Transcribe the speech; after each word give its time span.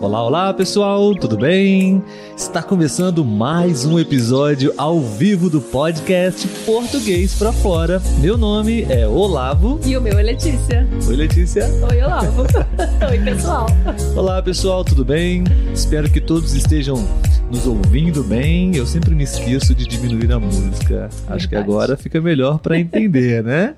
Olá, 0.00 0.22
olá 0.22 0.54
pessoal, 0.54 1.12
tudo 1.12 1.36
bem? 1.36 2.00
Está 2.36 2.62
começando 2.62 3.24
mais 3.24 3.84
um 3.84 3.98
episódio 3.98 4.72
ao 4.78 5.00
vivo 5.00 5.50
do 5.50 5.60
podcast 5.60 6.46
Português 6.64 7.34
para 7.34 7.52
Fora. 7.52 8.00
Meu 8.20 8.38
nome 8.38 8.84
é 8.88 9.08
Olavo. 9.08 9.80
E 9.84 9.96
o 9.96 10.00
meu 10.00 10.16
é 10.16 10.22
Letícia. 10.22 10.86
Oi, 11.08 11.16
Letícia. 11.16 11.64
Oi, 11.90 12.00
Olavo. 12.00 12.42
Oi, 13.10 13.18
pessoal. 13.24 13.66
Olá, 14.14 14.40
pessoal, 14.40 14.84
tudo 14.84 15.04
bem? 15.04 15.42
Espero 15.74 16.08
que 16.08 16.20
todos 16.20 16.54
estejam 16.54 17.04
nos 17.50 17.66
ouvindo 17.66 18.22
bem. 18.22 18.76
Eu 18.76 18.86
sempre 18.86 19.14
me 19.14 19.24
esqueço 19.24 19.74
de 19.74 19.86
diminuir 19.86 20.30
a 20.32 20.38
música. 20.38 21.06
Acho 21.06 21.26
Verdade. 21.26 21.48
que 21.48 21.56
agora 21.56 21.96
fica 21.96 22.20
melhor 22.20 22.58
para 22.58 22.78
entender, 22.78 23.42
né? 23.42 23.74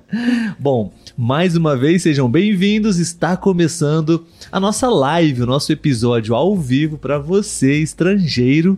Bom, 0.59 0.91
mais 1.17 1.55
uma 1.55 1.77
vez 1.77 2.01
sejam 2.03 2.29
bem-vindos. 2.29 2.99
Está 2.99 3.37
começando 3.37 4.25
a 4.51 4.59
nossa 4.59 4.89
live, 4.89 5.43
o 5.43 5.45
nosso 5.45 5.71
episódio 5.71 6.35
ao 6.35 6.55
vivo 6.57 6.97
para 6.97 7.17
você, 7.17 7.77
estrangeiro 7.77 8.77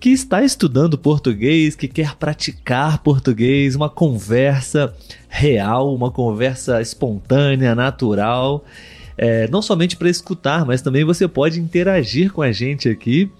que 0.00 0.10
está 0.10 0.42
estudando 0.42 0.98
português, 0.98 1.76
que 1.76 1.86
quer 1.86 2.16
praticar 2.16 2.98
português, 3.04 3.76
uma 3.76 3.88
conversa 3.88 4.92
real, 5.28 5.94
uma 5.94 6.10
conversa 6.10 6.82
espontânea, 6.82 7.72
natural. 7.72 8.64
É, 9.16 9.46
não 9.48 9.62
somente 9.62 9.96
para 9.96 10.08
escutar, 10.08 10.66
mas 10.66 10.82
também 10.82 11.04
você 11.04 11.28
pode 11.28 11.60
interagir 11.60 12.32
com 12.32 12.42
a 12.42 12.50
gente 12.50 12.88
aqui. 12.88 13.30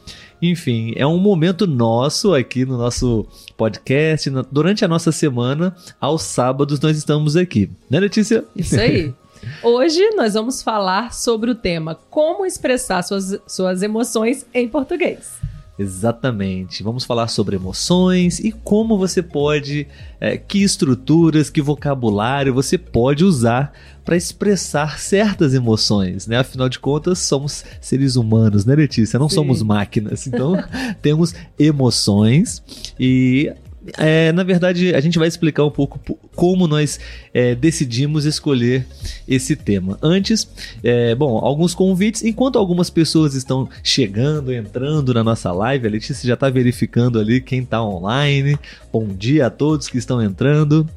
Enfim, 0.42 0.92
é 0.96 1.06
um 1.06 1.19
momento 1.19 1.69
nosso 1.69 2.34
aqui 2.34 2.64
no 2.64 2.77
nosso 2.77 3.24
podcast. 3.56 4.28
Durante 4.51 4.84
a 4.84 4.88
nossa 4.88 5.12
semana, 5.12 5.73
aos 6.01 6.23
sábados, 6.23 6.80
nós 6.80 6.96
estamos 6.96 7.37
aqui. 7.37 7.70
Né, 7.88 8.01
Letícia? 8.01 8.45
Isso 8.56 8.78
aí. 8.78 9.15
Hoje 9.62 10.10
nós 10.16 10.34
vamos 10.34 10.60
falar 10.60 11.12
sobre 11.12 11.51
o 11.51 11.55
tema 11.55 11.96
Como 12.10 12.45
expressar 12.45 13.02
suas, 13.02 13.38
suas 13.46 13.82
emoções 13.82 14.45
em 14.52 14.68
português. 14.68 15.40
Exatamente. 15.79 16.82
Vamos 16.82 17.04
falar 17.04 17.29
sobre 17.29 17.57
emoções 17.57 18.38
e 18.38 18.52
como 18.52 18.98
você 18.98 19.23
pode, 19.23 19.87
é, 20.20 20.37
que 20.37 20.63
estruturas, 20.63 21.51
que 21.51 21.63
vocabulário 21.63 22.52
você 22.52 22.76
pode 22.76 23.24
usar 23.24 23.73
para 24.04 24.16
expressar 24.16 24.98
certas 24.98 25.54
emoções, 25.54 26.26
né? 26.26 26.38
Afinal 26.38 26.68
de 26.68 26.78
contas, 26.78 27.18
somos 27.20 27.64
seres 27.80 28.16
humanos, 28.16 28.64
né, 28.64 28.74
Letícia? 28.74 29.18
Não 29.18 29.28
Sim. 29.28 29.36
somos 29.36 29.62
máquinas. 29.62 30.26
Então, 30.26 30.54
temos 31.00 31.34
emoções 31.58 32.62
e 32.98 33.52
é, 33.99 34.30
na 34.33 34.45
verdade, 34.45 34.95
a 34.95 35.01
gente 35.01 35.19
vai 35.19 35.27
explicar 35.27 35.65
um 35.65 35.71
pouco 35.71 35.99
como 36.37 36.69
nós 36.69 37.01
é, 37.35 37.55
decidimos 37.55 38.25
escolher 38.25 38.87
esse 39.27 39.57
tema. 39.57 39.99
Antes, 40.01 40.49
é, 40.85 41.15
bom, 41.15 41.38
alguns 41.38 41.75
convites. 41.75 42.23
Enquanto 42.23 42.59
algumas 42.59 42.91
pessoas 42.91 43.35
estão 43.35 43.69
chegando, 43.83 44.53
entrando 44.53 45.13
na 45.13 45.25
nossa 45.25 45.51
live, 45.53 45.87
a 45.87 45.91
Letícia 45.91 46.27
já 46.27 46.35
está 46.35 46.49
verificando 46.49 47.19
ali 47.19 47.41
quem 47.41 47.60
está 47.60 47.83
online. 47.83 48.57
Bom 48.93 49.09
dia 49.09 49.47
a 49.47 49.51
todos 49.51 49.88
que 49.88 49.99
estão 49.99 50.23
entrando. 50.23 50.88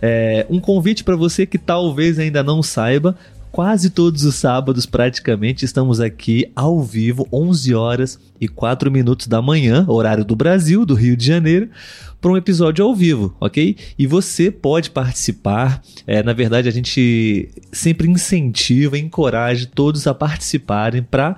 É, 0.00 0.44
um 0.50 0.58
convite 0.58 1.04
para 1.04 1.14
você 1.14 1.46
que 1.46 1.58
talvez 1.58 2.18
ainda 2.18 2.42
não 2.42 2.62
saiba, 2.62 3.16
quase 3.52 3.90
todos 3.90 4.24
os 4.24 4.34
sábados, 4.34 4.86
praticamente, 4.86 5.64
estamos 5.64 6.00
aqui 6.00 6.50
ao 6.56 6.82
vivo, 6.82 7.28
11 7.30 7.74
horas 7.74 8.18
e 8.40 8.48
4 8.48 8.90
minutos 8.90 9.26
da 9.26 9.42
manhã, 9.42 9.84
horário 9.86 10.24
do 10.24 10.34
Brasil, 10.34 10.86
do 10.86 10.94
Rio 10.94 11.14
de 11.14 11.26
Janeiro, 11.26 11.68
para 12.18 12.32
um 12.32 12.36
episódio 12.36 12.82
ao 12.82 12.94
vivo, 12.94 13.36
ok? 13.38 13.76
E 13.98 14.06
você 14.06 14.50
pode 14.50 14.90
participar. 14.90 15.82
É, 16.06 16.22
na 16.22 16.32
verdade, 16.32 16.68
a 16.68 16.72
gente 16.72 17.50
sempre 17.70 18.08
incentiva, 18.08 18.96
encoraja 18.96 19.68
todos 19.72 20.06
a 20.06 20.14
participarem 20.14 21.02
para 21.02 21.36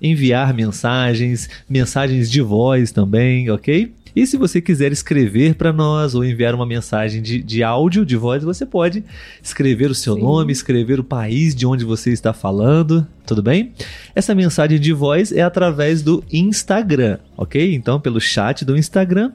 enviar 0.00 0.54
mensagens, 0.54 1.50
mensagens 1.68 2.30
de 2.30 2.40
voz 2.40 2.90
também, 2.90 3.50
ok? 3.50 3.92
E 4.14 4.26
se 4.26 4.36
você 4.36 4.60
quiser 4.60 4.92
escrever 4.92 5.54
para 5.54 5.72
nós 5.72 6.14
ou 6.14 6.24
enviar 6.24 6.54
uma 6.54 6.66
mensagem 6.66 7.22
de, 7.22 7.42
de 7.42 7.62
áudio, 7.62 8.04
de 8.04 8.16
voz, 8.16 8.42
você 8.42 8.66
pode 8.66 9.04
escrever 9.42 9.90
o 9.90 9.94
seu 9.94 10.14
Sim. 10.14 10.22
nome, 10.22 10.52
escrever 10.52 10.98
o 11.00 11.04
país 11.04 11.54
de 11.54 11.66
onde 11.66 11.84
você 11.84 12.10
está 12.10 12.32
falando, 12.32 13.06
tudo 13.26 13.42
bem? 13.42 13.72
Essa 14.14 14.34
mensagem 14.34 14.78
de 14.78 14.92
voz 14.92 15.32
é 15.32 15.42
através 15.42 16.02
do 16.02 16.24
Instagram, 16.32 17.18
ok? 17.36 17.74
Então, 17.74 18.00
pelo 18.00 18.20
chat 18.20 18.64
do 18.64 18.76
Instagram, 18.76 19.32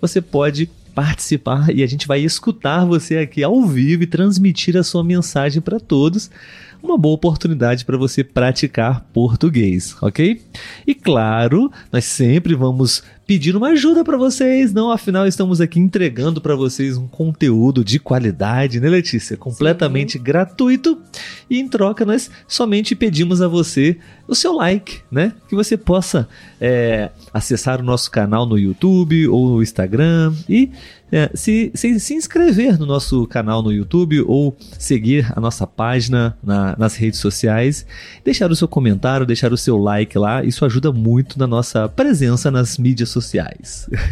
você 0.00 0.20
pode 0.20 0.70
participar 0.94 1.72
e 1.74 1.82
a 1.82 1.86
gente 1.86 2.08
vai 2.08 2.20
escutar 2.20 2.84
você 2.84 3.18
aqui 3.18 3.44
ao 3.44 3.64
vivo 3.64 4.02
e 4.02 4.06
transmitir 4.06 4.76
a 4.76 4.82
sua 4.82 5.04
mensagem 5.04 5.62
para 5.62 5.78
todos 5.78 6.28
uma 6.82 6.96
boa 6.96 7.14
oportunidade 7.14 7.84
para 7.84 7.96
você 7.96 8.22
praticar 8.22 9.04
português, 9.12 9.96
ok? 10.00 10.40
E 10.86 10.94
claro, 10.94 11.70
nós 11.92 12.04
sempre 12.04 12.54
vamos 12.54 13.02
pedir 13.28 13.54
uma 13.54 13.68
ajuda 13.68 14.02
para 14.02 14.16
vocês, 14.16 14.72
não? 14.72 14.90
Afinal, 14.90 15.26
estamos 15.26 15.60
aqui 15.60 15.78
entregando 15.78 16.40
para 16.40 16.56
vocês 16.56 16.96
um 16.96 17.06
conteúdo 17.06 17.84
de 17.84 17.98
qualidade, 17.98 18.80
né, 18.80 18.88
Letícia? 18.88 19.36
Completamente 19.36 20.14
Sim. 20.14 20.24
gratuito. 20.24 20.98
E 21.50 21.60
em 21.60 21.68
troca, 21.68 22.06
nós 22.06 22.30
somente 22.48 22.96
pedimos 22.96 23.42
a 23.42 23.46
você 23.46 23.98
o 24.26 24.34
seu 24.34 24.54
like, 24.54 25.00
né? 25.10 25.34
Que 25.46 25.54
você 25.54 25.76
possa 25.76 26.26
é, 26.58 27.10
acessar 27.32 27.80
o 27.80 27.84
nosso 27.84 28.10
canal 28.10 28.46
no 28.46 28.58
YouTube 28.58 29.28
ou 29.28 29.50
no 29.50 29.62
Instagram 29.62 30.32
e 30.48 30.70
é, 31.10 31.30
se, 31.34 31.70
se, 31.74 31.98
se, 31.98 32.14
inscrever 32.14 32.78
no 32.78 32.84
nosso 32.84 33.26
canal 33.26 33.62
no 33.62 33.72
YouTube 33.72 34.20
ou 34.26 34.54
seguir 34.78 35.32
a 35.34 35.40
nossa 35.40 35.66
página 35.66 36.36
na, 36.42 36.76
nas 36.76 36.96
redes 36.96 37.18
sociais, 37.18 37.86
deixar 38.22 38.50
o 38.50 38.56
seu 38.56 38.68
comentário, 38.68 39.24
deixar 39.24 39.50
o 39.50 39.56
seu 39.56 39.78
like 39.78 40.18
lá, 40.18 40.44
isso 40.44 40.66
ajuda 40.66 40.92
muito 40.92 41.38
na 41.38 41.46
nossa 41.46 41.88
presença 41.88 42.50
nas 42.50 42.76
mídias 42.76 43.08
sociais. 43.08 43.17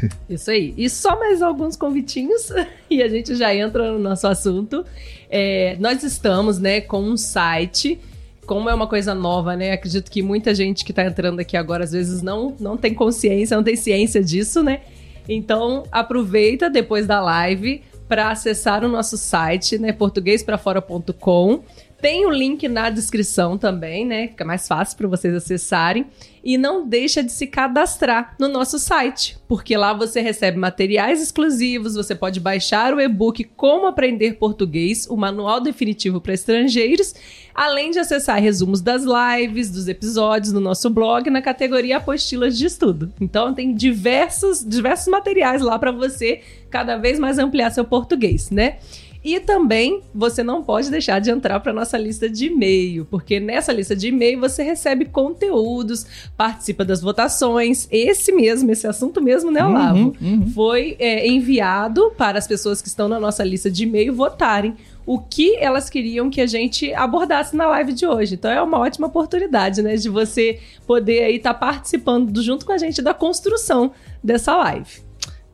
Isso 0.28 0.50
aí. 0.50 0.74
E 0.76 0.88
só 0.88 1.18
mais 1.18 1.42
alguns 1.42 1.76
convitinhos 1.76 2.50
e 2.90 3.02
a 3.02 3.08
gente 3.08 3.34
já 3.34 3.54
entra 3.54 3.92
no 3.92 3.98
nosso 3.98 4.26
assunto. 4.26 4.84
É, 5.28 5.76
nós 5.78 6.02
estamos 6.02 6.58
né, 6.58 6.80
com 6.80 7.00
um 7.00 7.16
site 7.16 7.98
como 8.46 8.70
é 8.70 8.74
uma 8.74 8.86
coisa 8.86 9.12
nova, 9.12 9.56
né? 9.56 9.72
Acredito 9.72 10.08
que 10.08 10.22
muita 10.22 10.54
gente 10.54 10.84
que 10.84 10.92
está 10.92 11.04
entrando 11.04 11.40
aqui 11.40 11.56
agora 11.56 11.82
às 11.82 11.90
vezes 11.90 12.22
não, 12.22 12.54
não 12.60 12.76
tem 12.76 12.94
consciência, 12.94 13.56
não 13.56 13.64
tem 13.64 13.74
ciência 13.74 14.22
disso, 14.22 14.62
né? 14.62 14.82
Então, 15.28 15.82
aproveita 15.90 16.70
depois 16.70 17.06
da 17.06 17.20
live 17.20 17.82
para 18.08 18.30
acessar 18.30 18.84
o 18.84 18.88
nosso 18.88 19.16
site, 19.16 19.78
né, 19.78 19.92
portuguesprafora.com. 19.92 21.64
Tem 22.00 22.26
o 22.26 22.30
link 22.30 22.68
na 22.68 22.90
descrição 22.90 23.56
também, 23.56 24.04
né? 24.04 24.28
Fica 24.28 24.44
mais 24.44 24.68
fácil 24.68 24.96
para 24.98 25.08
vocês 25.08 25.34
acessarem. 25.34 26.06
E 26.44 26.56
não 26.56 26.86
deixa 26.86 27.24
de 27.24 27.32
se 27.32 27.46
cadastrar 27.46 28.36
no 28.38 28.46
nosso 28.46 28.78
site, 28.78 29.36
porque 29.48 29.76
lá 29.76 29.92
você 29.92 30.20
recebe 30.20 30.56
materiais 30.56 31.20
exclusivos, 31.20 31.96
você 31.96 32.14
pode 32.14 32.38
baixar 32.38 32.94
o 32.94 33.00
e-book 33.00 33.42
Como 33.56 33.88
Aprender 33.88 34.34
Português, 34.34 35.08
o 35.10 35.16
manual 35.16 35.60
definitivo 35.60 36.20
para 36.20 36.34
estrangeiros, 36.34 37.14
além 37.52 37.90
de 37.90 37.98
acessar 37.98 38.40
resumos 38.40 38.80
das 38.80 39.02
lives, 39.02 39.72
dos 39.72 39.88
episódios 39.88 40.52
no 40.52 40.60
nosso 40.60 40.88
blog 40.88 41.28
na 41.30 41.42
categoria 41.42 41.96
apostilas 41.96 42.56
de 42.56 42.66
estudo. 42.66 43.12
Então 43.20 43.52
tem 43.52 43.74
diversos, 43.74 44.64
diversos 44.64 45.08
materiais 45.08 45.60
lá 45.60 45.76
para 45.80 45.90
você 45.90 46.42
cada 46.70 46.96
vez 46.96 47.18
mais 47.18 47.40
ampliar 47.40 47.70
seu 47.70 47.84
português, 47.84 48.50
né? 48.50 48.76
E 49.26 49.40
também 49.40 50.02
você 50.14 50.40
não 50.44 50.62
pode 50.62 50.88
deixar 50.88 51.18
de 51.18 51.32
entrar 51.32 51.58
para 51.58 51.72
nossa 51.72 51.98
lista 51.98 52.30
de 52.30 52.46
e-mail, 52.46 53.04
porque 53.06 53.40
nessa 53.40 53.72
lista 53.72 53.96
de 53.96 54.06
e-mail 54.06 54.38
você 54.38 54.62
recebe 54.62 55.04
conteúdos, 55.06 56.06
participa 56.36 56.84
das 56.84 57.00
votações. 57.00 57.88
Esse 57.90 58.30
mesmo, 58.30 58.70
esse 58.70 58.86
assunto 58.86 59.20
mesmo, 59.20 59.50
né, 59.50 59.64
Olavo? 59.64 59.98
Uhum, 59.98 60.14
uhum. 60.22 60.46
Foi 60.52 60.94
é, 61.00 61.26
enviado 61.26 62.12
para 62.16 62.38
as 62.38 62.46
pessoas 62.46 62.80
que 62.80 62.86
estão 62.86 63.08
na 63.08 63.18
nossa 63.18 63.42
lista 63.42 63.68
de 63.68 63.82
e-mail 63.82 64.14
votarem 64.14 64.76
o 65.04 65.18
que 65.18 65.56
elas 65.56 65.90
queriam 65.90 66.30
que 66.30 66.40
a 66.40 66.46
gente 66.46 66.94
abordasse 66.94 67.56
na 67.56 67.66
live 67.66 67.92
de 67.94 68.06
hoje. 68.06 68.36
Então 68.36 68.48
é 68.48 68.62
uma 68.62 68.78
ótima 68.78 69.08
oportunidade, 69.08 69.82
né, 69.82 69.96
de 69.96 70.08
você 70.08 70.60
poder 70.86 71.24
aí 71.24 71.38
estar 71.38 71.52
tá 71.52 71.58
participando 71.58 72.40
junto 72.40 72.64
com 72.64 72.70
a 72.70 72.78
gente 72.78 73.02
da 73.02 73.12
construção 73.12 73.90
dessa 74.22 74.54
live. 74.56 75.04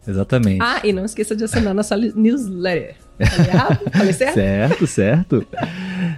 Exatamente. 0.07 0.61
Ah, 0.61 0.83
e 0.85 0.93
não 0.93 1.07
esqueça 1.07 1.35
de 1.35 1.45
assinar 1.45 1.73
nossa 1.73 1.97
newsletter. 1.97 2.97
Falei 3.93 4.13
certo? 4.13 4.35
certo, 4.35 4.87
certo. 4.87 5.47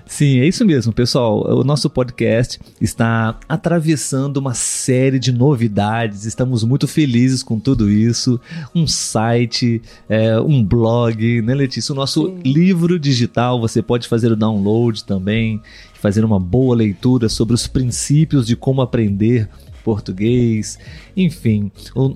Sim, 0.06 0.40
é 0.40 0.46
isso 0.46 0.64
mesmo, 0.64 0.92
pessoal. 0.92 1.58
O 1.58 1.64
nosso 1.64 1.88
podcast 1.90 2.58
está 2.80 3.38
atravessando 3.48 4.36
uma 4.38 4.54
série 4.54 5.18
de 5.18 5.32
novidades. 5.32 6.24
Estamos 6.24 6.62
muito 6.62 6.86
felizes 6.86 7.42
com 7.42 7.58
tudo 7.58 7.90
isso. 7.90 8.40
Um 8.74 8.86
site, 8.86 9.82
é, 10.08 10.38
um 10.40 10.62
blog, 10.62 11.42
né, 11.42 11.54
Letícia? 11.54 11.92
O 11.92 11.96
nosso 11.96 12.26
Sim. 12.26 12.40
livro 12.44 12.98
digital. 12.98 13.60
Você 13.60 13.82
pode 13.82 14.08
fazer 14.08 14.30
o 14.32 14.36
download 14.36 15.04
também, 15.04 15.60
fazer 15.94 16.24
uma 16.24 16.38
boa 16.38 16.76
leitura 16.76 17.28
sobre 17.28 17.54
os 17.54 17.66
princípios 17.66 18.46
de 18.46 18.56
como 18.56 18.82
aprender 18.82 19.48
português, 19.84 20.78
enfim, 21.14 21.70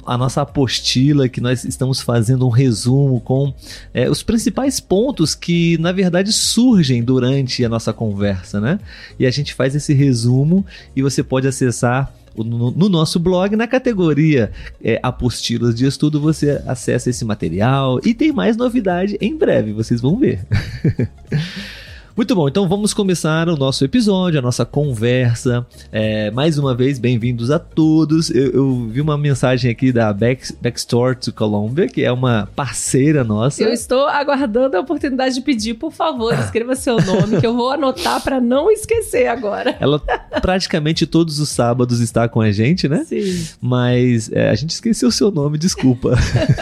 a 0.06 0.16
nossa 0.16 0.42
apostila 0.42 1.28
que 1.28 1.40
nós 1.40 1.64
estamos 1.64 2.00
fazendo 2.00 2.46
um 2.46 2.50
resumo 2.50 3.20
com 3.20 3.54
é, 3.92 4.08
os 4.08 4.22
principais 4.22 4.80
pontos 4.80 5.34
que 5.34 5.76
na 5.78 5.92
verdade 5.92 6.32
surgem 6.32 7.02
durante 7.02 7.64
a 7.64 7.68
nossa 7.68 7.92
conversa, 7.92 8.60
né? 8.60 8.80
E 9.18 9.26
a 9.26 9.30
gente 9.30 9.52
faz 9.52 9.74
esse 9.74 9.92
resumo 9.92 10.64
e 10.96 11.02
você 11.02 11.22
pode 11.22 11.46
acessar 11.46 12.12
no, 12.36 12.70
no 12.70 12.88
nosso 12.88 13.18
blog, 13.18 13.54
na 13.56 13.66
categoria 13.66 14.50
é, 14.82 14.98
apostilas 15.02 15.74
de 15.74 15.86
estudo, 15.86 16.20
você 16.20 16.62
acessa 16.66 17.10
esse 17.10 17.24
material 17.24 18.00
e 18.04 18.14
tem 18.14 18.32
mais 18.32 18.56
novidade 18.56 19.16
em 19.20 19.36
breve, 19.36 19.72
vocês 19.72 20.00
vão 20.00 20.16
ver. 20.16 20.40
Muito 22.18 22.34
bom, 22.34 22.48
então 22.48 22.66
vamos 22.68 22.92
começar 22.92 23.48
o 23.48 23.56
nosso 23.56 23.84
episódio, 23.84 24.40
a 24.40 24.42
nossa 24.42 24.66
conversa. 24.66 25.64
É, 25.92 26.32
mais 26.32 26.58
uma 26.58 26.74
vez, 26.74 26.98
bem-vindos 26.98 27.48
a 27.48 27.60
todos. 27.60 28.28
Eu, 28.28 28.50
eu, 28.50 28.88
vi 28.88 29.00
uma 29.00 29.16
mensagem 29.16 29.70
aqui 29.70 29.92
da 29.92 30.12
Back, 30.12 30.52
Backstore 30.60 31.14
to 31.14 31.32
Colombia, 31.32 31.86
que 31.86 32.02
é 32.02 32.10
uma 32.10 32.48
parceira 32.56 33.22
nossa. 33.22 33.62
Eu 33.62 33.72
estou 33.72 34.08
aguardando 34.08 34.76
a 34.76 34.80
oportunidade 34.80 35.36
de 35.36 35.42
pedir, 35.42 35.74
por 35.74 35.92
favor, 35.92 36.34
escreva 36.34 36.74
seu 36.74 37.00
nome, 37.00 37.38
que 37.38 37.46
eu 37.46 37.54
vou 37.54 37.70
anotar 37.70 38.20
para 38.20 38.40
não 38.40 38.68
esquecer 38.68 39.28
agora. 39.28 39.76
Ela 39.78 40.00
praticamente 40.42 41.06
todos 41.06 41.38
os 41.38 41.50
sábados 41.50 42.00
está 42.00 42.28
com 42.28 42.40
a 42.40 42.50
gente, 42.50 42.88
né? 42.88 43.04
Sim. 43.04 43.46
Mas 43.60 44.28
é, 44.32 44.50
a 44.50 44.56
gente 44.56 44.70
esqueceu 44.70 45.08
o 45.08 45.12
seu 45.12 45.30
nome, 45.30 45.56
desculpa. 45.56 46.14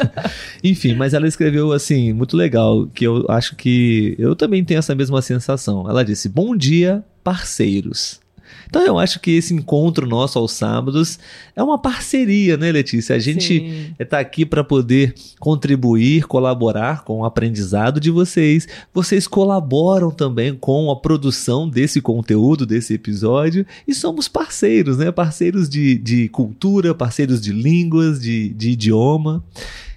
Enfim, 0.62 0.94
mas 0.94 1.14
ela 1.14 1.26
escreveu 1.26 1.72
assim, 1.72 2.12
muito 2.12 2.36
legal, 2.36 2.86
que 2.88 3.06
eu 3.06 3.24
acho 3.30 3.56
que 3.56 4.14
eu 4.18 4.36
também 4.36 4.62
tenho 4.62 4.80
essa 4.80 4.94
mesma 4.94 5.22
sensação 5.22 5.45
sensação. 5.46 5.88
Ela 5.88 6.04
disse: 6.04 6.28
Bom 6.28 6.56
dia, 6.56 7.04
parceiros. 7.22 8.20
Então 8.68 8.82
eu 8.82 8.96
acho 8.96 9.18
que 9.20 9.32
esse 9.32 9.52
encontro 9.52 10.06
nosso 10.06 10.38
aos 10.38 10.52
sábados 10.52 11.18
é 11.54 11.62
uma 11.62 11.78
parceria, 11.78 12.56
né, 12.56 12.70
Letícia? 12.70 13.16
A 13.16 13.18
gente 13.18 13.92
está 13.98 14.20
aqui 14.20 14.46
para 14.46 14.62
poder 14.62 15.14
contribuir, 15.40 16.26
colaborar 16.26 17.02
com 17.02 17.20
o 17.20 17.24
aprendizado 17.24 17.98
de 18.00 18.10
vocês. 18.10 18.66
Vocês 18.94 19.26
colaboram 19.26 20.10
também 20.10 20.54
com 20.54 20.90
a 20.90 20.96
produção 20.96 21.68
desse 21.68 22.00
conteúdo, 22.00 22.64
desse 22.64 22.94
episódio, 22.94 23.66
e 23.86 23.92
somos 23.92 24.28
parceiros, 24.28 24.96
né? 24.98 25.10
Parceiros 25.10 25.68
de, 25.68 25.98
de 25.98 26.28
cultura, 26.28 26.94
parceiros 26.94 27.40
de 27.40 27.52
línguas, 27.52 28.20
de, 28.20 28.50
de 28.50 28.70
idioma. 28.70 29.44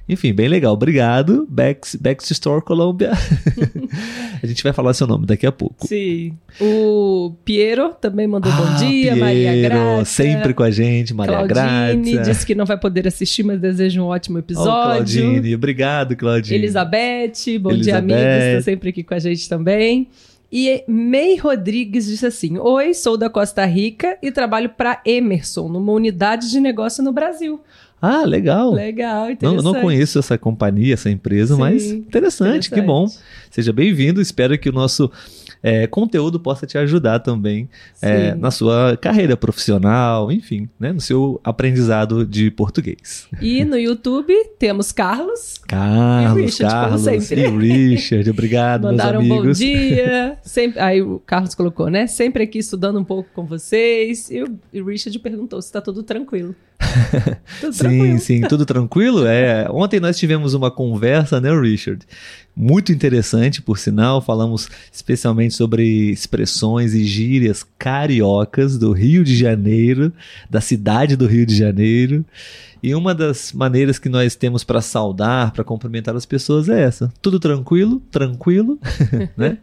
Enfim, 0.09 0.33
bem 0.33 0.47
legal. 0.47 0.73
Obrigado, 0.73 1.45
Bex, 1.47 1.93
Bex 1.95 2.31
Store 2.31 2.63
Colômbia. 2.63 3.11
a 4.41 4.47
gente 4.47 4.63
vai 4.63 4.73
falar 4.73 4.95
seu 4.95 5.05
nome 5.05 5.27
daqui 5.27 5.45
a 5.45 5.51
pouco. 5.51 5.85
Sim. 5.85 6.35
O 6.59 7.35
Piero 7.45 7.93
também 8.01 8.25
mandou 8.25 8.51
ah, 8.51 8.55
bom 8.55 8.75
dia, 8.77 9.13
Piero, 9.13 9.19
Maria 9.19 9.69
Graça. 9.69 10.05
Sempre 10.05 10.55
com 10.55 10.63
a 10.63 10.71
gente, 10.71 11.13
Maria 11.13 11.47
Claudine 11.47 12.13
Graça. 12.13 12.31
disse 12.31 12.43
que 12.43 12.55
não 12.55 12.65
vai 12.65 12.79
poder 12.79 13.07
assistir, 13.07 13.43
mas 13.43 13.61
deseja 13.61 14.01
um 14.01 14.05
ótimo 14.05 14.39
episódio. 14.39 14.71
Oh, 14.71 14.83
Claudine, 14.83 15.53
obrigado, 15.53 16.15
Claudine. 16.15 16.57
Elizabeth, 16.57 17.59
bom 17.61 17.69
Elizabeth. 17.69 17.83
dia, 17.83 17.97
amigos. 17.97 18.23
Está 18.23 18.61
sempre 18.63 18.89
aqui 18.89 19.03
com 19.03 19.13
a 19.13 19.19
gente 19.19 19.47
também. 19.47 20.07
E 20.51 20.83
May 20.87 21.35
Rodrigues 21.35 22.07
disse 22.07 22.25
assim: 22.25 22.57
Oi, 22.57 22.95
sou 22.95 23.15
da 23.15 23.29
Costa 23.29 23.63
Rica 23.65 24.17
e 24.23 24.31
trabalho 24.31 24.69
para 24.69 24.99
Emerson, 25.05 25.67
numa 25.67 25.91
unidade 25.91 26.49
de 26.49 26.59
negócio 26.59 27.03
no 27.03 27.11
Brasil. 27.11 27.61
Ah, 28.01 28.23
legal. 28.25 28.71
Legal, 28.71 29.29
interessante. 29.31 29.63
Não, 29.63 29.73
não 29.73 29.81
conheço 29.81 30.19
essa 30.19 30.37
companhia, 30.37 30.93
essa 30.93 31.09
empresa, 31.09 31.55
Sim, 31.55 31.59
mas 31.59 31.85
interessante, 31.85 32.67
interessante, 32.67 32.71
que 32.71 32.81
bom. 32.81 33.07
Seja 33.49 33.73
bem-vindo, 33.73 34.21
espero 34.21 34.57
que 34.57 34.69
o 34.69 34.71
nosso 34.71 35.11
é, 35.61 35.87
conteúdo 35.87 36.39
possa 36.39 36.65
te 36.65 36.77
ajudar 36.77 37.19
também 37.19 37.69
é, 38.01 38.33
na 38.35 38.51
sua 38.51 38.97
carreira 38.97 39.35
profissional, 39.35 40.31
enfim, 40.31 40.69
né, 40.79 40.93
no 40.93 41.01
seu 41.01 41.39
aprendizado 41.43 42.25
de 42.25 42.49
português. 42.51 43.27
E 43.41 43.65
no 43.65 43.77
YouTube 43.77 44.33
temos 44.57 44.91
Carlos. 44.91 45.59
Carlos, 45.67 46.39
e 46.39 46.45
Richard, 46.45 46.73
Carlos 46.73 47.07
e 47.31 47.35
Richard, 47.35 48.29
obrigado, 48.29 48.83
Mandaram 48.83 49.21
meus 49.21 49.31
amigos. 49.31 49.59
um 49.59 49.63
bom 49.63 49.73
dia. 49.73 50.37
Sempre, 50.43 50.79
aí 50.79 51.01
o 51.01 51.19
Carlos 51.25 51.53
colocou, 51.55 51.89
né? 51.89 52.07
Sempre 52.07 52.43
aqui 52.43 52.59
estudando 52.59 52.99
um 52.99 53.03
pouco 53.03 53.29
com 53.33 53.45
vocês. 53.45 54.29
E 54.31 54.43
o, 54.43 54.59
e 54.71 54.81
o 54.81 54.85
Richard 54.85 55.17
perguntou 55.19 55.61
se 55.61 55.67
está 55.67 55.81
tudo 55.81 56.03
tranquilo. 56.03 56.55
tudo 57.59 57.73
sim, 57.73 57.79
tranquilo. 57.79 58.19
sim, 58.19 58.41
tudo 58.41 58.65
tranquilo. 58.65 59.25
É, 59.25 59.67
ontem 59.69 59.99
nós 59.99 60.17
tivemos 60.17 60.53
uma 60.53 60.71
conversa, 60.71 61.41
né, 61.41 61.51
Richard? 61.59 62.05
Muito 62.61 62.91
interessante, 62.91 63.61
por 63.61 63.79
sinal. 63.79 64.19
Falamos 64.21 64.67
especialmente 64.91 65.53
sobre 65.53 66.11
expressões 66.11 66.93
e 66.93 67.05
gírias 67.05 67.65
cariocas 67.77 68.77
do 68.77 68.91
Rio 68.91 69.23
de 69.23 69.33
Janeiro, 69.33 70.11
da 70.49 70.59
cidade 70.59 71.15
do 71.15 71.25
Rio 71.25 71.45
de 71.45 71.55
Janeiro. 71.55 72.25
E 72.83 72.93
uma 72.93 73.15
das 73.15 73.53
maneiras 73.53 73.97
que 73.97 74.09
nós 74.09 74.35
temos 74.35 74.65
para 74.65 74.81
saudar, 74.81 75.53
para 75.53 75.63
cumprimentar 75.63 76.13
as 76.17 76.25
pessoas 76.25 76.67
é 76.67 76.83
essa. 76.83 77.09
Tudo 77.21 77.39
tranquilo, 77.39 78.01
tranquilo, 78.11 78.77
né? 79.37 79.57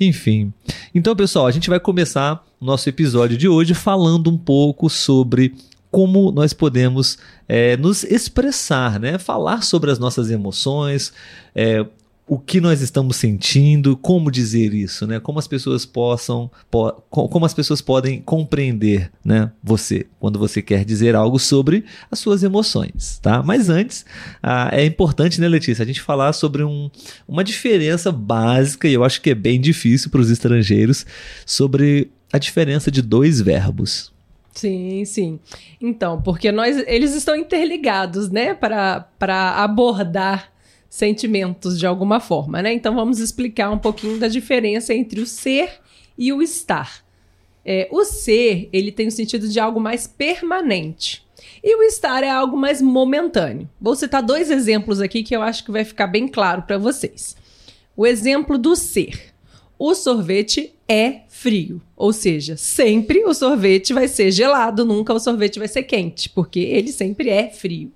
Enfim. 0.00 0.52
Então, 0.92 1.14
pessoal, 1.14 1.46
a 1.46 1.52
gente 1.52 1.70
vai 1.70 1.78
começar 1.78 2.44
nosso 2.60 2.88
episódio 2.88 3.36
de 3.36 3.48
hoje 3.48 3.72
falando 3.72 4.28
um 4.28 4.36
pouco 4.36 4.90
sobre 4.90 5.54
como 5.92 6.32
nós 6.32 6.52
podemos 6.52 7.18
é, 7.48 7.76
nos 7.76 8.02
expressar, 8.02 8.98
né? 8.98 9.16
Falar 9.16 9.62
sobre 9.62 9.92
as 9.92 10.00
nossas 10.00 10.28
emoções, 10.28 11.12
é, 11.54 11.86
o 12.28 12.38
que 12.38 12.60
nós 12.60 12.80
estamos 12.80 13.16
sentindo, 13.16 13.96
como 13.96 14.32
dizer 14.32 14.74
isso, 14.74 15.06
né? 15.06 15.20
Como 15.20 15.38
as 15.38 15.46
pessoas 15.46 15.86
possam, 15.86 16.50
po 16.68 16.92
como 17.08 17.46
as 17.46 17.54
pessoas 17.54 17.80
podem 17.80 18.20
compreender, 18.20 19.12
né? 19.24 19.52
Você 19.62 20.06
quando 20.18 20.36
você 20.36 20.60
quer 20.60 20.84
dizer 20.84 21.14
algo 21.14 21.38
sobre 21.38 21.84
as 22.10 22.18
suas 22.18 22.42
emoções, 22.42 23.20
tá? 23.22 23.44
Mas 23.44 23.70
antes 23.70 24.04
ah, 24.42 24.70
é 24.72 24.84
importante, 24.84 25.40
né, 25.40 25.46
Letícia, 25.46 25.84
a 25.84 25.86
gente 25.86 26.00
falar 26.00 26.32
sobre 26.32 26.64
um, 26.64 26.90
uma 27.28 27.44
diferença 27.44 28.10
básica 28.10 28.88
e 28.88 28.94
eu 28.94 29.04
acho 29.04 29.20
que 29.20 29.30
é 29.30 29.34
bem 29.34 29.60
difícil 29.60 30.10
para 30.10 30.20
os 30.20 30.30
estrangeiros 30.30 31.06
sobre 31.44 32.10
a 32.32 32.38
diferença 32.38 32.90
de 32.90 33.02
dois 33.02 33.40
verbos. 33.40 34.12
Sim, 34.52 35.04
sim. 35.04 35.38
Então, 35.80 36.20
porque 36.20 36.50
nós, 36.50 36.82
eles 36.86 37.14
estão 37.14 37.36
interligados, 37.36 38.30
né, 38.30 38.54
para 38.54 39.06
abordar 39.62 40.55
sentimentos 40.88 41.78
de 41.78 41.86
alguma 41.86 42.20
forma, 42.20 42.62
né? 42.62 42.72
Então 42.72 42.94
vamos 42.94 43.18
explicar 43.18 43.70
um 43.70 43.78
pouquinho 43.78 44.18
da 44.18 44.28
diferença 44.28 44.94
entre 44.94 45.20
o 45.20 45.26
ser 45.26 45.80
e 46.16 46.32
o 46.32 46.42
estar. 46.42 47.04
É, 47.64 47.88
o 47.90 48.04
ser, 48.04 48.68
ele 48.72 48.92
tem 48.92 49.08
o 49.08 49.12
sentido 49.12 49.48
de 49.48 49.58
algo 49.58 49.80
mais 49.80 50.06
permanente. 50.06 51.26
E 51.62 51.76
o 51.76 51.82
estar 51.82 52.22
é 52.22 52.30
algo 52.30 52.56
mais 52.56 52.80
momentâneo. 52.80 53.68
Vou 53.80 53.96
citar 53.96 54.22
dois 54.22 54.50
exemplos 54.50 55.00
aqui 55.00 55.22
que 55.22 55.34
eu 55.34 55.42
acho 55.42 55.64
que 55.64 55.72
vai 55.72 55.84
ficar 55.84 56.06
bem 56.06 56.28
claro 56.28 56.62
para 56.62 56.78
vocês. 56.78 57.36
O 57.96 58.06
exemplo 58.06 58.56
do 58.56 58.76
ser. 58.76 59.34
O 59.78 59.94
sorvete 59.94 60.72
é 60.88 61.22
frio, 61.28 61.82
ou 61.94 62.12
seja, 62.12 62.56
sempre 62.56 63.24
o 63.24 63.34
sorvete 63.34 63.92
vai 63.92 64.08
ser 64.08 64.30
gelado, 64.30 64.86
nunca 64.86 65.12
o 65.12 65.18
sorvete 65.18 65.58
vai 65.58 65.68
ser 65.68 65.82
quente, 65.82 66.30
porque 66.30 66.60
ele 66.60 66.90
sempre 66.90 67.28
é 67.28 67.50
frio. 67.50 67.92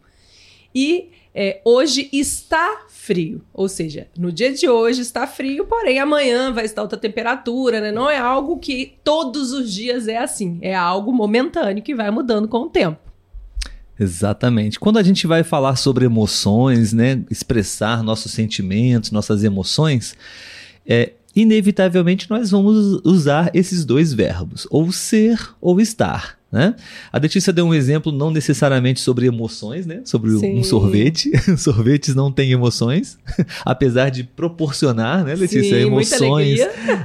E 0.74 1.08
é, 1.34 1.60
hoje 1.64 2.08
está 2.12 2.86
frio. 2.88 3.42
Ou 3.52 3.68
seja, 3.68 4.08
no 4.16 4.32
dia 4.32 4.52
de 4.52 4.68
hoje 4.68 5.00
está 5.00 5.26
frio, 5.26 5.64
porém 5.66 5.98
amanhã 5.98 6.52
vai 6.52 6.64
estar 6.64 6.82
outra 6.82 6.98
temperatura, 6.98 7.80
né? 7.80 7.92
Não 7.92 8.08
é 8.10 8.18
algo 8.18 8.58
que 8.58 8.94
todos 9.04 9.52
os 9.52 9.72
dias 9.72 10.08
é 10.08 10.18
assim. 10.18 10.58
É 10.60 10.74
algo 10.74 11.12
momentâneo 11.12 11.82
que 11.82 11.94
vai 11.94 12.10
mudando 12.10 12.48
com 12.48 12.58
o 12.58 12.68
tempo. 12.70 12.98
Exatamente. 13.98 14.80
Quando 14.80 14.98
a 14.98 15.02
gente 15.02 15.26
vai 15.26 15.42
falar 15.42 15.76
sobre 15.76 16.06
emoções, 16.06 16.92
né, 16.92 17.22
expressar 17.30 18.02
nossos 18.02 18.32
sentimentos, 18.32 19.10
nossas 19.10 19.44
emoções, 19.44 20.16
é, 20.86 21.12
inevitavelmente 21.36 22.28
nós 22.30 22.50
vamos 22.50 23.00
usar 23.04 23.50
esses 23.52 23.84
dois 23.84 24.14
verbos, 24.14 24.66
ou 24.70 24.90
ser 24.90 25.54
ou 25.60 25.80
estar. 25.80 26.39
Né? 26.52 26.74
A 27.12 27.18
Letícia 27.18 27.52
deu 27.52 27.64
um 27.64 27.72
exemplo 27.72 28.10
não 28.10 28.28
necessariamente 28.30 29.00
sobre 29.00 29.26
emoções, 29.26 29.86
né? 29.86 30.00
sobre 30.04 30.32
Sim. 30.32 30.58
um 30.58 30.64
sorvete. 30.64 31.30
Sorvetes 31.56 32.14
não 32.14 32.32
têm 32.32 32.50
emoções, 32.50 33.18
apesar 33.64 34.10
de 34.10 34.24
proporcionar, 34.24 35.24
né, 35.24 35.34
Letícia, 35.34 35.62
Sim, 35.62 35.86
emoções 35.86 36.60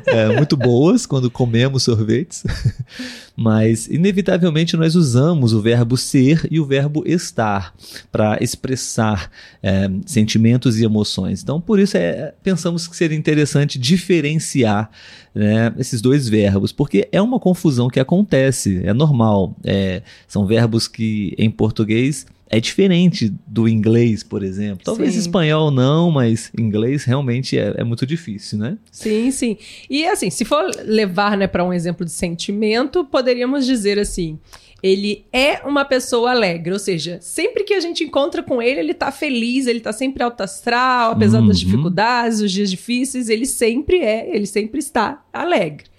é, 0.05 0.35
muito 0.35 0.57
boas 0.57 1.05
quando 1.05 1.29
comemos 1.29 1.83
sorvetes. 1.83 2.43
Mas, 3.35 3.87
inevitavelmente, 3.87 4.77
nós 4.77 4.95
usamos 4.95 5.51
o 5.51 5.61
verbo 5.61 5.97
ser 5.97 6.47
e 6.49 6.59
o 6.59 6.65
verbo 6.65 7.03
estar 7.05 7.73
para 8.11 8.37
expressar 8.41 9.29
é, 9.61 9.89
sentimentos 10.05 10.79
e 10.79 10.85
emoções. 10.85 11.43
Então, 11.43 11.59
por 11.59 11.77
isso, 11.77 11.97
é, 11.97 12.33
pensamos 12.41 12.87
que 12.87 12.95
seria 12.95 13.17
interessante 13.17 13.77
diferenciar 13.77 14.89
né, 15.33 15.73
esses 15.77 16.01
dois 16.01 16.29
verbos, 16.29 16.71
porque 16.71 17.09
é 17.11 17.21
uma 17.21 17.39
confusão 17.39 17.89
que 17.89 17.99
acontece, 17.99 18.81
é 18.85 18.93
normal. 18.93 19.53
É, 19.65 20.01
são 20.27 20.45
verbos 20.45 20.87
que 20.87 21.35
em 21.37 21.51
português 21.51 22.25
é 22.49 22.59
diferente 22.59 23.33
do 23.47 23.67
inglês, 23.67 24.23
por 24.23 24.43
exemplo. 24.43 24.83
Talvez 24.83 25.13
sim. 25.13 25.19
espanhol 25.19 25.71
não, 25.71 26.11
mas 26.11 26.51
inglês 26.57 27.03
realmente 27.03 27.57
é, 27.57 27.73
é, 27.77 27.83
muito 27.83 28.05
difícil, 28.05 28.59
né? 28.59 28.77
Sim, 28.91 29.31
sim. 29.31 29.57
E 29.89 30.05
assim, 30.05 30.29
se 30.29 30.45
for 30.45 30.63
levar 30.83 31.37
né, 31.37 31.47
para 31.47 31.63
um 31.63 31.73
exemplo 31.73 32.05
de 32.05 32.11
sentimento, 32.11 33.03
poderíamos 33.05 33.65
dizer 33.65 33.97
assim: 33.97 34.39
ele 34.81 35.25
é 35.33 35.61
uma 35.65 35.83
pessoa 35.83 36.31
alegre, 36.31 36.71
ou 36.71 36.79
seja, 36.79 37.17
sempre 37.19 37.63
que 37.63 37.73
a 37.73 37.79
gente 37.79 38.03
encontra 38.03 38.43
com 38.43 38.61
ele, 38.61 38.79
ele 38.79 38.93
tá 38.93 39.11
feliz, 39.11 39.65
ele 39.65 39.79
tá 39.79 39.91
sempre 39.91 40.21
alto 40.21 40.41
astral, 40.41 41.13
apesar 41.13 41.39
uhum. 41.39 41.47
das 41.47 41.59
dificuldades, 41.59 42.41
os 42.41 42.51
dias 42.51 42.69
difíceis, 42.69 43.27
ele 43.29 43.45
sempre 43.45 43.99
é, 43.99 44.29
ele 44.35 44.45
sempre 44.45 44.79
está 44.79 45.25
alegre. 45.33 45.95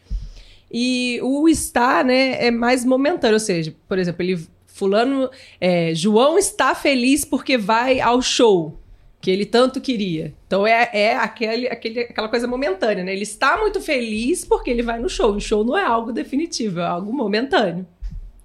E 0.70 1.20
o 1.22 1.48
estar, 1.48 2.04
né, 2.04 2.44
é 2.44 2.50
mais 2.50 2.84
momentâneo. 2.84 3.34
Ou 3.34 3.40
seja, 3.40 3.74
por 3.88 3.98
exemplo, 3.98 4.22
ele. 4.22 4.38
Fulano. 4.76 5.30
é, 5.60 5.94
João 5.94 6.38
está 6.38 6.74
feliz 6.74 7.24
porque 7.24 7.56
vai 7.56 8.00
ao 8.00 8.20
show. 8.20 8.78
Que 9.20 9.30
ele 9.30 9.46
tanto 9.46 9.80
queria. 9.80 10.34
Então 10.46 10.66
é, 10.66 10.88
é 10.92 11.16
aquele, 11.16 11.68
aquele, 11.68 12.00
aquela 12.00 12.28
coisa 12.28 12.46
momentânea, 12.46 13.02
né? 13.02 13.12
Ele 13.12 13.22
está 13.22 13.56
muito 13.56 13.80
feliz 13.80 14.44
porque 14.44 14.70
ele 14.70 14.82
vai 14.82 15.00
no 15.00 15.08
show. 15.08 15.34
O 15.34 15.40
show 15.40 15.64
não 15.64 15.76
é 15.76 15.84
algo 15.84 16.12
definitivo, 16.12 16.80
é 16.80 16.86
algo 16.86 17.12
momentâneo. 17.12 17.86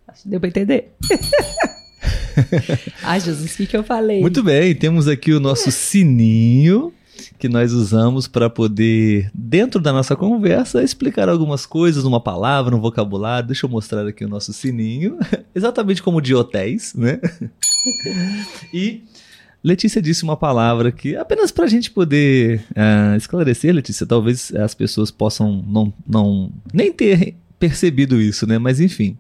Acho 0.07 0.23
que 0.23 0.29
deu 0.29 0.39
pra 0.39 0.49
entender. 0.49 0.91
Ai, 3.03 3.19
Jesus, 3.19 3.53
o 3.53 3.57
que, 3.57 3.67
que 3.67 3.77
eu 3.77 3.83
falei? 3.83 4.21
Muito 4.21 4.41
bem, 4.41 4.73
temos 4.73 5.07
aqui 5.07 5.33
o 5.33 5.39
nosso 5.39 5.69
sininho 5.71 6.93
que 7.41 7.49
nós 7.49 7.73
usamos 7.73 8.27
para 8.27 8.51
poder, 8.51 9.31
dentro 9.33 9.81
da 9.81 9.91
nossa 9.91 10.15
conversa, 10.15 10.83
explicar 10.83 11.27
algumas 11.27 11.65
coisas, 11.65 12.03
uma 12.03 12.21
palavra, 12.21 12.75
um 12.75 12.79
vocabulário. 12.79 13.47
Deixa 13.47 13.65
eu 13.65 13.69
mostrar 13.69 14.05
aqui 14.05 14.23
o 14.23 14.29
nosso 14.29 14.53
sininho, 14.53 15.17
exatamente 15.55 16.03
como 16.03 16.21
de 16.21 16.35
hotéis, 16.35 16.93
né? 16.93 17.19
e 18.71 19.01
Letícia 19.63 19.99
disse 19.99 20.21
uma 20.21 20.37
palavra 20.37 20.91
que 20.91 21.15
apenas 21.15 21.51
para 21.51 21.65
a 21.65 21.67
gente 21.67 21.89
poder 21.89 22.63
uh, 22.71 23.17
esclarecer, 23.17 23.73
Letícia, 23.73 24.05
talvez 24.05 24.53
as 24.53 24.75
pessoas 24.75 25.09
possam 25.09 25.65
não, 25.67 25.91
não 26.07 26.51
nem 26.71 26.93
ter 26.93 27.35
percebido 27.57 28.21
isso, 28.21 28.45
né? 28.45 28.59
Mas 28.59 28.79
enfim. 28.79 29.17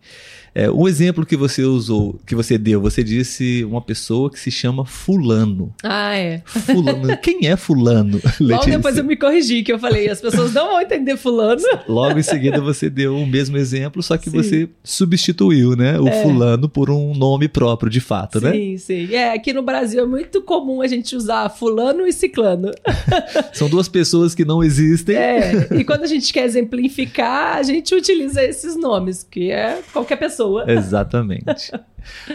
É, 0.53 0.69
o 0.69 0.87
exemplo 0.87 1.25
que 1.25 1.37
você 1.37 1.63
usou, 1.63 2.19
que 2.25 2.35
você 2.35 2.57
deu, 2.57 2.81
você 2.81 3.01
disse 3.03 3.63
uma 3.63 3.81
pessoa 3.81 4.29
que 4.29 4.37
se 4.39 4.51
chama 4.51 4.85
Fulano. 4.85 5.73
Ah, 5.81 6.15
é. 6.17 6.41
Fulano. 6.45 7.15
Quem 7.23 7.47
é 7.47 7.55
Fulano? 7.55 8.19
Logo 8.39 8.65
depois 8.65 8.97
eu 8.97 9.03
me 9.03 9.15
corrigi, 9.15 9.63
que 9.63 9.71
eu 9.71 9.79
falei, 9.79 10.09
as 10.09 10.19
pessoas 10.19 10.53
não 10.53 10.71
vão 10.71 10.81
entender 10.81 11.15
fulano. 11.15 11.61
Logo 11.87 12.19
em 12.19 12.23
seguida 12.23 12.59
você 12.59 12.89
deu 12.89 13.15
o 13.15 13.25
mesmo 13.25 13.55
exemplo, 13.55 14.03
só 14.03 14.17
que 14.17 14.29
Sim. 14.29 14.37
você 14.37 14.69
substituiu, 14.83 15.75
né? 15.75 15.97
O 15.99 16.07
É. 16.07 16.21
fulano 16.21 16.67
por 16.67 16.89
um 16.89 17.13
nome 17.15 17.47
próprio, 17.47 17.89
de 17.89 18.01
fato, 18.01 18.41
né? 18.41 18.51
Sim, 18.51 18.77
sim. 18.77 19.13
É, 19.13 19.33
aqui 19.33 19.53
no 19.53 19.61
Brasil 19.63 20.03
é 20.03 20.05
muito 20.05 20.41
comum 20.41 20.81
a 20.81 20.87
gente 20.87 21.15
usar 21.15 21.47
fulano 21.49 22.05
e 22.05 22.11
ciclano. 22.11 22.71
São 23.53 23.69
duas 23.69 23.87
pessoas 23.87 24.35
que 24.35 24.43
não 24.43 24.61
existem. 24.61 25.15
É, 25.15 25.69
e 25.79 25.83
quando 25.85 26.03
a 26.03 26.07
gente 26.07 26.33
quer 26.33 26.43
exemplificar, 26.43 27.57
a 27.57 27.63
gente 27.63 27.95
utiliza 27.95 28.43
esses 28.43 28.75
nomes, 28.75 29.25
que 29.29 29.49
é 29.49 29.79
qualquer 29.93 30.17
pessoa. 30.17 30.40
Exatamente. 30.67 31.71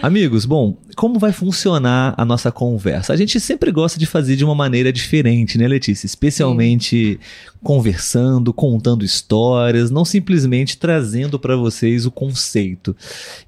Amigos, 0.00 0.44
bom, 0.44 0.76
como 0.96 1.18
vai 1.18 1.32
funcionar 1.32 2.14
a 2.16 2.24
nossa 2.24 2.52
conversa? 2.52 3.12
A 3.12 3.16
gente 3.16 3.40
sempre 3.40 3.72
gosta 3.72 3.98
de 3.98 4.06
fazer 4.06 4.36
de 4.36 4.44
uma 4.44 4.54
maneira 4.54 4.92
diferente, 4.92 5.58
né, 5.58 5.66
Letícia? 5.66 6.06
Especialmente 6.06 7.18
conversando, 7.62 8.52
contando 8.52 9.04
histórias, 9.04 9.90
não 9.90 10.04
simplesmente 10.04 10.78
trazendo 10.78 11.38
para 11.38 11.56
vocês 11.56 12.06
o 12.06 12.10
conceito. 12.10 12.96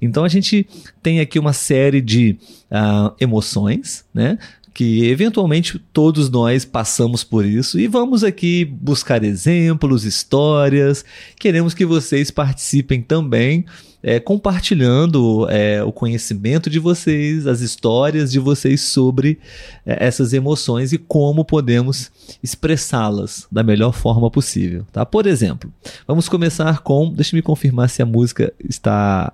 Então 0.01 0.25
a 0.25 0.29
gente 0.29 0.67
tem 1.01 1.21
aqui 1.21 1.39
uma 1.39 1.53
série 1.53 2.01
de 2.01 2.37
ah, 2.69 3.13
emoções, 3.19 4.03
né? 4.13 4.37
Que 4.79 5.09
eventualmente 5.09 5.77
todos 5.77 6.29
nós 6.29 6.63
passamos 6.63 7.21
por 7.21 7.43
isso 7.45 7.77
e 7.77 7.85
vamos 7.85 8.23
aqui 8.23 8.63
buscar 8.63 9.25
exemplos, 9.25 10.05
histórias. 10.05 11.03
Queremos 11.37 11.73
que 11.73 11.85
vocês 11.85 12.31
participem 12.31 13.01
também, 13.01 13.65
é, 14.01 14.21
compartilhando 14.21 15.45
é, 15.49 15.83
o 15.83 15.91
conhecimento 15.91 16.69
de 16.69 16.79
vocês, 16.79 17.45
as 17.45 17.59
histórias 17.59 18.31
de 18.31 18.39
vocês 18.39 18.79
sobre 18.79 19.37
é, 19.85 20.07
essas 20.07 20.31
emoções 20.31 20.93
e 20.93 20.97
como 20.97 21.43
podemos 21.43 22.09
expressá-las 22.41 23.47
da 23.51 23.61
melhor 23.61 23.91
forma 23.91 24.31
possível. 24.31 24.87
Tá? 24.93 25.05
Por 25.05 25.27
exemplo, 25.27 25.69
vamos 26.07 26.29
começar 26.29 26.79
com. 26.79 27.11
Deixa 27.11 27.35
me 27.35 27.41
confirmar 27.41 27.89
se 27.89 28.01
a 28.01 28.05
música 28.05 28.53
está 28.63 29.33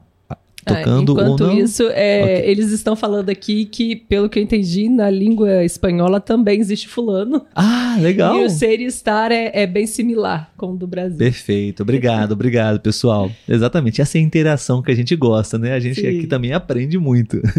tocando 0.66 1.12
Ah, 1.12 1.22
enquanto 1.22 1.42
ou 1.42 1.48
não. 1.48 1.58
isso, 1.60 1.84
é, 1.92 2.24
Ok. 2.24 2.52
eles 2.52 2.72
estão 2.72 2.96
falando 2.96 3.30
aqui 3.30 3.66
que, 3.66 3.96
pelo 3.96 4.28
que 4.28 4.40
eu 4.40 4.44
entendi, 4.44 4.90
na 4.90 5.10
língua 5.10 5.64
espanhola 5.64 6.20
também 6.20 6.60
existe 6.60 6.88
fulano. 6.88 7.46
Ah, 7.56 7.98
legal! 8.02 8.38
E 8.42 8.46
o 8.46 8.50
ser 8.50 8.80
e 8.80 8.86
estar 8.86 9.32
é, 9.32 9.52
é 9.54 9.68
bem 9.68 9.86
similar 9.86 10.52
com 10.58 10.74
o 10.74 10.76
do 10.76 10.88
Brasil. 10.88 11.18
Perfeito, 11.18 11.84
obrigado, 11.84 12.32
obrigado, 12.32 12.80
pessoal. 12.80 13.32
Exatamente, 13.48 14.02
essa 14.02 14.18
é 14.18 14.22
a 14.22 14.24
interação 14.24 14.82
que 14.82 14.92
a 14.92 14.96
gente 14.96 15.16
gosta, 15.16 15.58
né? 15.58 15.74
A 15.74 15.80
gente 15.80 16.02
Sim. 16.02 16.08
aqui 16.08 16.28
também 16.28 16.52
aprende 16.54 16.98
muito. 16.98 17.40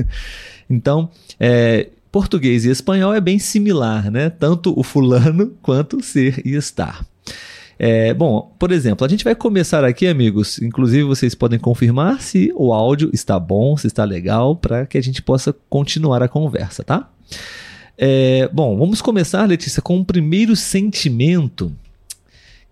Então, 0.68 1.08
é, 1.38 1.86
português 2.10 2.64
e 2.64 2.70
espanhol 2.70 3.14
é 3.14 3.20
bem 3.20 3.38
similar, 3.38 4.10
né? 4.10 4.30
Tanto 4.30 4.76
o 4.76 4.82
fulano 4.82 5.52
quanto 5.62 5.98
o 5.98 6.02
ser 6.02 6.42
e 6.44 6.54
estar. 6.56 7.06
É, 7.78 8.14
bom, 8.14 8.54
por 8.58 8.72
exemplo, 8.72 9.04
a 9.04 9.08
gente 9.08 9.24
vai 9.24 9.34
começar 9.34 9.84
aqui, 9.84 10.06
amigos. 10.06 10.60
Inclusive, 10.60 11.04
vocês 11.04 11.34
podem 11.34 11.58
confirmar 11.58 12.20
se 12.20 12.52
o 12.54 12.72
áudio 12.72 13.10
está 13.12 13.38
bom, 13.38 13.76
se 13.76 13.86
está 13.86 14.04
legal, 14.04 14.56
para 14.56 14.86
que 14.86 14.96
a 14.96 15.02
gente 15.02 15.20
possa 15.22 15.54
continuar 15.68 16.22
a 16.22 16.28
conversa, 16.28 16.82
tá? 16.82 17.10
É, 17.98 18.48
bom, 18.52 18.76
vamos 18.76 19.00
começar, 19.02 19.44
Letícia, 19.46 19.82
com 19.82 19.98
o 19.98 20.04
primeiro 20.04 20.54
sentimento 20.54 21.72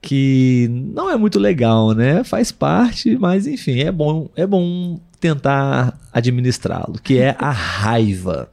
que 0.01 0.69
não 0.71 1.11
é 1.11 1.17
muito 1.17 1.39
legal, 1.39 1.93
né? 1.93 2.23
Faz 2.25 2.53
parte, 2.53 3.17
mas 3.17 3.47
enfim, 3.47 3.81
é 3.81 3.91
bom, 3.91 4.29
é 4.37 4.47
bom 4.47 5.01
tentar 5.19 5.99
administrá-lo, 6.13 7.01
que 7.03 7.19
é 7.19 7.35
a 7.39 7.51
raiva. 7.51 8.51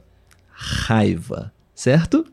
Raiva, 0.50 1.52
certo? 1.74 2.24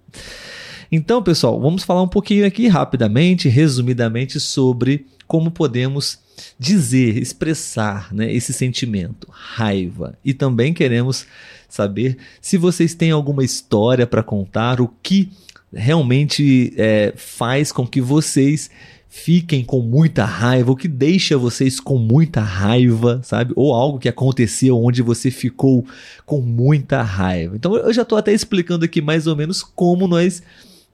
Então, 0.92 1.22
pessoal, 1.22 1.60
vamos 1.60 1.84
falar 1.84 2.02
um 2.02 2.08
pouquinho 2.08 2.46
aqui 2.46 2.68
rapidamente, 2.68 3.48
resumidamente 3.48 4.40
sobre 4.40 5.06
como 5.28 5.52
podemos 5.52 6.18
dizer, 6.58 7.18
expressar, 7.18 8.12
né, 8.12 8.34
esse 8.34 8.52
sentimento, 8.52 9.28
raiva. 9.30 10.18
E 10.26 10.34
também 10.34 10.74
queremos 10.74 11.28
saber 11.68 12.18
se 12.42 12.58
vocês 12.58 12.96
têm 12.96 13.12
alguma 13.12 13.44
história 13.44 14.08
para 14.08 14.24
contar, 14.24 14.82
o 14.82 14.88
que 15.04 15.30
realmente 15.72 16.74
é, 16.76 17.14
faz 17.16 17.72
com 17.72 17.86
que 17.86 18.02
vocês 18.02 18.72
fiquem 19.08 19.64
com 19.64 19.82
muita 19.82 20.26
raiva, 20.26 20.72
o 20.72 20.76
que 20.76 20.88
deixa 20.88 21.38
vocês 21.38 21.80
com 21.80 21.98
muita 21.98 22.42
raiva, 22.42 23.22
sabe? 23.24 23.54
Ou 23.56 23.74
algo 23.74 24.00
que 24.00 24.10
aconteceu 24.10 24.82
onde 24.82 25.04
você 25.04 25.30
ficou 25.30 25.86
com 26.26 26.42
muita 26.42 27.02
raiva. 27.02 27.56
Então 27.56 27.76
eu 27.76 27.94
já 27.94 28.04
estou 28.04 28.18
até 28.18 28.34
explicando 28.34 28.86
aqui 28.86 29.02
mais 29.02 29.28
ou 29.28 29.36
menos 29.36 29.62
como 29.62 30.08
nós 30.08 30.42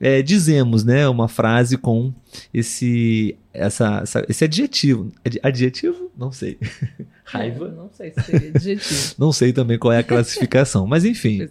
é, 0.06 0.22
dizemos, 0.22 0.84
né, 0.84 1.08
uma 1.08 1.28
frase 1.28 1.78
com 1.78 2.14
esse, 2.54 3.36
essa, 3.54 4.02
essa- 4.04 4.26
esse 4.30 4.44
adjetivo. 4.44 5.12
Ad- 5.26 5.40
Adjetivo? 5.42 6.12
Não 6.18 6.32
sei. 6.32 6.58
Raiva? 7.26 7.70
Não 7.70 7.90
sei 7.92 8.12
se 8.14 8.22
seria 8.22 8.50
adjetivo. 8.54 9.16
Não 9.18 9.32
sei 9.32 9.52
também 9.52 9.80
qual 9.80 9.92
é 9.94 9.98
a 9.98 10.04
classificação, 10.04 10.86
mas 10.86 11.04
enfim. 11.06 11.50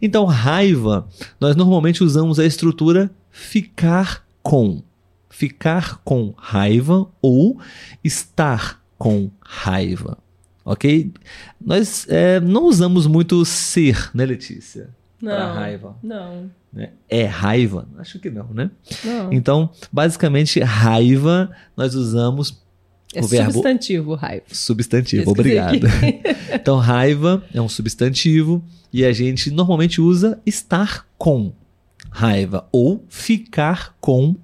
Então, 0.00 0.24
raiva, 0.26 1.08
nós 1.40 1.56
normalmente 1.56 2.04
usamos 2.04 2.38
a 2.38 2.46
estrutura 2.46 3.10
ficar 3.30 4.24
com. 4.42 4.80
Ficar 5.28 5.98
com 6.04 6.32
raiva 6.36 7.08
ou 7.20 7.60
estar 8.02 8.80
com 8.96 9.30
raiva. 9.40 10.18
Ok? 10.64 11.12
Nós 11.60 12.06
é, 12.08 12.38
não 12.40 12.64
usamos 12.64 13.06
muito 13.06 13.44
ser, 13.44 14.10
né, 14.14 14.24
Letícia? 14.26 14.90
Não. 15.20 15.54
raiva. 15.54 15.96
Não. 16.02 16.50
né? 16.72 16.90
É 17.08 17.24
raiva? 17.24 17.88
Acho 17.98 18.18
que 18.18 18.30
não, 18.30 18.48
né? 18.54 18.70
Não. 19.04 19.32
Então, 19.32 19.70
basicamente, 19.90 20.60
raiva 20.60 21.50
nós 21.76 21.94
usamos 21.94 22.62
é 23.14 23.22
o 23.22 23.26
verbo- 23.26 23.52
substantivo, 23.52 24.14
raiva. 24.14 24.44
substantivo. 24.48 25.30
Obrigado. 25.30 25.80
então, 26.52 26.76
raiva 26.78 27.42
é 27.52 27.60
um 27.60 27.68
substantivo 27.68 28.62
e 28.92 29.04
a 29.04 29.12
gente 29.12 29.50
normalmente 29.50 30.00
usa 30.00 30.40
estar 30.46 31.06
com 31.16 31.52
raiva 32.10 32.66
ou 32.70 33.04
ficar 33.08 33.96
com 34.00 34.36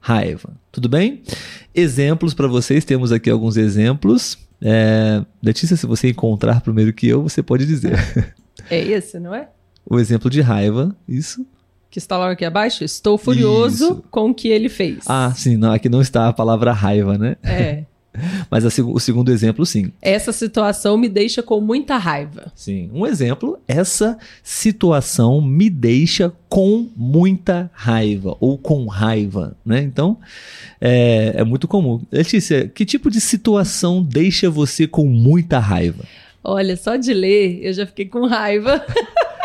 raiva. 0.00 0.52
Tudo 0.70 0.88
bem? 0.88 1.22
Exemplos 1.74 2.34
para 2.34 2.46
vocês, 2.48 2.84
temos 2.84 3.12
aqui 3.12 3.30
alguns 3.30 3.56
exemplos. 3.56 4.38
É, 4.60 5.24
Letícia, 5.42 5.76
se 5.76 5.86
você 5.86 6.08
encontrar 6.10 6.60
primeiro 6.60 6.92
que 6.92 7.06
eu, 7.06 7.22
você 7.22 7.42
pode 7.42 7.64
dizer. 7.66 7.92
É 8.68 8.78
esse, 8.80 9.18
não 9.18 9.34
é? 9.34 9.48
O 9.88 9.98
exemplo 9.98 10.28
de 10.28 10.40
raiva, 10.40 10.94
isso. 11.08 11.46
Que 11.90 11.98
está 11.98 12.18
logo 12.18 12.32
aqui 12.32 12.44
abaixo? 12.44 12.84
Estou 12.84 13.16
furioso 13.16 13.84
Isso. 13.84 14.04
com 14.10 14.30
o 14.30 14.34
que 14.34 14.48
ele 14.48 14.68
fez. 14.68 15.04
Ah, 15.06 15.32
sim, 15.34 15.56
não, 15.56 15.72
aqui 15.72 15.88
não 15.88 16.02
está 16.02 16.28
a 16.28 16.32
palavra 16.34 16.70
raiva, 16.72 17.16
né? 17.16 17.36
É. 17.42 17.84
Mas 18.50 18.64
a 18.64 18.82
o 18.84 19.00
segundo 19.00 19.30
exemplo, 19.30 19.64
sim. 19.64 19.90
Essa 20.02 20.32
situação 20.32 20.98
me 20.98 21.08
deixa 21.08 21.42
com 21.42 21.60
muita 21.60 21.96
raiva. 21.96 22.52
Sim. 22.54 22.90
Um 22.92 23.06
exemplo, 23.06 23.58
essa 23.66 24.18
situação 24.42 25.40
me 25.40 25.70
deixa 25.70 26.32
com 26.48 26.88
muita 26.94 27.70
raiva 27.72 28.36
ou 28.40 28.58
com 28.58 28.86
raiva, 28.86 29.56
né? 29.64 29.80
Então, 29.80 30.18
é, 30.80 31.34
é 31.36 31.44
muito 31.44 31.66
comum. 31.66 32.02
Letícia, 32.12 32.68
que 32.68 32.84
tipo 32.84 33.10
de 33.10 33.20
situação 33.20 34.02
deixa 34.02 34.50
você 34.50 34.86
com 34.86 35.06
muita 35.06 35.58
raiva? 35.58 36.04
Olha, 36.44 36.76
só 36.76 36.96
de 36.96 37.12
ler 37.12 37.60
eu 37.62 37.72
já 37.72 37.86
fiquei 37.86 38.06
com 38.06 38.26
raiva. 38.26 38.84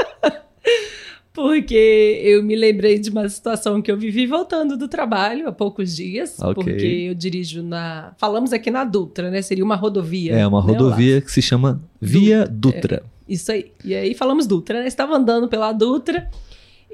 Porque 1.34 2.22
eu 2.24 2.44
me 2.44 2.56
lembrei 2.56 3.00
de 3.00 3.10
uma 3.10 3.28
situação 3.28 3.82
que 3.82 3.92
eu 3.92 3.98
vivi 3.98 4.28
voltando 4.28 4.78
do 4.78 4.88
trabalho 4.88 5.48
há 5.48 5.52
poucos 5.52 5.96
dias. 5.96 6.40
Ok. 6.40 6.54
Porque 6.54 6.86
eu 6.86 7.16
dirijo 7.16 7.64
na. 7.64 8.14
Falamos 8.20 8.54
aqui 8.54 8.70
na 8.70 8.84
Dutra, 8.84 9.32
né? 9.32 9.42
Seria 9.42 9.66
uma 9.66 9.76
rodovia. 9.76 10.34
É 10.34 10.46
uma 10.46 10.64
né, 10.64 10.72
rodovia 10.72 11.22
que 11.22 11.32
se 11.32 11.42
chama 11.42 11.82
Via 12.00 12.46
Dutra. 12.46 13.02
Isso 13.28 13.52
aí. 13.52 13.72
E 13.84 13.96
aí 13.96 14.14
falamos 14.14 14.46
Dutra, 14.46 14.82
né? 14.82 14.88
Estava 14.88 15.16
andando 15.16 15.48
pela 15.48 15.72
Dutra 15.72 16.30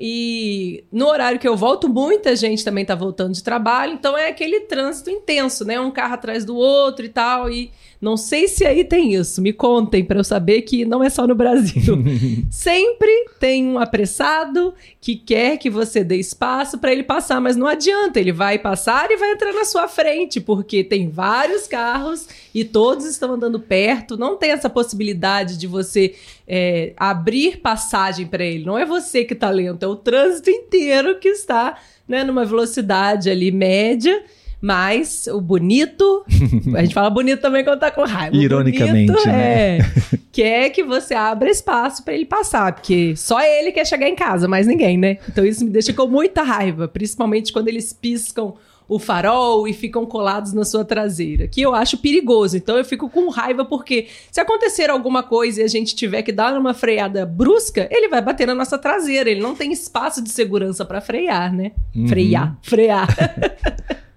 e 0.01 0.85
no 0.89 1.07
horário 1.07 1.37
que 1.37 1.47
eu 1.47 1.57
volto, 1.57 1.89
muita 1.89 2.33
gente 2.33 2.63
também 2.63 2.85
tá 2.85 2.95
voltando 2.95 3.33
de 3.33 3.43
trabalho, 3.43 3.91
então 3.91 4.17
é 4.17 4.29
aquele 4.29 4.61
trânsito 4.61 5.09
intenso, 5.09 5.65
né? 5.65 5.77
Um 5.77 5.91
carro 5.91 6.13
atrás 6.13 6.45
do 6.45 6.55
outro 6.55 7.05
e 7.05 7.09
tal. 7.09 7.49
E 7.51 7.69
não 8.01 8.15
sei 8.15 8.47
se 8.47 8.65
aí 8.65 8.85
tem 8.85 9.13
isso. 9.13 9.41
Me 9.41 9.51
contem 9.51 10.05
para 10.05 10.19
eu 10.19 10.23
saber 10.23 10.61
que 10.61 10.85
não 10.85 11.03
é 11.03 11.09
só 11.09 11.27
no 11.27 11.35
Brasil. 11.35 11.97
Sempre 12.49 13.25
tem 13.39 13.67
um 13.67 13.77
apressado 13.77 14.73
que 15.01 15.17
quer 15.17 15.57
que 15.57 15.69
você 15.69 16.01
dê 16.01 16.15
espaço 16.15 16.77
para 16.77 16.93
ele 16.93 17.03
passar, 17.03 17.41
mas 17.41 17.57
não 17.57 17.67
adianta, 17.67 18.17
ele 18.17 18.31
vai 18.31 18.57
passar 18.57 19.11
e 19.11 19.17
vai 19.17 19.31
entrar 19.31 19.51
na 19.51 19.65
sua 19.65 19.89
frente, 19.89 20.39
porque 20.39 20.81
tem 20.81 21.09
vários 21.09 21.67
carros 21.67 22.27
e 22.55 22.63
todos 22.63 23.05
estão 23.05 23.33
andando 23.33 23.59
perto. 23.59 24.17
Não 24.17 24.37
tem 24.37 24.51
essa 24.51 24.69
possibilidade 24.69 25.57
de 25.57 25.67
você 25.67 26.15
é, 26.47 26.93
abrir 26.95 27.57
passagem 27.57 28.25
para 28.27 28.45
ele. 28.45 28.63
Não 28.63 28.77
é 28.77 28.85
você 28.85 29.25
que 29.25 29.35
tá 29.35 29.49
lento, 29.49 29.83
é 29.83 29.87
o 29.87 29.95
trânsito 29.97 30.49
inteiro 30.49 31.19
que 31.19 31.27
está 31.27 31.77
né, 32.07 32.23
numa 32.23 32.45
velocidade 32.45 33.29
ali 33.29 33.51
média. 33.51 34.23
Mas 34.61 35.27
o 35.27 35.39
bonito, 35.39 36.25
a 36.75 36.81
gente 36.81 36.93
fala 36.93 37.09
bonito 37.09 37.39
também 37.39 37.63
quando 37.63 37.79
tá 37.79 37.89
com 37.91 38.03
raiva. 38.03 38.35
Ironicamente, 38.35 39.11
bonito 39.11 39.27
né? 39.27 39.77
É, 39.77 39.79
quer 40.31 40.69
que 40.69 40.83
você 40.83 41.13
abra 41.13 41.49
espaço 41.49 42.03
para 42.03 42.13
ele 42.13 42.25
passar, 42.25 42.73
porque 42.73 43.15
só 43.15 43.39
ele 43.41 43.71
quer 43.71 43.85
chegar 43.85 44.07
em 44.07 44.15
casa, 44.15 44.47
mais 44.47 44.67
ninguém, 44.67 44.97
né? 44.97 45.17
Então 45.29 45.45
isso 45.45 45.63
me 45.63 45.69
deixa 45.69 45.93
com 45.93 46.07
muita 46.07 46.43
raiva, 46.43 46.87
principalmente 46.87 47.53
quando 47.53 47.69
eles 47.69 47.93
piscam 47.93 48.53
o 48.89 48.97
farol 48.97 49.67
e 49.67 49.73
ficam 49.73 50.03
colados 50.03 50.51
na 50.51 50.65
sua 50.65 50.83
traseira, 50.83 51.47
que 51.47 51.61
eu 51.61 51.75
acho 51.75 51.99
perigoso. 51.99 52.57
Então 52.57 52.75
eu 52.75 52.83
fico 52.83 53.07
com 53.07 53.29
raiva 53.29 53.63
porque 53.63 54.07
se 54.31 54.41
acontecer 54.41 54.89
alguma 54.89 55.21
coisa 55.21 55.61
e 55.61 55.63
a 55.63 55.67
gente 55.67 55.95
tiver 55.95 56.23
que 56.23 56.31
dar 56.31 56.57
uma 56.59 56.73
freada 56.73 57.23
brusca, 57.23 57.87
ele 57.91 58.09
vai 58.09 58.19
bater 58.19 58.47
na 58.47 58.55
nossa 58.55 58.79
traseira. 58.79 59.29
Ele 59.29 59.41
não 59.41 59.53
tem 59.53 59.71
espaço 59.71 60.23
de 60.23 60.31
segurança 60.31 60.83
para 60.83 60.99
frear, 60.99 61.53
né? 61.53 61.71
Uhum. 61.95 62.07
Frear, 62.07 62.57
frear. 62.63 63.07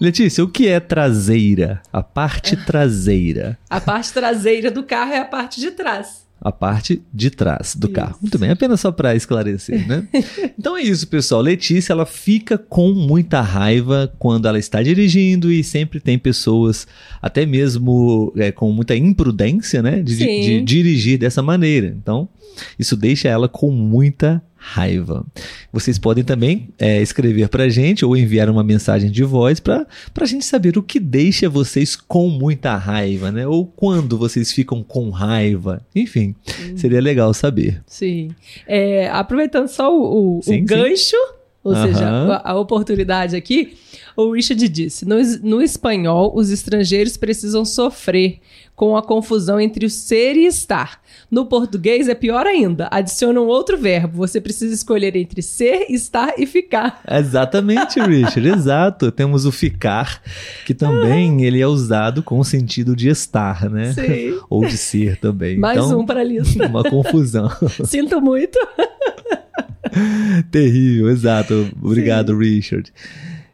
Letícia, 0.00 0.42
o 0.42 0.48
que 0.48 0.66
é 0.66 0.80
traseira? 0.80 1.80
A 1.92 2.02
parte 2.02 2.56
traseira. 2.56 3.56
a 3.70 3.80
parte 3.80 4.12
traseira 4.12 4.68
do 4.68 4.82
carro 4.82 5.12
é 5.12 5.18
a 5.18 5.24
parte 5.24 5.60
de 5.60 5.70
trás. 5.70 6.22
A 6.40 6.50
parte 6.50 7.00
de 7.14 7.30
trás 7.30 7.76
do 7.76 7.86
Isso. 7.86 7.94
carro. 7.94 8.18
Muito 8.20 8.36
bem, 8.36 8.50
apenas 8.50 8.80
só 8.80 8.90
para 8.90 9.14
esclarecer, 9.14 9.86
né? 9.86 10.08
então 10.58 10.76
é 10.76 10.82
isso, 10.82 11.06
pessoal. 11.06 11.40
Letícia, 11.40 11.92
ela 11.92 12.04
fica 12.04 12.58
com 12.58 12.92
muita 12.92 13.40
raiva 13.40 14.12
quando 14.18 14.48
ela 14.48 14.58
está 14.58 14.82
dirigindo 14.82 15.52
e 15.52 15.62
sempre 15.62 16.00
tem 16.00 16.18
pessoas, 16.18 16.84
até 17.20 17.46
mesmo 17.46 18.32
é, 18.36 18.50
com 18.50 18.72
muita 18.72 18.96
imprudência, 18.96 19.80
né? 19.80 20.02
De, 20.02 20.16
Sim. 20.16 20.40
de 20.40 20.60
dirigir 20.62 21.16
dessa 21.16 21.42
maneira. 21.42 21.94
Então, 21.96 22.28
isso 22.76 22.96
deixa 22.96 23.28
ela 23.28 23.48
com 23.48 23.70
muita 23.70 24.42
raiva. 24.64 25.26
Vocês 25.72 25.98
podem 25.98 26.22
também 26.22 26.68
é, 26.78 27.02
escrever 27.02 27.48
pra 27.48 27.68
gente 27.68 28.04
ou 28.04 28.16
enviar 28.16 28.48
uma 28.48 28.62
mensagem 28.62 29.10
de 29.10 29.24
voz 29.24 29.58
para 29.58 29.86
a 30.20 30.24
gente 30.24 30.44
saber 30.44 30.78
o 30.78 30.82
que 30.82 31.00
deixa 31.00 31.48
vocês 31.48 31.96
com 31.96 32.28
muita 32.28 32.76
raiva, 32.76 33.32
né? 33.32 33.44
Ou 33.46 33.66
quando 33.66 34.16
vocês 34.16 34.52
ficam 34.52 34.82
com 34.82 35.10
raiva. 35.10 35.84
Enfim, 35.94 36.34
seria 36.76 37.00
legal 37.00 37.34
saber. 37.34 37.82
Sim. 37.86 38.30
É, 38.66 39.08
aproveitando 39.08 39.66
só 39.68 39.92
o, 39.92 40.36
o- 40.36 40.38
o 40.38 40.42
Sim, 40.42 40.60
sim. 40.60 41.41
Ou 41.64 41.72
Aham. 41.72 41.86
seja, 41.86 42.08
a, 42.08 42.52
a 42.52 42.58
oportunidade 42.58 43.36
aqui, 43.36 43.74
o 44.16 44.32
Richard 44.32 44.68
disse: 44.68 45.06
no, 45.06 45.16
no 45.42 45.62
espanhol, 45.62 46.32
os 46.34 46.50
estrangeiros 46.50 47.16
precisam 47.16 47.64
sofrer 47.64 48.40
com 48.74 48.96
a 48.96 49.02
confusão 49.02 49.60
entre 49.60 49.86
o 49.86 49.90
ser 49.90 50.34
e 50.36 50.46
estar. 50.46 51.00
No 51.30 51.46
português 51.46 52.08
é 52.08 52.14
pior 52.14 52.46
ainda. 52.46 52.88
Adiciona 52.90 53.40
um 53.40 53.46
outro 53.46 53.76
verbo. 53.78 54.16
Você 54.16 54.40
precisa 54.40 54.74
escolher 54.74 55.14
entre 55.14 55.40
ser, 55.40 55.86
estar 55.88 56.34
e 56.36 56.46
ficar. 56.46 57.00
Exatamente, 57.08 58.00
Richard, 58.02 58.48
exato. 58.48 59.12
Temos 59.12 59.44
o 59.44 59.52
ficar, 59.52 60.20
que 60.66 60.74
também 60.74 61.44
ele 61.44 61.60
é 61.60 61.66
usado 61.66 62.22
com 62.22 62.40
o 62.40 62.44
sentido 62.44 62.96
de 62.96 63.08
estar, 63.08 63.70
né? 63.70 63.92
Sim. 63.92 64.38
Ou 64.50 64.66
de 64.66 64.76
ser 64.76 65.16
também. 65.18 65.58
Mais 65.58 65.78
então, 65.78 66.00
um 66.00 66.06
para 66.06 66.20
a 66.20 66.24
lista. 66.24 66.66
uma 66.66 66.82
confusão. 66.82 67.50
Sinto 67.84 68.20
muito. 68.20 68.58
Terrível, 70.50 71.08
exato. 71.10 71.68
Obrigado, 71.82 72.36
Richard. 72.36 72.92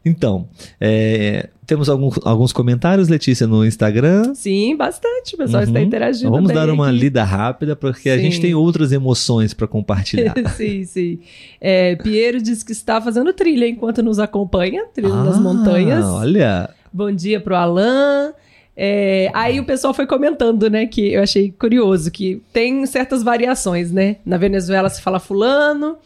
Então, 0.05 0.47
é, 0.79 1.49
temos 1.67 1.89
alguns, 1.89 2.17
alguns 2.23 2.53
comentários, 2.53 3.09
Letícia, 3.09 3.45
no 3.45 3.65
Instagram. 3.65 4.33
Sim, 4.33 4.75
bastante. 4.77 5.35
O 5.35 5.37
pessoal 5.37 5.61
está 5.63 5.77
Uhum. 5.77 5.85
interagindo. 5.85 6.31
Vamos 6.31 6.51
dar 6.53 6.69
uma 6.69 6.87
aqui. 6.89 6.97
lida 6.97 7.23
rápida, 7.23 7.75
porque 7.75 8.09
a 8.09 8.15
Sim. 8.15 8.23
gente 8.23 8.39
tem 8.41 8.55
outras 8.55 8.91
emoções 8.93 9.53
para 9.53 9.67
compartilhar. 9.67 10.33
sim, 10.55 10.83
sim. 10.85 11.19
É, 11.59 11.95
Piero 11.97 12.41
diz 12.41 12.63
que 12.63 12.71
está 12.71 13.01
fazendo 13.01 13.33
trilha 13.33 13.67
enquanto 13.67 14.01
nos 14.01 14.19
acompanha, 14.19 14.85
trilha 14.93 15.13
nas 15.13 15.35
Ah, 15.37 15.41
montanhas. 15.41 16.05
Olha, 16.05 16.69
Bom 16.91 17.11
dia 17.11 17.39
pro 17.39 17.55
Alan. 17.55 18.33
É, 18.75 19.29
aí 19.33 19.59
o 19.59 19.65
pessoal 19.65 19.93
foi 19.93 20.07
comentando, 20.07 20.69
né, 20.69 20.87
que 20.87 21.11
eu 21.13 21.21
achei 21.21 21.51
curioso, 21.51 22.09
que 22.09 22.41
tem 22.53 22.83
certas 22.87 23.21
variações, 23.21 23.91
né? 23.91 24.15
Na 24.25 24.37
Venezuela 24.37 24.89
se 24.89 25.01
fala 25.01 25.19
fulano, 25.19 25.97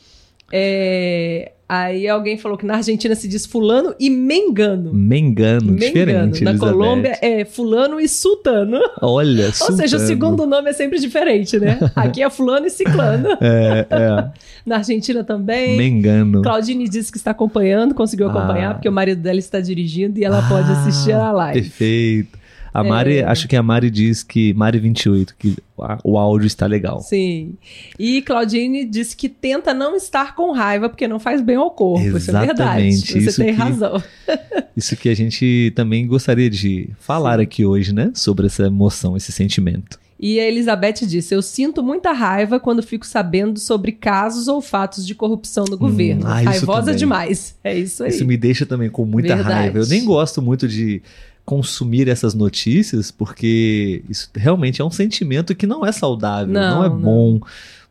é, 0.56 1.52
aí 1.68 2.08
alguém 2.08 2.38
falou 2.38 2.56
que 2.58 2.66
na 2.66 2.76
Argentina 2.76 3.16
se 3.16 3.28
diz 3.28 3.46
fulano 3.48 3.96
e 4.00 4.08
mengano. 4.10 4.94
mengano, 4.94 5.72
Mengano. 5.72 5.78
diferente, 5.78 6.44
Na 6.44 6.52
Elizabeth. 6.52 6.72
Colômbia 6.72 7.18
é 7.22 7.44
fulano 7.44 8.00
e 8.00 8.08
sultano. 8.08 8.80
Olha, 9.02 9.48
Ou 9.48 9.52
seja, 9.52 9.98
o 9.98 10.00
sultano. 10.00 10.08
segundo 10.08 10.46
nome 10.46 10.70
é 10.70 10.74
sempre 10.74 11.00
diferente, 11.00 11.60
né? 11.60 11.80
Aqui 11.96 12.22
é 12.22 12.30
fulano 12.30 12.68
e 12.68 12.70
ciclano. 12.70 13.30
É, 13.42 13.88
é. 13.90 14.26
Na 14.66 14.78
Argentina 14.78 15.24
também. 15.24 15.76
Mengano. 15.76 16.42
Claudine 16.44 16.88
disse 16.88 17.12
que 17.12 17.18
está 17.18 17.32
acompanhando, 17.32 17.94
conseguiu 17.96 18.30
acompanhar, 18.30 18.72
Ah. 18.72 18.74
porque 18.76 18.88
o 18.88 18.92
marido 18.92 19.22
dela 19.22 19.40
está 19.40 19.60
dirigindo 19.60 20.20
e 20.20 20.24
ela 20.24 20.42
pode 20.48 20.70
Ah, 20.70 20.74
assistir 20.74 21.12
a 21.14 21.32
live. 21.32 21.60
Perfeito. 21.62 22.43
A 22.74 22.84
Mari, 22.84 23.18
É. 23.18 23.24
acho 23.26 23.48
que 23.48 23.56
a 23.56 23.62
Mari 23.62 23.92
diz 23.92 24.24
que, 24.24 24.54
Mari 24.54 24.80
28, 24.80 25.36
que 25.38 25.56
o 26.04 26.18
áudio 26.18 26.48
está 26.48 26.66
legal. 26.66 27.02
Sim. 27.02 27.54
E 28.00 28.22
Claudine 28.24 28.84
disse 28.86 29.16
que 29.16 29.30
tenta 29.30 29.74
não 29.74 29.96
estar 29.96 30.36
com 30.36 30.52
raiva 30.52 30.90
porque 30.90 31.08
não 31.08 31.20
faz 31.20 31.40
bem 31.42 31.56
ao 31.56 31.70
corpo. 31.72 32.06
Isso 32.18 32.32
é 32.32 32.34
verdade. 32.46 32.52
Exatamente, 32.54 33.12
Você 33.12 33.20
isso 33.20 33.42
tem 33.42 33.54
que- 33.54 33.62
razão. 33.62 34.02
Isso 34.76 34.96
que 34.98 35.08
a 35.08 35.16
gente 35.16 35.72
também 35.76 36.08
gostaria 36.08 36.50
de 36.50 36.90
falar 37.00 37.38
Sim. 37.38 37.44
aqui 37.44 37.64
hoje, 37.66 37.94
né? 37.94 38.12
Sobre 38.16 38.48
essa 38.48 38.64
emoção, 38.64 39.16
esse 39.16 39.32
sentimento. 39.32 40.00
E 40.20 40.40
a 40.40 40.48
Elizabeth 40.48 41.06
disse: 41.06 41.36
Eu 41.36 41.42
sinto 41.44 41.84
muita 41.84 42.12
raiva 42.12 42.60
quando 42.60 42.82
fico 42.82 43.06
sabendo 43.06 43.60
sobre 43.60 43.92
casos 43.92 44.48
ou 44.48 44.62
fatos 44.62 45.06
de 45.06 45.14
corrupção 45.14 45.66
no 45.70 45.78
governo. 45.78 46.24
ah, 46.26 46.40
isso 46.42 46.50
Raivosa 46.52 46.82
também. 46.86 46.96
demais. 46.96 47.56
É 47.64 47.78
isso 47.78 48.04
aí. 48.04 48.10
Isso 48.10 48.26
me 48.26 48.36
deixa 48.38 48.66
também 48.66 48.90
com 48.90 49.06
muita 49.06 49.36
Verdade. 49.36 49.54
raiva. 49.56 49.78
Eu 49.80 49.86
nem 49.86 50.04
gosto 50.06 50.42
muito 50.42 50.68
de 50.68 51.04
consumir 51.46 52.08
essas 52.08 52.34
notícias, 52.34 53.12
porque 53.12 54.04
isso 54.10 54.30
realmente 54.36 54.82
é 54.82 54.86
um 54.86 54.92
sentimento 54.92 55.54
que 55.56 55.68
não 55.68 55.86
é 55.86 55.92
saudável, 55.92 56.54
não, 56.54 56.76
Não, 56.78 56.86
é 56.86 56.90
não. 56.90 56.98
bom 57.00 57.40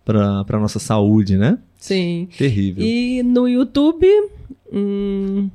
para 0.04 0.42
para 0.44 0.58
nossa 0.58 0.78
saúde, 0.78 1.36
né? 1.36 1.58
Sim. 1.78 2.28
Terrível. 2.38 2.84
E 2.84 3.22
no 3.22 3.46
YouTube. 3.48 4.06
hum, 4.72 5.50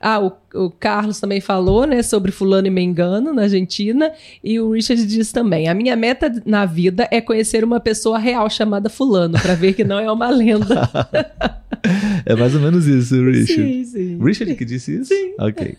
Ah, 0.00 0.20
o, 0.20 0.32
o 0.54 0.70
Carlos 0.70 1.18
também 1.20 1.40
falou, 1.40 1.86
né, 1.86 2.02
sobre 2.02 2.30
Fulano 2.30 2.66
e 2.66 2.70
Mengano 2.70 3.32
na 3.32 3.42
Argentina. 3.42 4.12
E 4.42 4.60
o 4.60 4.70
Richard 4.72 5.04
diz 5.06 5.32
também: 5.32 5.68
A 5.68 5.74
minha 5.74 5.96
meta 5.96 6.30
na 6.46 6.64
vida 6.64 7.08
é 7.10 7.20
conhecer 7.20 7.64
uma 7.64 7.80
pessoa 7.80 8.18
real 8.18 8.48
chamada 8.48 8.88
Fulano, 8.88 9.38
para 9.40 9.54
ver 9.54 9.72
que 9.74 9.84
não 9.84 9.98
é 9.98 10.10
uma 10.10 10.28
lenda. 10.30 10.88
É 12.26 12.34
mais 12.34 12.54
ou 12.56 12.60
menos 12.60 12.86
isso, 12.86 13.14
Richard. 13.24 13.46
sim, 13.46 13.84
sim. 13.84 14.18
Richard 14.20 14.54
que 14.56 14.64
disse 14.64 14.96
isso? 14.96 15.14
Sim. 15.14 15.34
Ok. 15.38 15.76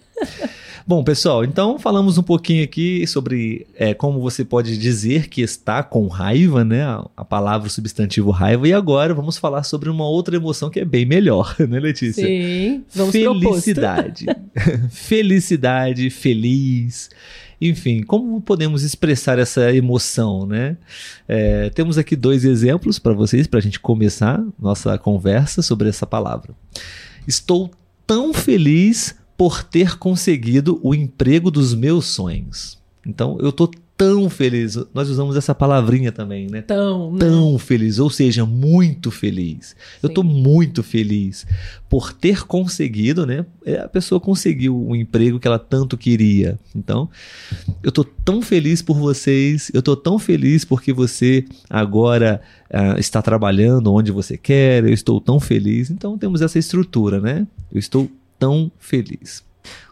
Bom, 0.87 1.03
pessoal, 1.03 1.43
então 1.43 1.77
falamos 1.77 2.17
um 2.17 2.23
pouquinho 2.23 2.63
aqui 2.63 3.05
sobre 3.05 3.67
é, 3.75 3.93
como 3.93 4.21
você 4.21 4.45
pode 4.45 4.77
dizer 4.77 5.27
que 5.27 5.41
está 5.41 5.83
com 5.83 6.07
raiva, 6.07 6.63
né? 6.63 6.85
A, 7.17 7.25
palavra, 7.25 7.67
o 7.67 7.69
substantivo 7.69 8.31
raiva. 8.31 8.65
E 8.65 8.71
agora 8.71 9.13
vamos 9.13 9.37
falar 9.37 9.63
sobre 9.63 9.89
uma 9.89 10.07
outra 10.07 10.37
emoção 10.37 10.69
que 10.69 10.79
é 10.79 10.85
bem 10.85 11.05
melhor, 11.05 11.53
né, 11.67 11.77
Letícia? 11.77 12.25
Sim, 12.25 12.85
vamos. 12.95 13.11
Felicidade. 13.11 14.25
Felicidade, 14.89 16.09
feliz. 16.09 17.09
Enfim, 17.59 18.03
como 18.03 18.39
podemos 18.39 18.83
expressar 18.83 19.39
essa 19.39 19.73
emoção, 19.73 20.45
né? 20.45 20.77
É, 21.27 21.69
temos 21.71 21.97
aqui 21.97 22.15
dois 22.15 22.45
exemplos 22.45 22.99
para 22.99 23.13
vocês, 23.13 23.47
para 23.47 23.59
a 23.59 23.61
gente 23.61 23.79
começar 23.79 24.43
nossa 24.59 24.97
conversa 24.97 25.61
sobre 25.61 25.89
essa 25.89 26.05
palavra. 26.05 26.53
Estou 27.27 27.71
tão 28.05 28.33
feliz 28.33 29.15
por 29.35 29.63
ter 29.63 29.97
conseguido 29.97 30.79
o 30.83 30.93
emprego 30.93 31.49
dos 31.49 31.73
meus 31.73 32.05
sonhos. 32.05 32.77
Então, 33.05 33.37
eu 33.39 33.51
tô 33.51 33.69
tão 33.97 34.29
feliz. 34.29 34.77
Nós 34.93 35.09
usamos 35.09 35.35
essa 35.35 35.55
palavrinha 35.55 36.11
também, 36.11 36.47
né? 36.47 36.61
Tão, 36.61 37.11
né? 37.11 37.19
Tão 37.19 37.57
feliz, 37.57 37.97
ou 37.97 38.09
seja, 38.11 38.45
muito 38.45 39.09
feliz. 39.09 39.75
Eu 40.03 40.09
Sim. 40.09 40.13
tô 40.13 40.23
muito 40.23 40.83
feliz 40.83 41.47
por 41.89 42.13
ter 42.13 42.45
conseguido, 42.45 43.25
né? 43.25 43.45
É, 43.65 43.79
A 43.79 43.87
pessoa 43.87 44.21
conseguiu 44.21 44.77
o 44.77 44.95
emprego 44.95 45.39
que 45.39 45.47
ela 45.47 45.57
tanto 45.57 45.97
queria. 45.97 46.59
Então, 46.75 47.09
eu 47.81 47.91
tô 47.91 48.03
tão 48.03 48.41
feliz 48.41 48.83
por 48.83 48.97
vocês, 48.97 49.71
eu 49.73 49.81
tô 49.81 49.95
tão 49.95 50.19
feliz 50.19 50.63
porque 50.63 50.93
você 50.93 51.43
agora 51.67 52.39
ah, 52.69 52.99
está 52.99 53.21
trabalhando 53.21 53.91
onde 53.91 54.11
você 54.11 54.37
quer, 54.37 54.83
eu 54.83 54.93
estou 54.93 55.19
tão 55.19 55.39
feliz. 55.39 55.89
Então, 55.89 56.17
temos 56.17 56.43
essa 56.43 56.59
estrutura, 56.59 57.19
né? 57.19 57.47
Eu 57.73 57.79
estou 57.79 58.07
tão 58.37 58.71
feliz. 58.77 59.46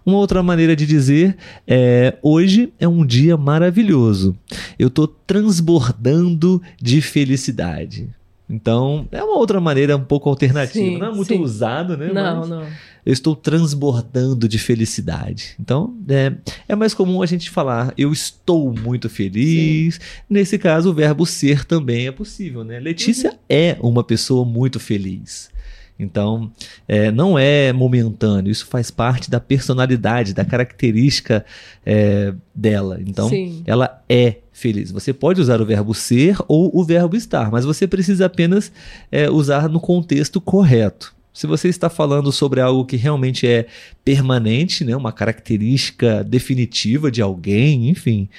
Uma 0.06 0.18
outra 0.18 0.44
maneira 0.44 0.76
de 0.76 0.86
dizer 0.86 1.36
é: 1.68 2.16
hoje 2.22 2.72
é 2.80 2.88
um 2.88 3.06
dia 3.06 3.36
maravilhoso. 3.38 4.38
Eu 4.78 4.88
estou 4.90 5.08
transbordando 5.08 6.62
de 6.82 7.02
felicidade. 7.02 8.10
Então, 8.48 9.08
é 9.12 9.24
uma 9.24 9.38
outra 9.40 9.60
maneira 9.60 9.98
um 9.98 10.04
pouco 10.04 10.30
alternativa. 10.30 10.86
Sim, 10.86 11.00
não 11.00 11.08
é 11.08 11.12
muito 11.16 11.28
sim. 11.34 11.40
usado, 11.42 11.98
né? 11.98 12.12
Não, 12.14 12.40
Mas 12.42 12.50
não. 12.50 12.62
eu 13.04 13.12
estou 13.12 13.36
transbordando 13.36 14.48
de 14.48 14.60
felicidade. 14.60 15.56
Então, 15.60 15.96
é, 16.08 16.32
é 16.68 16.76
mais 16.76 16.94
comum 16.94 17.24
a 17.24 17.26
gente 17.26 17.50
falar 17.50 17.92
eu 17.98 18.14
estou 18.14 18.72
muito 18.72 19.10
feliz. 19.10 20.00
Nesse 20.30 20.60
caso, 20.60 20.92
o 20.92 20.94
verbo 20.94 21.26
ser 21.26 21.66
também 21.66 22.06
é 22.06 22.12
possível, 22.12 22.64
né? 22.64 22.80
Letícia 22.80 23.32
Uhum. 23.32 23.38
é 23.50 23.78
uma 23.82 24.04
pessoa 24.04 24.46
muito 24.46 24.80
feliz. 24.80 25.50
Então, 25.98 26.52
é, 26.88 27.10
não 27.10 27.40
é 27.40 27.72
momentâneo, 27.72 28.52
isso 28.52 28.66
faz 28.68 28.92
parte 28.92 29.30
da 29.30 29.40
personalidade, 29.40 30.34
da 30.34 30.44
característica 30.44 31.46
é, 31.86 32.34
dela. 32.54 33.00
Então, 33.06 33.30
Sim. 33.30 33.64
ela 33.66 34.04
é 34.10 34.38
feliz. 34.52 34.92
Você 34.92 35.14
pode 35.14 35.40
usar 35.40 35.62
o 35.62 35.66
verbo 35.66 35.94
ser 35.94 36.38
ou 36.48 36.70
o 36.74 36.84
verbo 36.84 37.16
estar, 37.16 37.50
mas 37.50 37.64
você 37.64 37.88
precisa 37.88 38.26
apenas 38.26 38.72
é, 39.12 39.30
usar 39.30 39.70
no 39.70 39.80
contexto 39.80 40.42
correto. 40.42 41.16
Se 41.34 41.48
você 41.48 41.68
está 41.68 41.90
falando 41.90 42.32
sobre 42.32 42.62
algo 42.62 42.86
que 42.86 42.96
realmente 42.96 43.46
é 43.46 43.68
permanente, 44.06 44.86
né, 44.86 44.96
uma 44.96 45.12
característica 45.12 46.24
definitiva 46.24 47.12
de 47.12 47.22
alguém, 47.22 47.90
enfim, 47.90 48.30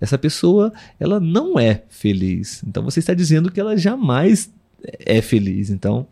essa 0.00 0.18
pessoa 0.18 0.72
ela 0.98 1.20
não 1.20 1.58
é 1.58 1.82
feliz. 1.88 2.60
Então 2.66 2.82
você 2.82 2.98
está 2.98 3.14
dizendo 3.14 3.52
que 3.52 3.60
ela 3.60 3.76
jamais 3.76 4.50
é 5.00 5.20
feliz. 5.20 5.70
Então, 5.70 6.06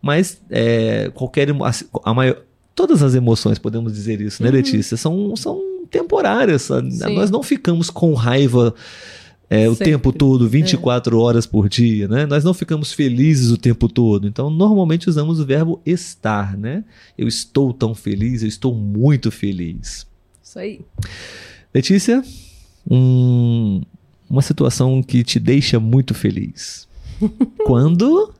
mas 0.00 0.40
é, 0.50 1.10
qualquer 1.14 1.50
a, 1.50 1.72
a 2.10 2.14
maior, 2.14 2.42
todas 2.74 3.02
as 3.02 3.14
emoções 3.14 3.58
podemos 3.58 3.92
dizer 3.92 4.20
isso, 4.20 4.42
né, 4.42 4.48
Uhum. 4.48 4.54
Letícia? 4.56 4.96
São, 4.96 5.34
são 5.36 5.60
temporárias. 5.90 6.62
Sim. 6.62 7.14
Nós 7.14 7.30
não 7.30 7.42
ficamos 7.42 7.90
com 7.90 8.14
raiva 8.14 8.74
é, 9.50 9.68
o 9.68 9.72
Sempre. 9.74 9.92
tempo 9.92 10.12
todo, 10.12 10.48
24 10.48 11.18
horas 11.20 11.44
por 11.46 11.68
dia, 11.68 12.08
né? 12.08 12.24
Nós 12.26 12.42
não 12.42 12.54
ficamos 12.54 12.92
felizes 12.92 13.50
o 13.50 13.58
tempo 13.58 13.88
todo. 13.88 14.26
Então, 14.26 14.48
normalmente 14.50 15.08
usamos 15.08 15.38
o 15.38 15.44
verbo 15.44 15.80
estar, 15.84 16.56
né? 16.56 16.82
Eu 17.16 17.28
estou 17.28 17.72
tão 17.72 17.94
feliz, 17.94 18.42
eu 18.42 18.48
estou 18.48 18.74
muito 18.74 19.30
feliz. 19.30 20.06
Isso 20.42 20.58
aí. 20.58 20.80
Letícia, 21.74 22.22
um- 22.90 23.82
uma 24.28 24.42
situação 24.42 25.02
que 25.02 25.22
te 25.22 25.38
deixa 25.38 25.78
muito 25.78 26.14
feliz. 26.14 26.88
Quando? 27.66 28.32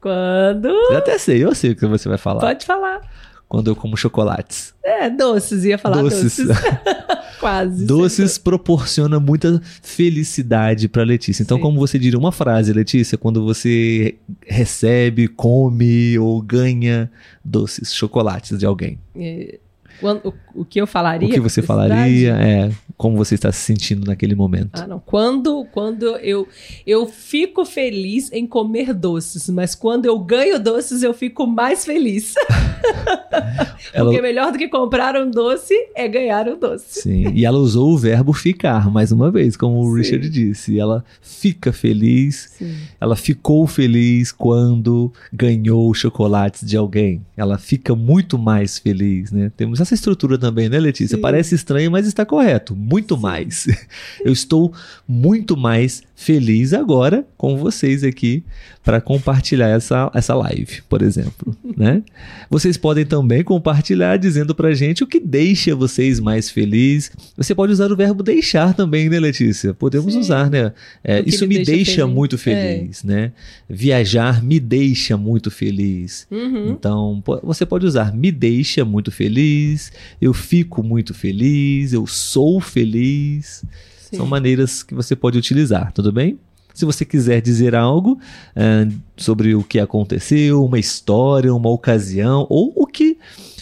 Quando. 0.00 0.68
Eu 0.68 0.98
até 0.98 1.16
sei, 1.18 1.44
eu 1.44 1.54
sei 1.54 1.70
o 1.72 1.76
que 1.76 1.86
você 1.86 2.08
vai 2.08 2.18
falar. 2.18 2.40
Pode 2.40 2.66
falar. 2.66 3.00
Quando 3.48 3.70
eu 3.70 3.76
como 3.76 3.96
chocolates. 3.96 4.74
É, 4.82 5.10
doces, 5.10 5.64
ia 5.64 5.76
falar 5.76 6.02
doces. 6.02 6.38
doces. 6.38 6.48
Quase. 7.38 7.84
Doces 7.84 8.38
proporciona 8.38 9.20
muita 9.20 9.60
felicidade 9.82 10.88
para 10.88 11.02
Letícia. 11.02 11.42
Então, 11.42 11.58
Sim. 11.58 11.62
como 11.62 11.78
você 11.78 11.98
diria 11.98 12.18
uma 12.18 12.32
frase, 12.32 12.72
Letícia, 12.72 13.18
quando 13.18 13.44
você 13.44 14.14
recebe, 14.46 15.28
come 15.28 16.18
ou 16.18 16.40
ganha 16.40 17.10
doces, 17.44 17.92
chocolates 17.92 18.58
de 18.58 18.64
alguém? 18.64 18.98
É, 19.16 19.58
quando- 20.02 20.28
o, 20.54 20.60
o 20.60 20.64
que 20.66 20.78
eu 20.80 20.86
falaria? 20.86 21.28
o 21.28 21.32
que 21.32 21.40
você 21.40 21.62
falaria? 21.62 22.32
É 22.34 22.70
como 22.96 23.16
você 23.16 23.34
está 23.34 23.50
se 23.50 23.58
sentindo 23.60 24.06
naquele 24.06 24.34
momento. 24.34 24.70
Ah, 24.80 24.86
não. 24.86 25.00
Quando, 25.00 25.64
quando 25.72 26.04
eu, 26.18 26.46
eu 26.86 27.06
fico 27.06 27.64
feliz 27.64 28.30
em 28.32 28.46
comer 28.46 28.92
doces, 28.94 29.48
mas 29.48 29.74
quando 29.74 30.04
eu 30.06 30.16
ganho 30.20 30.60
doces, 30.60 31.02
eu 31.02 31.12
fico 31.12 31.44
mais 31.46 31.84
feliz. 31.84 32.34
Ela- 33.92 34.10
Porque 34.10 34.22
melhor 34.22 34.52
do 34.52 34.58
que 34.58 34.68
comprar 34.68 35.16
um 35.16 35.30
doce 35.30 35.74
é 35.94 36.06
ganhar 36.08 36.48
um 36.48 36.58
doce. 36.58 37.02
Sim, 37.02 37.32
e 37.34 37.44
ela 37.44 37.58
usou 37.58 37.92
o 37.92 37.98
verbo 37.98 38.32
ficar, 38.32 38.90
mais 38.90 39.10
uma 39.12 39.30
vez, 39.30 39.56
como 39.56 39.80
o 39.80 39.90
Sim. 39.92 39.98
Richard 39.98 40.28
disse. 40.30 40.78
Ela 40.78 41.04
fica 41.20 41.72
feliz 41.72 42.50
Sim. 42.58 42.74
Ela 43.00 43.16
ficou 43.16 43.66
feliz 43.66 44.30
quando 44.32 45.12
ganhou 45.32 45.92
chocolates 45.94 46.66
de 46.66 46.76
alguém. 46.76 47.22
Ela 47.36 47.58
fica 47.58 47.94
muito 47.94 48.38
mais 48.38 48.78
feliz, 48.78 49.30
né? 49.32 49.50
Temos 49.56 49.80
essa 49.80 49.91
estrutura 49.94 50.38
também, 50.38 50.68
né, 50.68 50.78
Letícia? 50.78 51.16
Sim. 51.16 51.22
Parece 51.22 51.54
estranho, 51.54 51.90
mas 51.90 52.06
está 52.06 52.24
correto. 52.24 52.74
Muito 52.74 53.16
mais. 53.18 53.66
Eu 54.24 54.32
estou 54.32 54.72
muito 55.06 55.56
mais 55.56 56.02
feliz 56.14 56.72
agora 56.72 57.26
com 57.36 57.56
vocês 57.56 58.04
aqui 58.04 58.44
para 58.84 59.00
compartilhar 59.00 59.68
essa, 59.68 60.10
essa 60.14 60.34
live, 60.34 60.82
por 60.88 61.02
exemplo, 61.02 61.56
né? 61.76 62.02
Vocês 62.50 62.76
podem 62.76 63.04
também 63.04 63.42
compartilhar 63.44 64.16
dizendo 64.16 64.54
pra 64.54 64.72
gente 64.72 65.04
o 65.04 65.06
que 65.06 65.20
deixa 65.20 65.74
vocês 65.74 66.18
mais 66.20 66.50
felizes. 66.50 67.12
Você 67.36 67.54
pode 67.54 67.72
usar 67.72 67.90
o 67.92 67.96
verbo 67.96 68.22
deixar 68.22 68.74
também, 68.74 69.08
né, 69.08 69.18
Letícia? 69.20 69.72
Podemos 69.74 70.12
Sim. 70.14 70.20
usar, 70.20 70.50
né? 70.50 70.72
É, 71.02 71.22
isso 71.26 71.46
me 71.46 71.56
deixa 71.56 71.72
deixa 71.72 72.02
feliz. 72.02 72.14
muito 72.14 72.38
feliz, 72.38 73.04
né? 73.04 73.32
Viajar 73.68 74.42
me 74.42 74.58
deixa 74.58 75.16
muito 75.16 75.50
feliz. 75.50 76.26
Uhum. 76.30 76.70
Então, 76.70 77.22
você 77.42 77.64
pode 77.64 77.86
usar 77.86 78.12
me 78.14 78.30
deixa 78.30 78.84
muito 78.84 79.10
feliz, 79.10 79.71
eu 80.20 80.32
fico 80.32 80.82
muito 80.82 81.14
feliz, 81.14 81.92
eu 81.92 82.06
sou 82.06 82.60
feliz. 82.60 83.64
Sim. 83.98 84.16
São 84.18 84.26
maneiras 84.26 84.82
que 84.82 84.94
você 84.94 85.16
pode 85.16 85.38
utilizar, 85.38 85.92
tudo 85.92 86.12
bem? 86.12 86.38
Se 86.74 86.84
você 86.84 87.04
quiser 87.04 87.40
dizer 87.40 87.74
algo 87.74 88.18
ah, 88.56 88.88
sobre 89.16 89.54
o 89.54 89.62
que 89.62 89.78
aconteceu, 89.78 90.64
uma 90.64 90.78
história, 90.78 91.54
uma 91.54 91.70
ocasião, 91.70 92.46
ou 92.48 92.72
o 92.74 92.86
que 92.86 93.18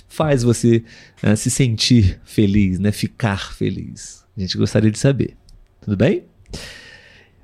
faz 0.08 0.42
você 0.42 0.84
ah, 1.22 1.36
se 1.36 1.50
sentir 1.50 2.20
feliz, 2.24 2.78
né? 2.78 2.92
Ficar 2.92 3.54
feliz. 3.54 4.24
A 4.36 4.40
gente 4.40 4.56
gostaria 4.56 4.90
de 4.90 4.98
saber. 4.98 5.36
Tudo 5.80 5.96
bem? 5.96 6.24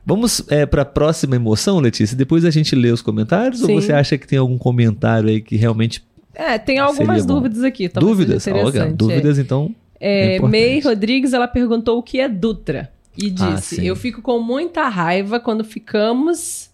Vamos 0.05 0.41
para 0.71 0.83
a 0.83 0.85
próxima 0.85 1.35
emoção, 1.35 1.81
Letícia? 1.81 2.17
Depois 2.17 2.45
a 2.45 2.51
gente 2.51 2.77
lê 2.77 2.93
os 2.93 3.03
comentários? 3.03 3.61
Sim. 3.61 3.73
Ou 3.73 3.81
você 3.81 3.93
acha 3.93 4.17
que 4.17 4.27
tem 4.27 4.39
algum 4.39 4.57
comentário 4.57 5.29
aí 5.29 5.41
que 5.41 5.57
realmente. 5.57 6.05
É, 6.37 6.59
tem 6.59 6.79
algumas 6.79 7.23
Seria 7.23 7.23
bom. 7.25 7.35
dúvidas 7.35 7.63
aqui. 7.65 7.89
talvez 7.89 8.11
dúvidas? 8.17 8.43
seja 8.43 8.57
Olha, 8.57 8.69
interessante, 8.69 8.93
é. 8.93 8.97
dúvidas, 8.97 9.39
então. 9.39 9.75
É, 9.99 10.37
É. 10.37 10.41
May 10.41 10.81
Rodrigues, 10.81 11.33
ela 11.33 11.49
perguntou 11.49 11.99
o 11.99 12.03
que 12.03 12.21
é 12.21 12.29
Dutra. 12.29 12.93
E 13.17 13.33
Ah, 13.41 13.55
disse: 13.55 13.77
sim. 13.77 13.83
Eu 13.87 13.97
fico 13.97 14.21
com 14.21 14.39
muita 14.39 14.87
raiva 14.89 15.41
quando 15.41 15.65
ficamos. 15.65 16.69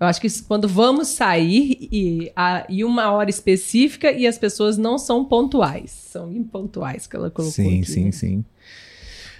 Eu 0.00 0.06
acho 0.08 0.20
que 0.20 0.26
isso- 0.26 0.44
quando 0.46 0.66
vamos 0.68 1.08
sair 1.08 1.88
e, 1.90 2.30
a, 2.36 2.66
e 2.68 2.84
uma 2.84 3.10
hora 3.12 3.30
específica 3.30 4.10
e 4.10 4.26
as 4.26 4.36
pessoas 4.36 4.76
não 4.76 4.98
são 4.98 5.24
pontuais. 5.24 5.90
São 5.90 6.30
impontuais 6.32 7.06
que 7.06 7.14
ela 7.16 7.30
colocou. 7.30 7.52
Sim, 7.54 7.78
aqui, 7.80 7.90
sim, 7.90 8.04
né? 8.06 8.12
sim. 8.12 8.44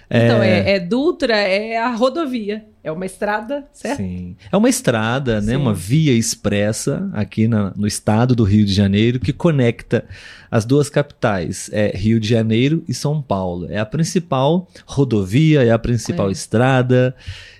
Então, 0.09 0.41
é, 0.41 0.71
é 0.75 0.79
Dutra, 0.79 1.35
é 1.35 1.77
a 1.77 1.89
rodovia. 1.93 2.65
É 2.83 2.89
uma 2.91 3.05
estrada, 3.05 3.65
certo? 3.73 3.97
Sim. 3.97 4.37
É 4.49 4.55
uma 4.55 4.69
estrada, 4.69 5.41
né? 5.41 5.51
Sim. 5.53 5.57
Uma 5.57 5.73
via 5.73 6.13
expressa 6.13 7.09
aqui 7.11 7.45
na- 7.45 7.73
no 7.75 7.85
estado 7.85 8.33
do 8.33 8.45
Rio 8.45 8.65
de 8.65 8.71
Janeiro 8.73 9.19
que 9.19 9.33
conecta 9.33 10.05
as 10.49 10.63
duas 10.63 10.89
capitais, 10.89 11.69
é 11.73 11.91
Rio 11.93 12.17
de 12.21 12.29
Janeiro 12.29 12.81
e 12.87 12.93
São 12.93 13.21
Paulo. 13.21 13.67
É 13.69 13.77
a 13.77 13.85
principal 13.85 14.69
rodovia, 14.85 15.63
é 15.65 15.71
a 15.71 15.77
principal 15.79 16.29
É. 16.29 16.31
estrada 16.31 17.13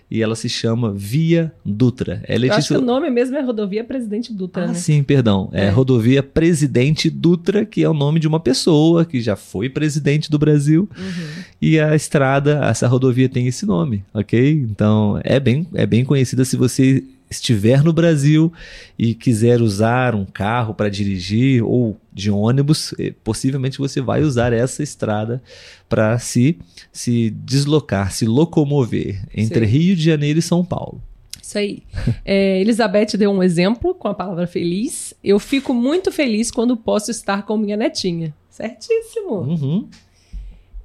e 0.10 0.22
ela 0.22 0.36
se 0.36 0.48
chama 0.48 0.94
Via 0.94 1.52
Dutra. 1.66 2.22
É 2.28 2.34
Eu 2.34 2.38
acho 2.38 2.46
que 2.46 2.50
Letícia. 2.74 2.80
o 2.80 2.82
nome 2.82 3.10
mesmo 3.10 3.36
é 3.36 3.42
Rodovia 3.42 3.84
Presidente 3.84 4.32
Dutra, 4.34 4.64
Ah, 4.64 4.68
né? 4.68 4.74
sim, 4.74 5.04
perdão. 5.04 5.50
É, 5.52 5.66
É. 5.66 5.70
Rodovia 5.70 6.24
Presidente 6.24 7.10
Dutra, 7.10 7.66
que 7.66 7.84
é 7.84 7.90
o 7.90 7.94
nome 7.94 8.20
de 8.20 8.28
uma 8.28 8.40
pessoa 8.40 9.04
que 9.06 9.20
já 9.20 9.36
foi 9.36 9.70
presidente 9.70 10.32
do 10.32 10.40
Brasil. 10.40 10.90
Uhum. 10.98 11.44
E 11.62 11.80
a 11.80 11.96
estrada, 11.96 12.60
essa 12.64 12.88
rodovia 12.88 13.28
tem 13.28 13.48
esse 13.48 13.66
nome, 13.66 14.04
ok? 14.14 14.52
Então 14.72 15.20
é 15.24 15.40
bem, 15.40 15.68
é 15.74 15.86
bem 15.86 16.06
conhecida 16.06 16.46
se 16.46 16.56
você 16.56 17.04
estiver 17.30 17.84
no 17.84 17.92
Brasil 17.92 18.52
e 18.98 19.14
quiser 19.14 19.62
usar 19.62 20.16
um 20.16 20.26
carro 20.26 20.74
para 20.74 20.90
dirigir 20.90 21.64
ou 21.64 21.98
de 22.14 22.32
ônibus, 22.32 22.94
eh, 23.00 23.14
possivelmente 23.24 23.78
você 23.78 24.02
vai 24.02 24.24
usar 24.24 24.54
essa 24.54 24.82
estrada 24.82 25.42
para 25.88 26.18
se, 26.20 26.58
se 26.92 27.30
deslocar, 27.30 28.12
se 28.12 28.26
locomover 28.26 29.24
entre 29.36 29.66
Sim. 29.66 29.72
Rio 29.72 29.96
de 29.96 30.04
Janeiro 30.04 30.40
e 30.40 30.42
São 30.42 30.64
Paulo. 30.64 31.02
Isso 31.42 31.58
aí. 31.58 31.84
É, 32.26 32.60
Elizabeth 32.60 33.18
deu 33.18 33.32
um 33.32 33.42
exemplo 33.42 33.96
com 33.96 34.08
a 34.08 34.14
palavra 34.14 34.46
feliz. 34.48 35.14
Eu 35.24 35.40
fico 35.40 35.74
muito 35.74 36.12
feliz 36.12 36.52
quando 36.52 36.76
posso 36.76 37.10
estar 37.10 37.44
com 37.44 37.58
minha 37.58 37.78
netinha. 37.78 38.34
Certíssimo. 38.50 39.42
Uhum. 39.42 39.90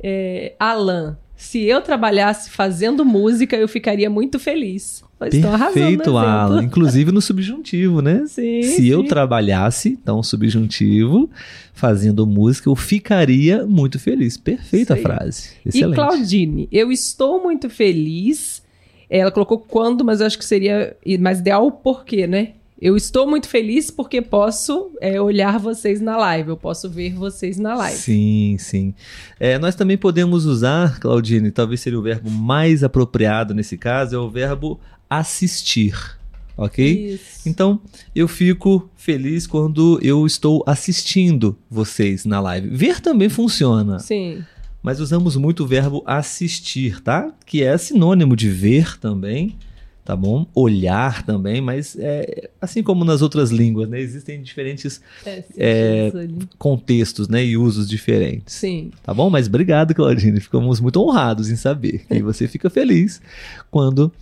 É, 0.00 0.54
Alan, 0.58 1.18
Se 1.34 1.64
eu 1.64 1.80
trabalhasse 1.80 2.50
fazendo 2.50 3.04
música, 3.04 3.56
eu 3.56 3.66
ficaria 3.66 4.08
muito 4.08 4.38
feliz. 4.38 5.02
Perfeito, 5.30 6.16
Alan. 6.16 6.62
Inclusive 6.62 7.12
no 7.12 7.20
subjuntivo, 7.20 8.00
né? 8.00 8.24
Sim, 8.28 8.62
Se 8.62 8.76
sim. 8.76 8.86
eu 8.86 9.04
trabalhasse, 9.04 9.90
então 9.90 10.22
subjuntivo, 10.22 11.30
fazendo 11.72 12.26
música, 12.26 12.68
eu 12.68 12.76
ficaria 12.76 13.66
muito 13.66 13.98
feliz. 13.98 14.36
Perfeita 14.36 14.94
a 14.94 14.96
frase. 14.96 15.50
E 15.64 15.68
Excelente. 15.68 15.94
Claudine, 15.94 16.68
eu 16.70 16.90
estou 16.90 17.42
muito 17.42 17.68
feliz. 17.68 18.62
Ela 19.08 19.30
colocou 19.30 19.58
quando, 19.58 20.04
mas 20.04 20.20
eu 20.20 20.26
acho 20.26 20.38
que 20.38 20.44
seria 20.44 20.96
mais 21.20 21.40
ideal 21.40 21.66
o 21.66 21.72
porquê, 21.72 22.26
né? 22.26 22.52
Eu 22.82 22.96
estou 22.96 23.28
muito 23.30 23.48
feliz 23.48 23.92
porque 23.92 24.20
posso 24.20 24.90
é, 25.00 25.20
olhar 25.20 25.56
vocês 25.56 26.00
na 26.00 26.16
live, 26.16 26.48
eu 26.48 26.56
posso 26.56 26.90
ver 26.90 27.14
vocês 27.14 27.56
na 27.56 27.76
live. 27.76 27.96
Sim, 27.96 28.56
sim. 28.58 28.92
É, 29.38 29.56
nós 29.56 29.76
também 29.76 29.96
podemos 29.96 30.46
usar, 30.46 30.98
Claudine, 30.98 31.52
talvez 31.52 31.80
seria 31.80 31.96
o 31.96 32.02
verbo 32.02 32.28
mais 32.28 32.82
apropriado 32.82 33.54
nesse 33.54 33.78
caso, 33.78 34.16
é 34.16 34.18
o 34.18 34.28
verbo 34.28 34.80
assistir. 35.18 36.18
Ok? 36.56 37.14
Isso. 37.14 37.48
Então, 37.48 37.80
eu 38.14 38.28
fico 38.28 38.90
feliz 38.96 39.46
quando 39.46 39.98
eu 40.02 40.26
estou 40.26 40.62
assistindo 40.66 41.56
vocês 41.70 42.24
na 42.24 42.40
live. 42.40 42.68
Ver 42.68 43.00
também 43.00 43.28
funciona, 43.28 43.98
Sim, 43.98 44.44
mas 44.82 45.00
usamos 45.00 45.36
muito 45.36 45.62
o 45.62 45.66
verbo 45.66 46.02
assistir, 46.04 47.00
tá? 47.00 47.32
Que 47.46 47.62
é 47.62 47.78
sinônimo 47.78 48.34
de 48.34 48.50
ver 48.50 48.98
também, 48.98 49.56
tá 50.04 50.16
bom? 50.16 50.44
Olhar 50.54 51.24
também, 51.24 51.60
mas 51.60 51.96
é, 51.98 52.50
assim 52.60 52.82
como 52.82 53.04
nas 53.04 53.22
outras 53.22 53.50
línguas, 53.50 53.88
né? 53.88 54.00
Existem 54.00 54.42
diferentes 54.42 55.00
é, 55.24 55.44
É, 55.56 56.12
contextos, 56.58 57.28
né? 57.28 57.44
E 57.44 57.56
usos 57.56 57.88
diferentes. 57.88 58.54
Sim. 58.54 58.90
Tá 59.04 59.14
bom? 59.14 59.30
Mas 59.30 59.46
obrigado, 59.46 59.94
Claudine. 59.94 60.40
Ficamos 60.40 60.80
muito 60.80 61.00
honrados 61.00 61.48
em 61.48 61.56
saber 61.56 62.04
que 62.08 62.20
você 62.22 62.48
fica 62.48 62.68
feliz 62.68 63.22
quando 63.70 64.12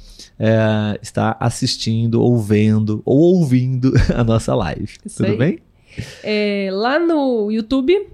é, 0.41 0.99
está 1.03 1.37
assistindo, 1.39 2.23
ou 2.23 2.39
vendo, 2.39 3.03
ou 3.05 3.19
ouvindo 3.19 3.93
a 4.17 4.25
nossa 4.25 4.55
live. 4.55 4.89
Isso 5.05 5.19
Tudo 5.19 5.33
aí. 5.33 5.37
bem? 5.37 5.59
É, 6.25 6.71
lá 6.73 6.99
no 6.99 7.51
YouTube, 7.51 8.09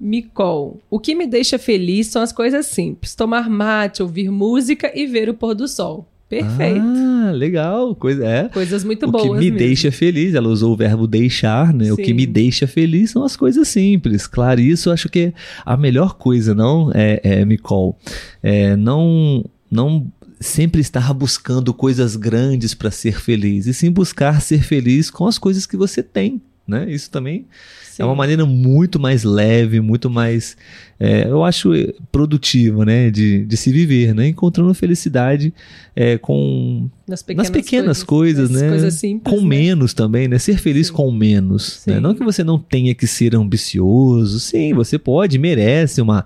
Micol. 0.00 0.80
O 0.90 0.98
que 0.98 1.14
me 1.14 1.26
deixa 1.26 1.58
feliz 1.60 2.08
são 2.08 2.20
as 2.20 2.32
coisas 2.32 2.66
simples: 2.66 3.14
tomar 3.14 3.48
mate, 3.48 4.02
ouvir 4.02 4.28
música 4.30 4.90
e 4.92 5.06
ver 5.06 5.28
o 5.28 5.34
pôr 5.34 5.54
do 5.54 5.68
sol. 5.68 6.08
Perfeito. 6.28 6.80
Ah, 6.80 7.30
legal. 7.30 7.94
Coisa, 7.94 8.26
é. 8.26 8.48
Coisas 8.48 8.82
muito 8.82 9.06
o 9.06 9.10
boas. 9.10 9.24
que 9.24 9.30
me 9.34 9.50
mesmo. 9.50 9.58
deixa 9.58 9.92
feliz, 9.92 10.34
ela 10.34 10.48
usou 10.48 10.72
o 10.72 10.76
verbo 10.76 11.06
deixar, 11.06 11.74
né? 11.74 11.92
O 11.92 11.96
Sim. 11.96 12.02
que 12.02 12.14
me 12.14 12.24
deixa 12.24 12.66
feliz 12.66 13.10
são 13.10 13.22
as 13.22 13.36
coisas 13.36 13.68
simples. 13.68 14.26
Claro, 14.26 14.58
isso 14.58 14.88
eu 14.88 14.94
acho 14.94 15.10
que 15.10 15.20
é 15.20 15.32
a 15.64 15.76
melhor 15.76 16.14
coisa, 16.14 16.54
não, 16.54 16.90
é, 16.94 17.20
é 17.22 17.44
Nicole? 17.44 17.94
É, 18.42 18.74
não, 18.76 19.44
não 19.70 20.06
sempre 20.42 20.80
estar 20.80 21.12
buscando 21.14 21.72
coisas 21.72 22.16
grandes 22.16 22.74
para 22.74 22.90
ser 22.90 23.20
feliz, 23.20 23.66
e 23.66 23.74
sim 23.74 23.90
buscar 23.90 24.40
ser 24.40 24.62
feliz 24.62 25.10
com 25.10 25.26
as 25.26 25.38
coisas 25.38 25.66
que 25.66 25.76
você 25.76 26.02
tem, 26.02 26.40
né? 26.66 26.90
Isso 26.90 27.10
também 27.10 27.46
Sim. 27.84 28.02
é 28.02 28.04
uma 28.04 28.14
maneira 28.14 28.44
muito 28.44 28.98
mais 28.98 29.24
leve, 29.24 29.80
muito 29.80 30.08
mais, 30.10 30.56
é, 31.04 31.26
eu 31.28 31.42
acho, 31.42 31.74
eh, 31.74 31.92
produtiva, 32.12 32.84
né? 32.84 33.10
De, 33.10 33.44
de 33.44 33.56
se 33.56 33.72
viver, 33.72 34.14
né? 34.14 34.28
Encontrando 34.28 34.72
felicidade 34.72 35.52
é, 35.96 36.16
com 36.16 36.88
nas 37.08 37.24
pequenas, 37.24 37.50
nas 37.50 37.50
pequenas 37.50 38.02
coisas, 38.04 38.48
nas 38.48 38.62
né? 38.62 38.68
Coisas 38.68 38.94
simples. 38.94 39.34
com 39.34 39.40
né? 39.42 39.48
menos 39.48 39.92
também, 39.92 40.28
né? 40.28 40.38
Ser 40.38 40.58
feliz 40.58 40.86
Sim. 40.86 40.92
com 40.92 41.10
menos. 41.10 41.82
né? 41.88 41.98
Não 41.98 42.14
que 42.14 42.22
você 42.22 42.44
não 42.44 42.56
tenha 42.56 42.94
que 42.94 43.08
ser 43.08 43.34
ambicioso. 43.34 44.38
Sim, 44.38 44.74
você 44.74 44.96
pode, 44.96 45.38
merece 45.40 46.00
uma, 46.00 46.24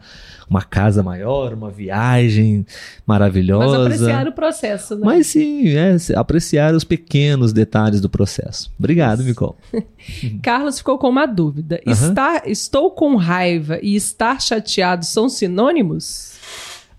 uma 0.49 0.63
casa 0.63 1.03
maior, 1.03 1.55
uma 1.55 1.71
viagem 1.71 2.67
maravilhosa. 3.07 3.79
Mas 3.79 3.95
apreciar 3.95 4.29
o 4.29 4.33
processo, 4.33 4.95
né? 4.95 5.01
Mas 5.05 5.27
sim, 5.29 5.69
é, 5.71 5.97
apreciar 6.15 6.75
os 6.75 6.85
pequenos 6.85 7.51
detalhes 7.51 8.03
do 8.03 8.11
processo. 8.11 8.71
Obrigado. 8.79 9.23
Nicole. 9.23 9.55
Carlos 10.43 10.79
ficou 10.79 10.99
com 10.99 11.09
uma 11.09 11.25
dúvida. 11.25 11.81
Estar, 11.87 12.47
estou 12.47 12.91
com 12.91 13.17
raiva 13.17 13.81
e 13.83 13.97
estar 13.97 14.39
chateado 14.41 14.66
são 15.07 15.29
sinônimos? 15.29 16.37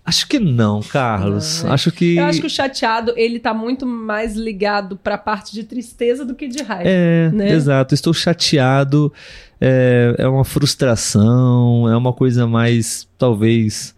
Acho 0.08 0.26
que 0.26 0.38
não, 0.38 0.80
Carlos. 0.80 1.62
Acho 1.66 1.92
que. 1.92 2.16
Eu 2.16 2.24
acho 2.24 2.40
que 2.40 2.46
o 2.46 2.50
chateado, 2.50 3.12
ele 3.14 3.38
tá 3.38 3.52
muito 3.52 3.84
mais 3.84 4.34
ligado 4.34 4.96
pra 4.96 5.18
parte 5.18 5.52
de 5.52 5.64
tristeza 5.64 6.24
do 6.24 6.34
que 6.34 6.48
de 6.48 6.62
raiva. 6.62 6.88
É, 6.88 7.30
né? 7.30 7.52
exato. 7.52 7.94
Estou 7.94 8.14
chateado. 8.14 9.12
É, 9.60 10.14
é 10.16 10.26
uma 10.28 10.44
frustração, 10.44 11.86
é 11.90 11.96
uma 11.96 12.12
coisa 12.12 12.46
mais, 12.46 13.06
talvez, 13.18 13.94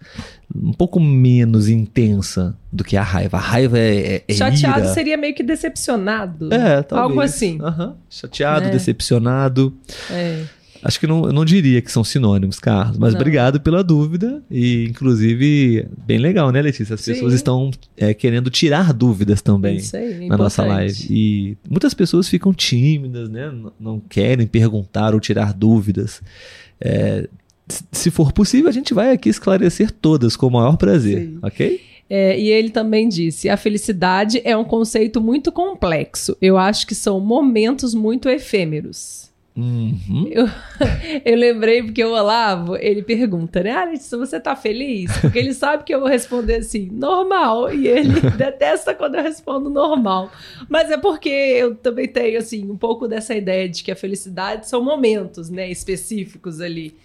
um 0.52 0.72
pouco 0.72 0.98
menos 0.98 1.68
intensa 1.68 2.56
do 2.72 2.82
que 2.82 2.96
a 2.96 3.02
raiva. 3.02 3.36
A 3.36 3.40
raiva 3.40 3.78
é, 3.78 4.16
é, 4.16 4.24
é 4.26 4.32
chateado 4.34 4.80
ira. 4.80 4.94
seria 4.94 5.16
meio 5.16 5.34
que 5.34 5.42
decepcionado. 5.44 6.52
É, 6.52 6.82
talvez. 6.82 7.10
Algo 7.10 7.20
assim. 7.20 7.58
Aham. 7.60 7.94
Chateado, 8.08 8.64
Né? 8.66 8.70
decepcionado. 8.72 9.72
É. 10.10 10.42
Acho 10.82 10.98
que 10.98 11.06
não, 11.06 11.26
eu 11.26 11.32
não 11.32 11.44
diria 11.44 11.82
que 11.82 11.92
são 11.92 12.02
sinônimos, 12.02 12.58
Carlos, 12.58 12.96
mas 12.96 13.12
Não. 13.12 13.20
obrigado 13.20 13.60
pela 13.60 13.84
dúvida. 13.84 14.42
E, 14.50 14.86
inclusive, 14.88 15.86
bem 16.06 16.18
legal, 16.18 16.50
né, 16.50 16.62
Letícia? 16.62 16.94
As 16.94 17.00
Sim. 17.00 17.12
pessoas 17.12 17.34
estão 17.34 17.70
é, 17.96 18.14
querendo 18.14 18.48
tirar 18.50 18.92
dúvidas 18.92 19.42
também 19.42 19.76
Isso 19.76 19.96
aí, 19.96 20.24
é 20.24 20.28
na 20.28 20.38
nossa 20.38 20.64
live. 20.64 21.06
E 21.10 21.56
muitas 21.68 21.92
pessoas 21.92 22.28
ficam 22.28 22.54
tímidas, 22.54 23.28
né? 23.28 23.52
Não 23.78 24.00
querem 24.00 24.46
perguntar 24.46 25.12
ou 25.14 25.20
tirar 25.20 25.52
dúvidas. 25.52 26.22
É, 26.80 27.28
se 27.92 28.10
for 28.10 28.32
possível, 28.32 28.68
a 28.68 28.72
gente 28.72 28.94
vai 28.94 29.12
aqui 29.12 29.28
esclarecer 29.28 29.90
todas 29.90 30.34
com 30.34 30.46
o 30.46 30.50
maior 30.50 30.76
prazer, 30.76 31.22
Sim. 31.22 31.38
ok? 31.42 31.80
É, 32.08 32.38
e 32.38 32.48
ele 32.48 32.70
também 32.70 33.08
disse: 33.08 33.48
a 33.48 33.56
felicidade 33.56 34.40
é 34.44 34.56
um 34.56 34.64
conceito 34.64 35.20
muito 35.20 35.52
complexo. 35.52 36.36
Eu 36.42 36.58
acho 36.58 36.86
que 36.86 36.94
são 36.94 37.20
momentos 37.20 37.94
muito 37.94 38.28
efêmeros. 38.28 39.29
Uhum. 39.60 40.30
Eu 41.24 41.36
lembrei 41.36 41.82
porque 41.82 42.02
o 42.02 42.12
Olavo, 42.12 42.76
ele 42.76 43.02
pergunta, 43.02 43.62
né? 43.62 43.72
Ah, 43.72 43.84
Letícia, 43.84 44.16
você 44.16 44.40
tá 44.40 44.56
feliz? 44.56 45.14
Porque 45.18 45.38
ele 45.38 45.52
sabe 45.52 45.84
que 45.84 45.94
eu 45.94 46.00
vou 46.00 46.08
responder 46.08 46.56
assim, 46.56 46.88
normal. 46.90 47.72
E 47.72 47.86
ele 47.86 48.20
detesta 48.36 48.94
quando 48.94 49.16
eu 49.16 49.22
respondo 49.22 49.68
normal. 49.68 50.30
Mas 50.68 50.90
é 50.90 50.96
porque 50.96 51.28
eu 51.28 51.74
também 51.74 52.08
tenho, 52.08 52.38
assim, 52.38 52.70
um 52.70 52.76
pouco 52.76 53.06
dessa 53.06 53.34
ideia 53.34 53.68
de 53.68 53.84
que 53.84 53.90
a 53.90 53.96
felicidade 53.96 54.68
são 54.68 54.82
momentos, 54.82 55.50
né? 55.50 55.70
Específicos 55.70 56.60
ali. 56.60 56.96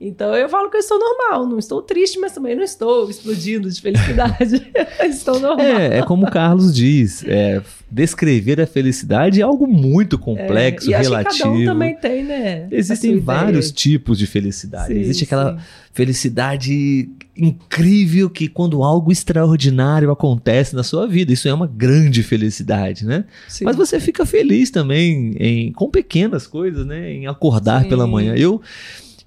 Então 0.00 0.34
eu 0.34 0.48
falo 0.48 0.70
que 0.70 0.78
eu 0.78 0.80
estou 0.80 0.98
normal, 0.98 1.46
não 1.46 1.58
estou 1.58 1.82
triste, 1.82 2.18
mas 2.18 2.32
também 2.32 2.56
não 2.56 2.62
estou 2.62 3.10
explodindo 3.10 3.70
de 3.70 3.78
felicidade. 3.82 4.72
estou 5.04 5.38
normal. 5.38 5.66
É, 5.66 5.98
é 5.98 6.02
como 6.02 6.26
o 6.26 6.30
Carlos 6.30 6.74
diz, 6.74 7.22
é, 7.26 7.60
descrever 7.90 8.62
a 8.62 8.66
felicidade 8.66 9.42
é 9.42 9.44
algo 9.44 9.66
muito 9.66 10.18
complexo, 10.18 10.90
e 10.90 10.94
acho 10.94 11.10
relativo. 11.10 11.42
cada 11.42 11.50
um 11.50 11.64
também 11.66 11.94
tem, 11.96 12.24
né? 12.24 12.66
Existem 12.70 13.18
vários 13.18 13.66
ideia. 13.66 13.74
tipos 13.74 14.18
de 14.18 14.26
felicidade. 14.26 14.94
Sim, 14.94 15.00
Existe 15.00 15.24
aquela 15.24 15.58
sim. 15.58 15.64
felicidade 15.92 17.10
incrível 17.36 18.30
que 18.30 18.48
quando 18.48 18.82
algo 18.82 19.12
extraordinário 19.12 20.10
acontece 20.10 20.74
na 20.74 20.82
sua 20.82 21.06
vida, 21.06 21.30
isso 21.30 21.46
é 21.46 21.52
uma 21.52 21.66
grande 21.66 22.22
felicidade, 22.22 23.04
né? 23.04 23.26
Sim. 23.48 23.64
Mas 23.64 23.76
você 23.76 24.00
fica 24.00 24.24
feliz 24.24 24.70
também 24.70 25.34
em, 25.38 25.72
com 25.72 25.90
pequenas 25.90 26.46
coisas, 26.46 26.86
né? 26.86 27.12
Em 27.12 27.26
acordar 27.26 27.86
pela 27.86 28.06
manhã. 28.06 28.34
Eu 28.34 28.62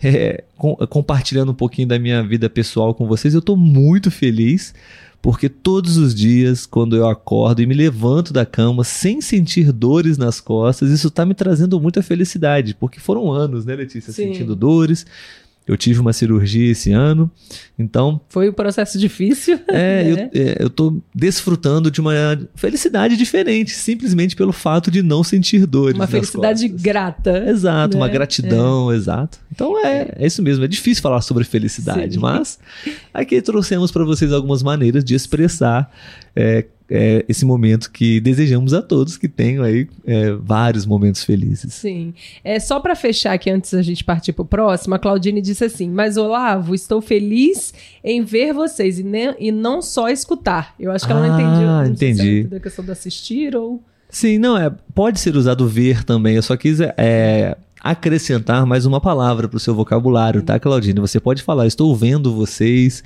é, 0.07 0.43
com- 0.57 0.75
compartilhando 0.87 1.51
um 1.51 1.55
pouquinho 1.55 1.87
da 1.87 1.97
minha 1.97 2.21
vida 2.23 2.49
pessoal 2.49 2.93
com 2.93 3.07
vocês, 3.07 3.33
eu 3.33 3.41
tô 3.41 3.55
muito 3.55 4.11
feliz 4.11 4.73
porque 5.23 5.47
todos 5.47 5.95
os 5.95 6.13
dias, 6.13 6.65
quando 6.65 6.97
eu 6.97 7.07
acordo 7.07 7.61
e 7.61 7.65
me 7.65 7.73
levanto 7.73 8.33
da 8.33 8.45
cama 8.45 8.83
sem 8.83 9.21
sentir 9.21 9.71
dores 9.71 10.17
nas 10.17 10.41
costas, 10.41 10.91
isso 10.91 11.09
tá 11.09 11.25
me 11.25 11.33
trazendo 11.33 11.79
muita 11.79 12.03
felicidade, 12.03 12.75
porque 12.75 12.99
foram 12.99 13.31
anos, 13.31 13.63
né, 13.63 13.73
Letícia, 13.73 14.11
Sim. 14.11 14.25
sentindo 14.33 14.53
dores. 14.53 15.05
Eu 15.65 15.77
tive 15.77 15.99
uma 15.99 16.11
cirurgia 16.11 16.71
esse 16.71 16.91
ano, 16.91 17.31
então 17.79 18.19
Foi 18.27 18.49
um 18.49 18.53
processo 18.53 18.99
difícil. 18.99 19.59
é, 19.67 20.03
né? 20.03 20.29
eu, 20.33 20.41
é, 20.41 20.55
eu 20.59 20.69
tô 20.69 21.01
desfrutando 21.15 21.89
de 21.89 22.01
uma 22.01 22.13
felicidade 22.55 23.15
diferente, 23.15 23.71
simplesmente 23.71 24.35
pelo 24.35 24.51
fato 24.51 24.91
de 24.91 25.01
não 25.01 25.23
sentir 25.23 25.65
dores. 25.65 25.95
Uma 25.95 26.07
felicidade 26.07 26.63
costas. 26.67 26.81
grata. 26.81 27.45
Exato, 27.47 27.95
uma 27.97 28.07
né? 28.07 28.13
gratidão, 28.13 28.93
exato. 28.93 29.39
Então 29.51 29.77
é, 29.85 30.13
é 30.17 30.27
isso 30.27 30.41
mesmo, 30.43 30.65
é 30.65 30.67
difícil 30.67 31.01
falar 31.01 31.21
sobre 31.21 31.43
felicidade, 31.43 32.15
Sim. 32.15 32.19
mas 32.19 32.59
aqui 33.13 33.41
trouxemos 33.41 33.91
para 33.91 34.03
vocês 34.03 34.33
algumas 34.33 34.61
maneiras 34.61 35.03
de 35.03 35.15
expressar 35.15 35.89
é, 36.35 36.65
é, 36.95 37.25
esse 37.27 37.43
momento 37.43 37.89
que 37.91 38.19
desejamos 38.19 38.71
a 38.73 38.81
todos 38.81 39.17
que 39.17 39.27
tenham 39.27 39.63
aí 39.63 39.87
é, 40.05 40.31
vários 40.33 40.85
momentos 40.85 41.23
felizes. 41.23 41.73
Sim. 41.73 42.13
É, 42.43 42.59
só 42.59 42.79
para 42.79 42.95
fechar 42.95 43.33
aqui, 43.33 43.49
antes 43.49 43.73
da 43.73 43.81
gente 43.81 44.03
partir 44.03 44.31
pro 44.33 44.45
próximo, 44.45 44.93
a 44.93 44.99
Claudine 44.99 45.41
disse 45.41 45.63
assim: 45.63 45.89
Mas 45.89 46.17
Olavo, 46.17 46.75
estou 46.75 47.01
feliz 47.01 47.73
em 48.03 48.23
ver 48.23 48.53
vocês 48.53 48.99
e, 48.99 49.03
ne- 49.03 49.35
e 49.39 49.51
não 49.51 49.81
só 49.81 50.07
escutar. 50.09 50.75
Eu 50.79 50.91
acho 50.91 51.05
que 51.05 51.11
ela 51.11 51.27
não 51.27 51.33
Ah, 51.35 51.41
entendeu. 51.41 51.67
não 51.67 51.79
ela 51.79 51.87
entendi. 51.89 52.47
a 52.55 52.59
questão 52.59 52.85
do 52.85 52.91
assistir 52.91 53.55
ou. 53.55 53.81
Sim, 54.09 54.37
não 54.37 54.55
é. 54.55 54.71
Pode 54.93 55.19
ser 55.19 55.35
usado 55.35 55.67
ver 55.67 56.03
também. 56.03 56.35
Eu 56.35 56.43
só 56.43 56.55
quis 56.55 56.79
é, 56.79 57.57
acrescentar 57.81 58.65
mais 58.65 58.85
uma 58.85 59.01
palavra 59.01 59.47
para 59.47 59.57
o 59.57 59.59
seu 59.59 59.73
vocabulário, 59.73 60.41
tá, 60.43 60.59
Claudine? 60.59 60.99
Você 60.99 61.19
pode 61.19 61.41
falar, 61.41 61.65
estou 61.65 61.95
vendo 61.95 62.31
vocês. 62.33 63.03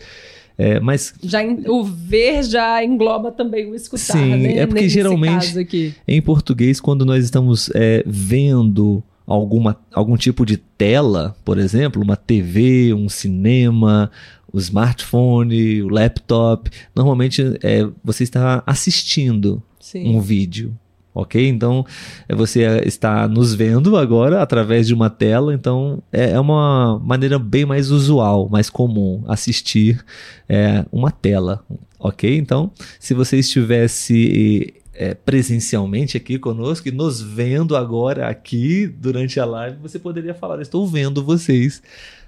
É, 0.58 0.80
mas 0.80 1.14
Já 1.22 1.40
o 1.68 1.84
ver 1.84 2.42
já 2.44 2.84
engloba 2.84 3.32
também 3.32 3.70
o 3.70 3.76
escutar, 3.76 4.14
Sim, 4.18 4.36
né? 4.38 4.58
é 4.58 4.66
porque 4.66 4.82
Nesse 4.84 4.96
geralmente- 4.96 5.96
em 6.08 6.22
português, 6.22 6.80
quando 6.80 7.06
nós 7.06 7.24
estamos 7.24 7.70
é, 7.76 8.04
vendo 8.08 9.04
alguma, 9.28 9.78
algum 9.94 10.18
tipo 10.18 10.46
de 10.46 10.58
tela, 10.58 11.36
por 11.46 11.60
exemplo, 11.60 12.02
uma 12.02 12.16
TV, 12.16 12.94
um 12.94 13.08
cinema, 13.08 14.10
o 14.52 14.58
smartphone, 14.58 15.84
o 15.84 15.90
laptop, 15.90 16.72
normalmente 16.96 17.44
é, 17.62 17.88
você 18.04 18.24
está 18.24 18.64
assistindo 18.66 19.62
Sim. 19.80 20.16
um 20.16 20.20
vídeo. 20.22 20.74
Ok? 21.18 21.48
Então, 21.48 21.84
é, 22.30 22.36
você 22.36 22.62
está 22.86 23.28
nos 23.28 23.56
vendo 23.56 23.98
agora 23.98 24.40
através 24.40 24.86
de 24.86 24.94
uma 24.94 25.10
tela, 25.10 25.52
então 25.52 26.02
é 26.12 26.28
é 26.30 26.40
uma 26.40 27.00
maneira 27.00 27.40
bem 27.40 27.66
mais 27.66 27.90
usual, 27.90 28.48
mais 28.50 28.70
comum 28.70 29.24
assistir 29.28 30.06
é, 30.48 30.86
uma 30.92 31.10
tela. 31.10 31.64
Ok? 32.00 32.38
Então, 32.38 32.72
se 33.00 33.16
você 33.16 33.38
estivesse 33.38 34.76
é, 34.94 35.16
presencialmente 35.16 36.16
aqui 36.18 36.38
conosco 36.38 36.88
e 36.88 36.92
nos 36.92 37.20
vendo 37.20 37.76
agora 37.76 38.28
aqui 38.28 38.86
durante 38.86 39.40
a 39.40 39.46
live, 39.46 39.78
você 39.82 39.98
poderia 39.98 40.36
falar: 40.36 40.62
Estou 40.62 40.86
vendo 40.86 41.24
vocês 41.24 41.82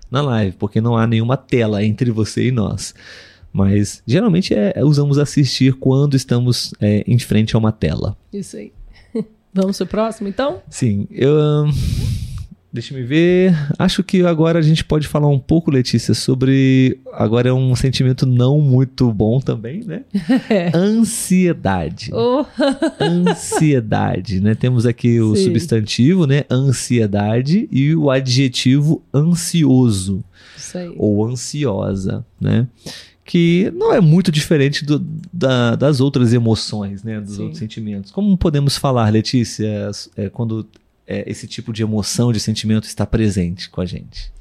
na 0.09 0.21
live, 0.21 0.55
porque 0.57 0.81
não 0.81 0.97
há 0.97 1.05
nenhuma 1.05 1.37
tela 1.37 1.83
entre 1.83 2.09
você 2.09 2.47
e 2.47 2.51
nós. 2.51 2.95
Mas 3.53 4.01
geralmente 4.05 4.53
é, 4.53 4.73
usamos 4.83 5.19
assistir 5.19 5.73
quando 5.73 6.15
estamos 6.15 6.73
é, 6.79 7.03
em 7.05 7.19
frente 7.19 7.55
a 7.55 7.59
uma 7.59 7.71
tela. 7.71 8.17
Isso 8.33 8.57
aí. 8.57 8.71
Vamos 9.53 9.77
pro 9.77 9.87
próximo, 9.87 10.27
então? 10.27 10.61
Sim, 10.69 11.07
eu. 11.11 11.33
hum, 11.65 11.71
Deixa 12.71 12.93
me 12.93 13.01
ver. 13.01 13.51
Acho 13.79 14.03
que 14.03 14.21
agora 14.21 14.59
a 14.59 14.61
gente 14.61 14.85
pode 14.85 15.07
falar 15.07 15.27
um 15.27 15.39
pouco, 15.39 15.71
Letícia, 15.71 16.13
sobre. 16.13 16.99
Agora 17.13 17.49
é 17.49 17.53
um 17.53 17.75
sentimento 17.75 18.27
não 18.27 18.61
muito 18.61 19.11
bom 19.11 19.39
também, 19.39 19.83
né? 19.83 20.03
É. 20.49 20.71
Ansiedade. 20.77 22.11
Oh, 22.13 22.45
Ansiedade, 23.03 24.39
né? 24.39 24.53
Temos 24.53 24.85
aqui 24.85 25.19
o 25.19 25.35
Sim. 25.35 25.45
substantivo, 25.45 26.27
né? 26.27 26.43
Ansiedade 26.49 27.67
e 27.71 27.95
o 27.95 28.11
adjetivo 28.11 29.01
ansioso 29.11 30.23
isso 30.55 30.77
aí. 30.77 30.93
ou 30.97 31.25
ansiosa, 31.25 32.23
né? 32.39 32.67
Que 33.31 33.71
não 33.75 33.93
é 33.93 34.01
muito 34.01 34.31
diferente 34.31 34.83
do- 34.83 34.97
da- 35.31 35.75
das 35.75 35.99
outras 36.01 36.33
emoções, 36.33 37.03
né? 37.03 37.21
Dos 37.21 37.35
Sim. 37.35 37.41
outros 37.43 37.59
sentimentos. 37.59 38.09
Como 38.11 38.35
podemos 38.35 38.75
falar, 38.75 39.07
Letícia, 39.13 39.91
é, 40.17 40.29
quando 40.29 40.65
é, 41.05 41.29
esse 41.29 41.45
tipo 41.47 41.71
de 41.71 41.83
emoção, 41.83 42.31
de 42.31 42.39
sentimento 42.39 42.85
está 42.85 43.05
presente 43.05 43.69
com 43.69 43.81
a 43.81 43.85
gente? 43.85 44.31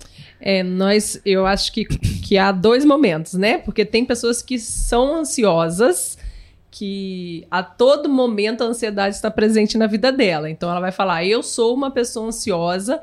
É, 0.40 0.62
nós, 0.62 1.20
eu 1.22 1.44
acho 1.46 1.70
que, 1.70 1.84
que 1.84 2.38
há 2.38 2.50
dois 2.50 2.82
momentos, 2.82 3.34
né? 3.34 3.58
Porque 3.58 3.84
tem 3.84 4.06
pessoas 4.06 4.40
que 4.40 4.58
são 4.58 5.16
ansiosas, 5.16 6.16
que 6.70 7.46
a 7.50 7.62
todo 7.62 8.08
momento 8.08 8.62
a 8.64 8.68
ansiedade 8.68 9.16
está 9.16 9.30
presente 9.30 9.76
na 9.76 9.86
vida 9.86 10.10
dela. 10.10 10.48
Então 10.48 10.70
ela 10.70 10.80
vai 10.80 10.92
falar, 10.92 11.26
eu 11.26 11.42
sou 11.42 11.74
uma 11.74 11.90
pessoa 11.90 12.28
ansiosa, 12.28 13.00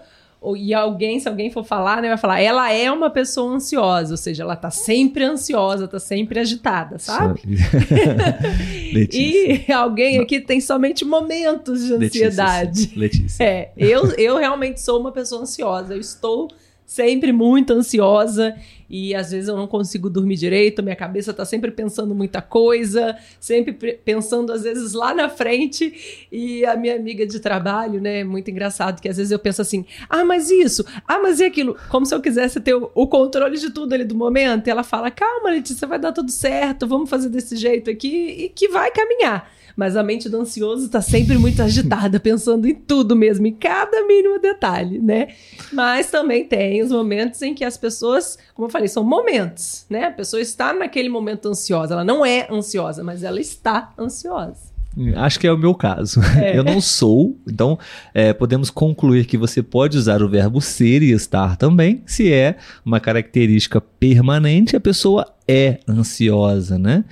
e 0.56 0.74
alguém, 0.74 1.20
se 1.20 1.30
alguém 1.30 1.50
for 1.50 1.64
falar, 1.64 2.02
né, 2.02 2.10
vai 2.10 2.18
falar, 2.18 2.42
ela 2.42 2.72
é 2.72 2.92
uma 2.92 3.10
pessoa 3.10 3.54
ansiosa, 3.54 4.12
ou 4.12 4.18
seja, 4.18 4.44
ela 4.44 4.56
tá 4.56 4.70
sempre 4.70 5.24
ansiosa, 5.24 5.88
tá 5.88 6.00
sempre 6.00 6.40
agitada, 6.40 7.00
sabe? 7.00 7.42
Letícia. 8.94 9.66
E 9.68 9.72
alguém 9.72 10.20
aqui 10.20 10.42
tem 10.42 10.60
somente 10.60 11.06
momentos 11.06 11.86
de 11.86 11.94
Letícia, 11.94 12.28
ansiedade. 12.28 12.80
sim. 12.80 13.00
Letícia. 13.00 13.44
É, 13.44 13.72
eu, 13.78 14.12
eu 14.18 14.38
realmente 14.38 14.82
sou 14.82 15.00
uma 15.00 15.12
pessoa 15.12 15.44
ansiosa. 15.44 15.94
Eu 15.94 16.00
estou 16.00 16.50
sempre 16.86 17.32
muito 17.32 17.74
ansiosa 17.74 18.56
e 18.90 19.16
às 19.16 19.32
vezes 19.32 19.48
eu 19.50 19.56
não 19.56 19.66
consigo 19.68 20.10
dormir 20.10 20.36
direito, 20.36 20.84
minha 20.84 20.96
cabeça 20.96 21.34
tá 21.34 21.44
sempre 21.44 21.72
pensando 21.72 22.14
muita 22.14 22.42
coisa, 22.42 23.18
sempre 23.40 23.74
pre- 23.74 23.94
pensando 24.06 24.54
às 24.54 24.64
vezes 24.64 24.94
lá 24.94 25.14
na 25.14 25.28
frente. 25.28 26.28
E 26.32 26.64
a 26.66 26.76
minha 26.76 26.96
amiga 26.96 27.26
de 27.26 27.40
trabalho, 27.40 28.00
né, 28.00 28.24
muito 28.24 28.52
engraçado 28.52 29.02
que 29.02 29.10
às 29.10 29.18
vezes 29.18 29.32
eu 29.32 29.40
penso 29.40 29.62
assim: 29.62 29.86
"Ah, 30.10 30.24
mas 30.24 30.52
isso, 30.52 30.86
ah, 31.08 31.20
mas 31.20 31.40
e 31.40 31.46
aquilo", 31.46 31.76
como 31.90 32.06
se 32.06 32.14
eu 32.14 32.22
quisesse 32.22 32.60
ter 32.60 32.76
o, 32.76 32.92
o 32.94 33.08
controle 33.08 33.58
de 33.58 33.72
tudo 33.72 33.94
ali 33.94 34.04
do 34.06 34.16
momento. 34.16 34.68
E 34.68 34.70
ela 34.70 34.84
fala: 34.84 35.10
"Calma, 35.10 35.50
Letícia, 35.50 35.88
vai 35.88 35.98
dar 36.00 36.12
tudo 36.12 36.30
certo, 36.32 36.88
vamos 36.88 37.10
fazer 37.10 37.30
desse 37.30 37.56
jeito 37.56 37.90
aqui 37.90 38.46
e 38.46 38.50
que 38.50 38.68
vai 38.68 38.92
caminhar". 38.92 39.50
Mas 39.76 39.98
a 39.98 40.04
mente 40.04 40.30
do 40.30 40.38
ansioso 40.38 40.90
tá 40.90 41.02
sempre 41.02 41.38
muito 41.38 41.62
agitada, 41.62 42.20
pensando 42.22 42.68
em 42.68 42.76
tudo 42.76 43.16
mesmo, 43.16 43.46
em 43.46 43.54
cada 43.54 44.06
mínimo 44.06 44.40
detalhe, 44.40 45.00
né? 45.00 45.30
Mas 45.72 46.10
também 46.10 46.46
tem 46.46 46.82
os 46.82 46.92
momentos 46.92 47.42
em 47.42 47.54
que 47.54 47.64
as 47.64 47.78
pessoas, 47.78 48.38
como 48.54 48.68
eu 48.68 48.72
falei, 48.72 48.88
são 48.88 49.04
momentos, 49.04 49.86
né? 49.90 50.06
A 50.06 50.12
pessoa 50.12 50.42
está 50.42 50.74
naquele 50.74 51.10
momento 51.10 51.48
ansiosa. 51.50 51.94
Ela 51.94 52.06
não 52.06 52.26
é 52.26 52.48
ansiosa, 52.50 53.04
mas 53.04 53.24
ela 53.24 53.40
está 53.40 53.94
ansiosa. 54.00 54.76
Acho 55.18 55.40
que 55.40 55.48
é 55.48 55.52
o 55.52 55.58
meu 55.58 55.76
caso. 55.76 56.22
É. 56.36 56.58
Eu 56.58 56.64
não 56.64 56.82
sou, 56.82 57.38
então 57.48 57.80
é, 58.14 58.34
podemos 58.34 58.70
concluir 58.70 59.26
que 59.26 59.38
você 59.38 59.64
pode 59.64 59.98
usar 59.98 60.22
o 60.22 60.30
verbo 60.30 60.60
ser 60.60 61.02
e 61.02 61.12
estar 61.12 61.56
também, 61.56 62.04
se 62.06 62.32
é 62.32 62.58
uma 62.84 63.00
característica 63.00 63.80
permanente, 63.80 64.76
a 64.76 64.80
pessoa 64.82 65.26
é 65.48 65.80
ansiosa, 65.88 66.78
né? 66.78 67.06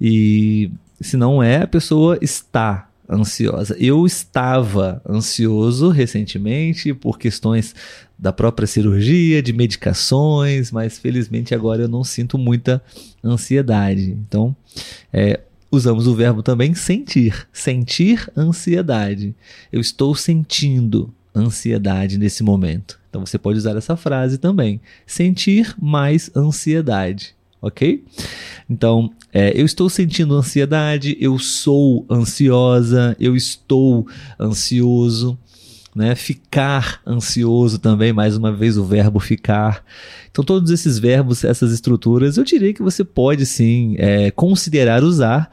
E 0.00 0.70
se 1.00 1.16
não 1.16 1.42
é, 1.42 1.62
a 1.62 1.66
pessoa 1.66 2.18
está 2.20 2.88
ansiosa. 3.08 3.76
Eu 3.78 4.04
estava 4.04 5.00
ansioso 5.08 5.88
recentemente 5.90 6.92
por 6.92 7.18
questões 7.18 7.74
da 8.18 8.32
própria 8.32 8.66
cirurgia, 8.66 9.42
de 9.42 9.52
medicações, 9.52 10.72
mas 10.72 10.98
felizmente 10.98 11.54
agora 11.54 11.82
eu 11.82 11.88
não 11.88 12.02
sinto 12.02 12.38
muita 12.38 12.82
ansiedade. 13.22 14.10
Então, 14.10 14.56
é, 15.12 15.40
usamos 15.70 16.06
o 16.06 16.14
verbo 16.14 16.42
também 16.42 16.74
sentir. 16.74 17.46
Sentir 17.52 18.30
ansiedade. 18.36 19.34
Eu 19.70 19.80
estou 19.80 20.14
sentindo 20.14 21.12
ansiedade 21.34 22.18
nesse 22.18 22.42
momento. 22.42 22.98
Então 23.10 23.24
você 23.24 23.38
pode 23.38 23.58
usar 23.58 23.76
essa 23.76 23.96
frase 23.96 24.38
também. 24.38 24.80
Sentir 25.06 25.74
mais 25.78 26.30
ansiedade. 26.34 27.35
Ok? 27.60 28.04
Então, 28.68 29.10
é, 29.32 29.58
eu 29.58 29.64
estou 29.64 29.88
sentindo 29.88 30.34
ansiedade, 30.34 31.16
eu 31.20 31.38
sou 31.38 32.04
ansiosa, 32.10 33.16
eu 33.18 33.34
estou 33.34 34.06
ansioso. 34.38 35.38
Né? 35.94 36.14
Ficar 36.14 37.00
ansioso 37.06 37.78
também, 37.78 38.12
mais 38.12 38.36
uma 38.36 38.52
vez 38.52 38.76
o 38.76 38.84
verbo 38.84 39.18
ficar. 39.18 39.82
Então, 40.30 40.44
todos 40.44 40.70
esses 40.70 40.98
verbos, 40.98 41.42
essas 41.42 41.72
estruturas, 41.72 42.36
eu 42.36 42.44
diria 42.44 42.74
que 42.74 42.82
você 42.82 43.02
pode 43.02 43.46
sim 43.46 43.94
é, 43.98 44.30
considerar 44.30 45.02
usar 45.02 45.50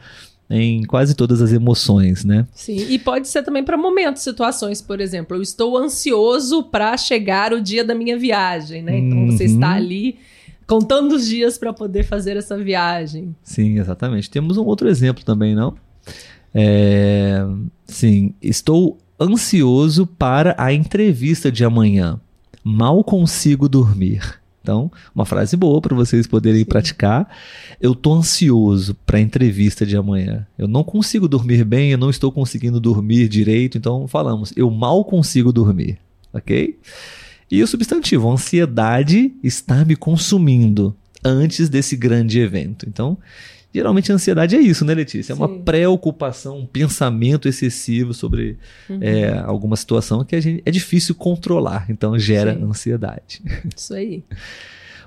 em 0.49 0.83
quase 0.83 1.15
todas 1.15 1.41
as 1.41 1.53
emoções, 1.53 2.25
né? 2.25 2.45
Sim, 2.53 2.75
e 2.89 2.99
pode 2.99 3.29
ser 3.29 3.41
também 3.43 3.63
para 3.63 3.77
momentos, 3.77 4.21
situações, 4.21 4.81
por 4.81 4.99
exemplo, 4.99 5.37
eu 5.37 5.41
estou 5.41 5.77
ansioso 5.77 6.61
para 6.63 6.97
chegar 6.97 7.53
o 7.53 7.61
dia 7.61 7.83
da 7.83 7.95
minha 7.95 8.19
viagem, 8.19 8.83
né? 8.83 8.97
Então 8.99 9.25
você 9.25 9.45
Uhum. 9.45 9.49
está 9.53 9.71
ali 9.71 10.17
contando 10.67 11.13
os 11.13 11.27
dias 11.27 11.57
para 11.57 11.73
poder 11.73 12.03
fazer 12.03 12.37
essa 12.37 12.57
viagem. 12.57 13.35
Sim, 13.43 13.79
exatamente. 13.79 14.29
Temos 14.29 14.57
um 14.57 14.65
outro 14.65 14.87
exemplo 14.87 15.23
também, 15.23 15.55
não? 15.55 15.75
É, 16.53 17.43
sim, 17.85 18.33
estou 18.41 18.97
ansioso 19.19 20.05
para 20.05 20.55
a 20.57 20.73
entrevista 20.73 21.51
de 21.51 21.63
amanhã. 21.63 22.19
Mal 22.63 23.03
consigo 23.03 23.67
dormir. 23.67 24.41
Então, 24.63 24.89
uma 25.13 25.25
frase 25.25 25.57
boa 25.57 25.81
para 25.81 25.93
vocês 25.93 26.25
poderem 26.25 26.59
Sim. 26.59 26.65
praticar. 26.65 27.29
Eu 27.81 27.93
tô 27.93 28.13
ansioso 28.13 28.95
para 29.05 29.17
a 29.17 29.21
entrevista 29.21 29.85
de 29.85 29.97
amanhã. 29.97 30.47
Eu 30.57 30.69
não 30.69 30.85
consigo 30.85 31.27
dormir 31.27 31.65
bem, 31.65 31.91
eu 31.91 31.97
não 31.97 32.09
estou 32.09 32.31
conseguindo 32.31 32.79
dormir 32.79 33.27
direito, 33.27 33.77
então 33.77 34.07
falamos, 34.07 34.53
eu 34.55 34.71
mal 34.71 35.03
consigo 35.03 35.51
dormir, 35.51 35.99
ok? 36.31 36.79
E 37.53 37.61
o 37.61 37.67
substantivo, 37.67 38.31
ansiedade 38.31 39.31
está 39.43 39.85
me 39.85 39.95
consumindo 39.95 40.95
antes 41.23 41.69
desse 41.69 41.95
grande 41.95 42.39
evento. 42.39 42.89
Então, 42.89 43.15
geralmente 43.71 44.11
a 44.11 44.15
ansiedade 44.15 44.55
é 44.55 44.59
isso, 44.59 44.83
né, 44.83 44.95
Letícia? 44.95 45.33
É 45.33 45.35
uma 45.35 45.47
Sim. 45.47 45.61
preocupação, 45.61 46.57
um 46.57 46.65
pensamento 46.65 47.47
excessivo 47.47 48.11
sobre 48.11 48.57
Uhum. 48.89 48.97
é, 49.01 49.37
alguma 49.37 49.75
situação 49.75 50.25
que 50.25 50.35
a 50.35 50.41
gente, 50.41 50.63
é 50.65 50.71
difícil 50.71 51.13
controlar, 51.13 51.85
então 51.89 52.17
gera 52.17 52.55
Sim. 52.55 52.63
ansiedade. 52.63 53.39
Isso 53.77 53.93
aí. 53.93 54.23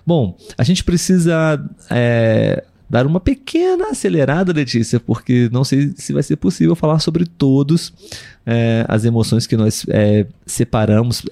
Bom, 0.07 0.39
a 0.57 0.63
gente 0.63 0.85
precisa 0.85 1.61
é, 1.91 2.63
dar 2.89 3.09
uma 3.09 3.19
pequena 3.19 3.89
acelerada, 3.91 4.53
Letícia, 4.53 5.01
porque 5.01 5.51
não 5.53 5.65
sei 5.65 5.93
se 5.97 6.13
vai 6.13 6.23
ser 6.23 6.37
possível 6.37 6.77
falar 6.77 7.01
sobre 7.01 7.27
todos 7.27 7.93
é, 8.47 8.85
as 8.87 9.05
emoções 9.05 9.49
que 9.49 9.57
nós 9.57 9.85
é, 9.89 10.29
separamos 10.47 11.25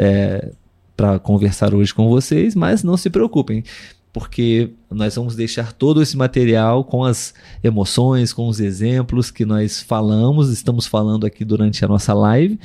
para 0.97 1.19
conversar 1.19 1.75
hoje 1.75 1.93
com 1.93 2.09
vocês, 2.09 2.55
mas 2.55 2.83
não 2.83 2.97
se 2.97 3.11
preocupem. 3.11 3.65
Porque 4.13 4.71
nós 4.91 5.17
vamos 5.17 5.35
deixar 5.35 5.73
todo 5.73 6.01
esse 6.01 6.17
material 6.17 6.85
com 6.85 7.05
as 7.05 7.35
emoções, 7.65 8.33
com 8.33 8.47
os 8.47 8.61
exemplos 8.61 9.31
que 9.31 9.45
nós 9.45 9.83
falamos, 9.83 10.51
estamos 10.51 10.87
falando 10.87 11.27
aqui 11.27 11.45
durante 11.45 11.85
a 11.85 11.89
nossa 11.89 12.15
live, 12.15 12.59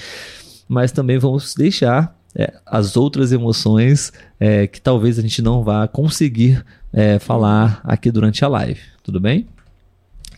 mas 0.67 0.91
também 0.91 1.17
vamos 1.17 1.55
deixar 1.55 2.15
é, 2.35 2.53
as 2.65 2.95
outras 2.95 3.31
emoções 3.31 4.13
é, 4.39 4.67
que 4.67 4.79
talvez 4.79 5.17
a 5.17 5.21
gente 5.23 5.41
não 5.41 5.63
vá 5.63 5.87
conseguir 5.87 6.63
é, 6.93 7.17
falar 7.17 7.81
aqui 7.83 8.11
durante 8.11 8.45
a 8.45 8.47
live, 8.47 8.79
tudo 9.03 9.19
bem? 9.19 9.47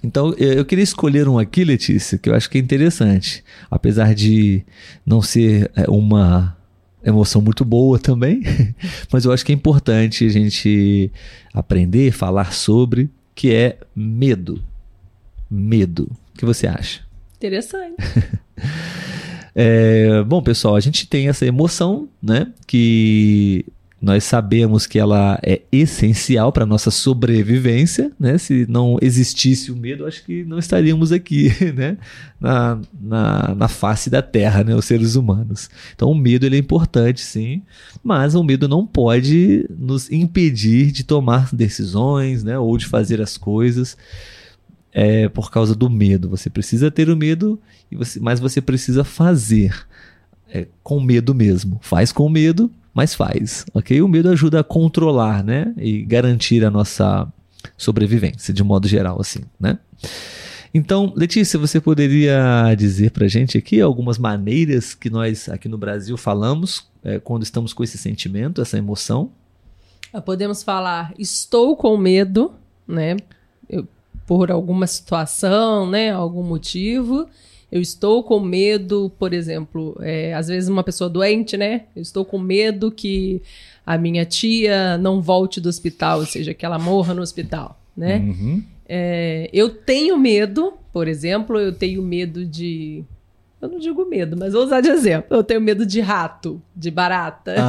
Então 0.03 0.33
eu 0.33 0.65
queria 0.65 0.83
escolher 0.83 1.27
um 1.27 1.37
aqui, 1.37 1.63
Letícia, 1.63 2.17
que 2.17 2.29
eu 2.29 2.33
acho 2.33 2.49
que 2.49 2.57
é 2.57 2.61
interessante, 2.61 3.43
apesar 3.69 4.15
de 4.15 4.63
não 5.05 5.21
ser 5.21 5.69
é, 5.75 5.89
uma 5.89 6.57
emoção 7.03 7.41
muito 7.41 7.65
boa 7.65 7.97
também, 7.99 8.41
mas 9.11 9.25
eu 9.25 9.31
acho 9.31 9.45
que 9.45 9.51
é 9.51 9.55
importante 9.55 10.25
a 10.25 10.29
gente 10.29 11.11
aprender, 11.53 12.11
falar 12.11 12.53
sobre, 12.53 13.09
que 13.33 13.53
é 13.53 13.77
medo. 13.95 14.63
Medo. 15.49 16.03
O 16.33 16.37
que 16.37 16.45
você 16.45 16.67
acha? 16.67 17.01
Interessante. 17.35 17.95
é, 19.55 20.23
bom, 20.23 20.41
pessoal, 20.41 20.75
a 20.75 20.79
gente 20.79 21.07
tem 21.07 21.27
essa 21.27 21.45
emoção, 21.45 22.07
né? 22.21 22.47
Que 22.67 23.65
nós 24.01 24.23
sabemos 24.23 24.87
que 24.87 24.97
ela 24.97 25.39
é 25.43 25.61
essencial 25.71 26.51
para 26.51 26.65
nossa 26.65 26.89
sobrevivência, 26.89 28.11
né? 28.19 28.35
Se 28.39 28.65
não 28.67 28.97
existisse 28.99 29.71
o 29.71 29.75
medo, 29.75 30.07
acho 30.07 30.25
que 30.25 30.43
não 30.43 30.57
estaríamos 30.57 31.11
aqui, 31.11 31.53
né? 31.71 31.97
Na, 32.39 32.79
na, 32.99 33.55
na 33.55 33.67
face 33.67 34.09
da 34.09 34.23
Terra, 34.23 34.63
né? 34.63 34.73
Os 34.73 34.85
seres 34.85 35.15
humanos. 35.15 35.69
Então, 35.93 36.09
o 36.09 36.15
medo 36.15 36.47
ele 36.47 36.55
é 36.55 36.59
importante, 36.59 37.21
sim, 37.21 37.61
mas 38.03 38.33
o 38.33 38.43
medo 38.43 38.67
não 38.67 38.87
pode 38.87 39.69
nos 39.69 40.11
impedir 40.11 40.91
de 40.91 41.03
tomar 41.03 41.53
decisões, 41.53 42.43
né? 42.43 42.57
Ou 42.57 42.75
de 42.79 42.87
fazer 42.87 43.21
as 43.21 43.37
coisas 43.37 43.95
é, 44.91 45.29
por 45.29 45.51
causa 45.51 45.75
do 45.75 45.91
medo. 45.91 46.27
Você 46.29 46.49
precisa 46.49 46.89
ter 46.89 47.07
o 47.07 47.15
medo, 47.15 47.59
você, 47.91 48.19
mas 48.19 48.39
você 48.39 48.59
precisa 48.61 49.03
fazer 49.03 49.85
é, 50.49 50.67
com 50.81 50.99
medo 50.99 51.35
mesmo. 51.35 51.79
Faz 51.83 52.11
com 52.11 52.27
medo 52.27 52.71
mas 52.93 53.13
faz, 53.13 53.65
ok? 53.73 54.01
O 54.01 54.07
medo 54.07 54.29
ajuda 54.29 54.59
a 54.59 54.63
controlar, 54.63 55.43
né? 55.43 55.73
E 55.77 56.03
garantir 56.03 56.63
a 56.65 56.69
nossa 56.69 57.27
sobrevivência, 57.77 58.53
de 58.53 58.63
modo 58.63 58.87
geral, 58.87 59.19
assim, 59.19 59.41
né? 59.59 59.77
Então, 60.73 61.11
Letícia, 61.15 61.59
você 61.59 61.81
poderia 61.81 62.73
dizer 62.77 63.11
pra 63.11 63.27
gente 63.27 63.57
aqui 63.57 63.81
algumas 63.81 64.17
maneiras 64.17 64.93
que 64.93 65.09
nós 65.09 65.49
aqui 65.49 65.67
no 65.67 65.77
Brasil 65.77 66.15
falamos 66.15 66.87
é, 67.03 67.19
quando 67.19 67.43
estamos 67.43 67.73
com 67.73 67.83
esse 67.83 67.97
sentimento, 67.97 68.61
essa 68.61 68.77
emoção? 68.77 69.31
Ah, 70.13 70.21
podemos 70.21 70.63
falar, 70.63 71.13
estou 71.17 71.75
com 71.75 71.97
medo, 71.97 72.53
né? 72.87 73.17
Eu, 73.69 73.87
por 74.25 74.49
alguma 74.49 74.87
situação, 74.87 75.89
né? 75.89 76.11
Algum 76.11 76.43
motivo 76.43 77.27
eu 77.71 77.79
estou 77.79 78.23
com 78.23 78.39
medo, 78.39 79.11
por 79.17 79.33
exemplo, 79.33 79.97
é, 80.01 80.33
às 80.33 80.47
vezes 80.49 80.67
uma 80.67 80.83
pessoa 80.83 81.09
doente, 81.09 81.55
né? 81.55 81.83
Eu 81.95 82.01
estou 82.01 82.25
com 82.25 82.37
medo 82.37 82.91
que 82.91 83.41
a 83.85 83.97
minha 83.97 84.25
tia 84.25 84.97
não 84.97 85.21
volte 85.21 85.61
do 85.61 85.69
hospital, 85.69 86.19
ou 86.19 86.25
seja, 86.25 86.53
que 86.53 86.65
ela 86.65 86.77
morra 86.77 87.13
no 87.13 87.21
hospital, 87.21 87.79
né? 87.95 88.17
Uhum. 88.17 88.63
É, 88.87 89.49
eu 89.53 89.69
tenho 89.69 90.17
medo, 90.17 90.73
por 90.91 91.07
exemplo, 91.07 91.57
eu 91.57 91.71
tenho 91.71 92.03
medo 92.03 92.45
de 92.45 93.05
eu 93.61 93.69
não 93.69 93.79
digo 93.79 94.05
medo, 94.05 94.35
mas 94.37 94.53
vou 94.53 94.63
usar 94.63 94.81
de 94.81 94.89
exemplo. 94.89 95.37
Eu 95.37 95.43
tenho 95.43 95.61
medo 95.61 95.85
de 95.85 96.01
rato, 96.01 96.61
de 96.75 96.89
barata. 96.89 97.53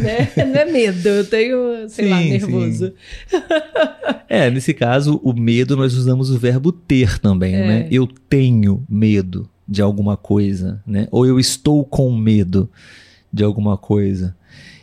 Né? 0.00 0.28
Não 0.36 0.60
é 0.60 0.64
medo, 0.64 1.08
eu 1.08 1.24
tenho, 1.24 1.88
sei 1.88 2.06
sim, 2.06 2.10
lá, 2.10 2.20
nervoso. 2.20 2.92
é, 4.28 4.50
nesse 4.50 4.74
caso, 4.74 5.20
o 5.22 5.32
medo 5.32 5.76
nós 5.76 5.94
usamos 5.94 6.30
o 6.30 6.38
verbo 6.38 6.72
ter 6.72 7.18
também, 7.18 7.54
é. 7.54 7.66
né? 7.66 7.88
Eu 7.90 8.06
tenho 8.06 8.84
medo 8.88 9.48
de 9.66 9.80
alguma 9.80 10.16
coisa, 10.16 10.82
né? 10.86 11.08
Ou 11.10 11.26
eu 11.26 11.38
estou 11.38 11.84
com 11.84 12.14
medo 12.16 12.68
de 13.32 13.44
alguma 13.44 13.76
coisa. 13.76 14.34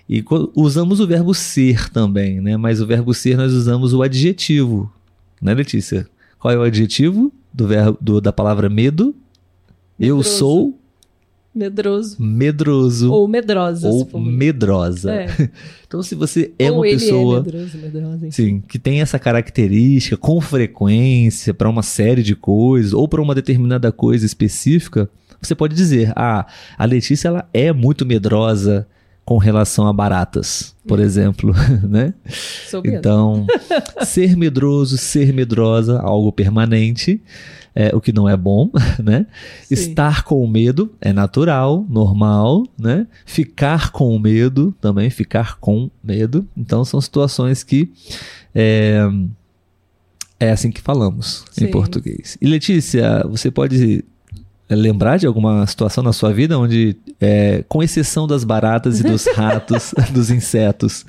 E 0.08 0.24
usamos 0.56 1.00
o 1.00 1.08
verbo 1.08 1.34
ser 1.34 1.90
também, 1.90 2.42
né? 2.42 2.58
Mas 2.58 2.82
o 2.82 2.88
verbo 2.88 3.14
ser 3.14 3.38
nós 3.38 3.54
usamos 3.54 3.94
o 3.94 4.02
adjetivo, 4.02 4.92
né, 5.42 5.54
Letícia? 5.54 6.08
Qual 6.40 6.54
é 6.54 6.58
o 6.58 6.64
adjetivo 6.64 7.32
do 7.54 7.68
verbo 7.68 7.98
do, 8.02 8.20
da 8.20 8.34
palavra 8.34 8.70
medo? 8.70 9.16
Eu 10.04 10.22
sou 10.22 10.78
medroso. 11.54 12.18
Medroso. 12.20 13.12
Ou 13.12 13.28
medrosa. 13.28 13.88
Ou 13.88 14.20
medrosa. 14.20 15.12
É. 15.14 15.28
Então, 15.94 16.02
se 16.02 16.16
você 16.16 16.52
é 16.58 16.72
Ou 16.72 16.78
uma 16.78 16.88
é 16.88 16.92
pessoa. 16.94 17.38
É 17.38 17.42
medroso, 17.44 17.78
medrosa, 17.78 18.32
sim, 18.32 18.64
que 18.68 18.80
tem 18.80 19.00
essa 19.00 19.20
característica 19.20 20.18
com 20.18 20.42
frequência 20.42 21.54
para 21.54 21.70
uma 21.70 21.84
série 21.84 22.24
de 22.24 22.36
coisas, 22.36 22.94
ou 22.94 23.08
para 23.08 23.22
uma 23.22 23.36
determinada 23.36 23.92
coisa 23.92 24.26
específica, 24.26 25.08
você 25.40 25.54
pode 25.54 25.76
dizer: 25.76 26.12
ah, 26.16 26.48
a 26.76 26.86
Letícia 26.86 27.28
ela 27.28 27.48
é 27.54 27.72
muito 27.72 28.08
medrosa 28.08 28.88
com 29.24 29.38
relação 29.38 29.88
a 29.88 29.94
baratas, 29.94 30.76
por 30.88 31.00
hum. 31.00 31.04
exemplo, 31.04 31.54
né? 31.88 32.16
Sou 32.68 32.82
então, 32.84 33.46
ser 34.04 34.36
medroso, 34.36 34.98
ser 34.98 35.32
medrosa, 35.32 36.00
algo 36.00 36.32
permanente 36.32 37.22
é, 37.76 37.96
o 37.96 38.00
que 38.00 38.12
não 38.12 38.28
é 38.30 38.38
bom, 38.38 38.70
né? 39.04 39.26
Sim. 39.64 39.74
Estar 39.74 40.24
com 40.24 40.46
medo 40.48 40.94
é 41.02 41.12
natural, 41.12 41.86
normal, 41.90 42.64
né? 42.78 43.08
Ficar 43.26 43.92
com 43.92 44.18
medo 44.20 44.74
também, 44.80 45.10
ficar 45.10 45.58
com 45.60 45.90
medo. 46.04 46.48
Então 46.56 46.86
são 46.86 47.02
situações 47.02 47.64
que 47.64 47.92
é, 48.54 49.02
é 50.40 50.52
assim 50.52 50.72
que 50.72 50.82
falamos 50.82 51.46
Sim. 51.52 51.66
em 51.66 51.72
português. 51.72 52.38
E 52.42 52.48
Letícia, 52.48 53.26
você 53.28 53.50
pode 53.50 54.04
é, 54.70 54.76
lembrar 54.76 55.18
de 55.18 55.26
alguma 55.26 55.66
situação 55.68 56.04
na 56.04 56.14
sua 56.14 56.34
vida 56.34 56.58
onde, 56.58 56.96
é, 57.20 57.64
com 57.68 57.82
exceção 57.82 58.28
das 58.28 58.44
baratas 58.44 59.00
e 59.00 59.04
dos 59.04 59.26
ratos, 59.36 59.94
dos 60.14 60.30
insetos, 60.30 61.06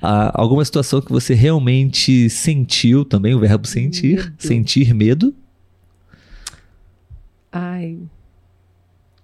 alguma 0.00 0.64
situação 0.64 1.00
que 1.00 1.10
você 1.10 1.34
realmente 1.34 2.28
sentiu 2.28 3.04
também, 3.04 3.34
o 3.34 3.40
verbo 3.40 3.66
sentir, 3.66 4.16
medo. 4.16 4.32
sentir 4.38 4.94
medo? 4.94 5.34
Ai. 7.54 7.98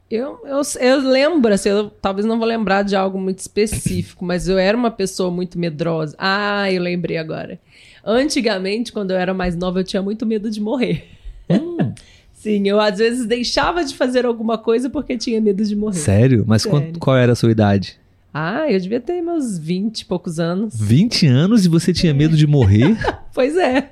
Eu, 0.08 0.38
eu, 0.44 0.60
eu 0.80 1.00
lembro, 1.08 1.52
assim, 1.52 1.68
eu 1.68 1.90
talvez 1.90 2.24
não 2.24 2.38
vou 2.38 2.46
lembrar 2.46 2.82
de 2.82 2.94
algo 2.94 3.20
muito 3.20 3.40
específico, 3.40 4.24
mas 4.24 4.48
eu 4.48 4.56
era 4.56 4.76
uma 4.76 4.90
pessoa 4.90 5.30
muito 5.30 5.58
medrosa. 5.58 6.14
Ah, 6.16 6.70
eu 6.70 6.80
lembrei 6.80 7.16
agora. 7.16 7.60
Antigamente, 8.04 8.92
quando 8.92 9.10
eu 9.10 9.16
era 9.16 9.34
mais 9.34 9.56
nova, 9.56 9.80
eu 9.80 9.84
tinha 9.84 10.00
muito 10.00 10.24
medo 10.24 10.48
de 10.48 10.60
morrer. 10.60 11.08
Hum. 11.48 11.92
Sim, 12.32 12.66
eu 12.66 12.80
às 12.80 12.98
vezes 12.98 13.26
deixava 13.26 13.84
de 13.84 13.94
fazer 13.94 14.24
alguma 14.24 14.56
coisa 14.56 14.88
porque 14.88 15.18
tinha 15.18 15.40
medo 15.40 15.62
de 15.64 15.76
morrer. 15.76 15.98
Sério? 15.98 16.44
Mas 16.46 16.62
Sério. 16.62 16.78
Qual, 16.92 16.92
qual 17.00 17.16
era 17.16 17.32
a 17.32 17.36
sua 17.36 17.50
idade? 17.50 17.98
Ah, 18.32 18.70
eu 18.70 18.78
devia 18.80 19.00
ter 19.00 19.20
meus 19.20 19.58
20 19.58 20.00
e 20.00 20.04
poucos 20.06 20.38
anos. 20.38 20.80
20 20.80 21.26
anos 21.26 21.66
e 21.66 21.68
você 21.68 21.92
tinha 21.92 22.14
medo 22.14 22.36
de 22.36 22.46
morrer? 22.46 22.96
pois 23.34 23.56
é. 23.56 23.90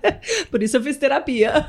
Por 0.51 0.63
isso 0.63 0.77
eu 0.77 0.83
fiz 0.83 0.97
terapia. 0.97 1.67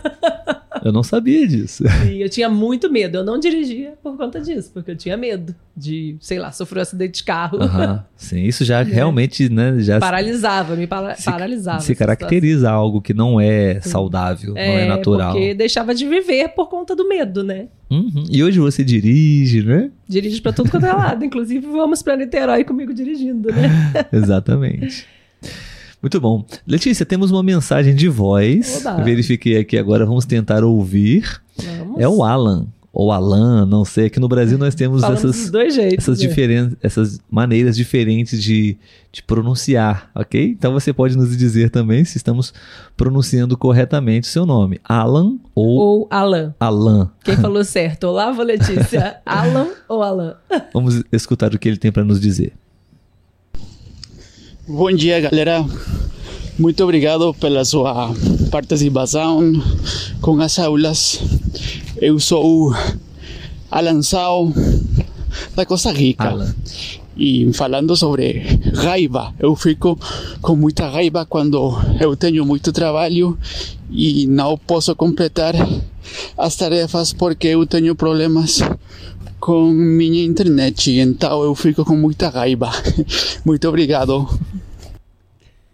Eu 0.83 0.91
não 0.91 1.03
sabia 1.03 1.47
disso. 1.47 1.83
Sim, 2.03 2.17
eu 2.21 2.29
tinha 2.29 2.49
muito 2.49 2.91
medo. 2.91 3.17
Eu 3.17 3.23
não 3.23 3.39
dirigia 3.39 3.93
por 4.01 4.17
conta 4.17 4.39
disso, 4.39 4.71
porque 4.73 4.91
eu 4.91 4.95
tinha 4.95 5.15
medo 5.17 5.55
de, 5.75 6.17
sei 6.19 6.39
lá, 6.39 6.51
sofrer 6.51 6.79
um 6.79 6.81
acidente 6.81 7.17
de 7.19 7.23
carro. 7.23 7.59
Uhum. 7.59 7.99
Sim, 8.15 8.43
isso 8.43 8.65
já 8.65 8.79
é. 8.79 8.83
realmente, 8.83 9.49
né, 9.49 9.79
já 9.79 9.99
paralisava, 9.99 10.75
me 10.75 10.87
para 10.87 11.15
se, 11.15 11.25
paralisava. 11.25 11.79
Se 11.79 11.95
caracteriza 11.95 12.59
situação. 12.59 12.79
algo 12.79 13.01
que 13.01 13.13
não 13.13 13.39
é 13.39 13.79
saudável, 13.81 14.53
é, 14.55 14.67
não 14.67 14.79
é 14.79 14.85
natural. 14.87 15.31
Porque 15.33 15.53
deixava 15.53 15.95
de 15.95 16.07
viver 16.07 16.49
por 16.49 16.67
conta 16.67 16.95
do 16.95 17.07
medo, 17.07 17.43
né? 17.43 17.67
Uhum. 17.89 18.25
E 18.29 18.43
hoje 18.43 18.59
você 18.59 18.83
dirige, 18.83 19.63
né? 19.63 19.89
Dirige 20.07 20.41
para 20.41 20.53
tudo 20.53 20.69
quanto 20.69 20.85
é 20.85 20.93
lado. 20.93 21.25
Inclusive, 21.25 21.65
vamos 21.65 22.03
para 22.03 22.15
Niterói 22.15 22.63
comigo 22.63 22.93
dirigindo, 22.93 23.49
né? 23.51 23.91
Exatamente. 24.13 25.07
Muito 26.01 26.19
bom. 26.19 26.45
Letícia, 26.65 27.05
temos 27.05 27.31
uma 27.31 27.43
mensagem 27.43 27.95
de 27.95 28.07
voz. 28.07 28.85
Oba. 28.85 29.03
Verifiquei 29.03 29.57
aqui 29.57 29.77
agora, 29.77 30.05
vamos 30.05 30.25
tentar 30.25 30.63
ouvir. 30.63 31.41
Vamos. 31.57 31.99
É 31.99 32.07
o 32.07 32.23
Alan 32.23 32.67
ou 32.91 33.11
Alan, 33.11 33.65
não 33.65 33.85
sei. 33.85 34.07
Aqui 34.07 34.19
no 34.19 34.27
Brasil 34.27 34.57
nós 34.57 34.73
temos 34.75 35.03
essas, 35.03 35.51
jeitos, 35.73 36.07
essas, 36.09 36.19
né? 36.19 36.71
essas 36.81 37.19
maneiras 37.29 37.75
diferentes 37.75 38.41
de, 38.41 38.77
de 39.11 39.23
pronunciar, 39.23 40.09
ok? 40.15 40.55
Então 40.57 40.73
você 40.73 40.91
pode 40.91 41.15
nos 41.15 41.37
dizer 41.37 41.69
também 41.69 42.03
se 42.03 42.17
estamos 42.17 42.53
pronunciando 42.97 43.57
corretamente 43.57 44.27
o 44.27 44.31
seu 44.31 44.45
nome. 44.45 44.79
Alan 44.83 45.37
ou, 45.53 45.77
ou 45.77 46.07
Alan. 46.09 46.53
Alan. 46.59 47.11
Quem 47.23 47.37
falou 47.37 47.63
certo? 47.63 48.05
Olá, 48.05 48.31
Letícia. 48.31 49.17
Alan 49.25 49.67
ou 49.87 50.01
Alan? 50.01 50.35
Vamos 50.73 51.03
escutar 51.11 51.53
o 51.53 51.59
que 51.59 51.69
ele 51.69 51.77
tem 51.77 51.91
para 51.91 52.03
nos 52.03 52.19
dizer. 52.19 52.53
Bom 54.71 54.91
dia, 54.91 55.19
galera. 55.19 55.65
Muito 56.59 56.83
obrigado 56.83 57.33
pela 57.33 57.65
sua 57.65 58.13
participação 58.51 59.51
com 60.21 60.39
as 60.39 60.59
aulas. 60.59 61.19
Eu 61.97 62.19
sou 62.19 62.71
Alan 63.71 64.03
Sao, 64.03 64.53
da 65.55 65.65
Costa 65.65 65.91
Rica. 65.91 66.25
Alan. 66.25 66.53
E 67.17 67.51
falando 67.51 67.97
sobre 67.97 68.43
raiva, 68.75 69.33
eu 69.39 69.55
fico 69.55 69.97
com 70.39 70.55
muita 70.55 70.87
raiva 70.87 71.25
quando 71.25 71.75
eu 71.99 72.15
tenho 72.15 72.45
muito 72.45 72.71
trabalho 72.71 73.35
e 73.89 74.27
não 74.27 74.55
posso 74.55 74.95
completar 74.95 75.55
as 76.37 76.55
tarefas 76.55 77.11
porque 77.11 77.47
eu 77.47 77.65
tenho 77.65 77.95
problemas 77.95 78.61
com 79.39 79.71
minha 79.71 80.23
internet, 80.23 80.91
então 80.91 81.41
eu 81.43 81.55
fico 81.55 81.85
com 81.85 81.95
muita 81.95 82.29
raiva. 82.29 82.69
Muito 83.45 83.67
obrigado. 83.67 84.27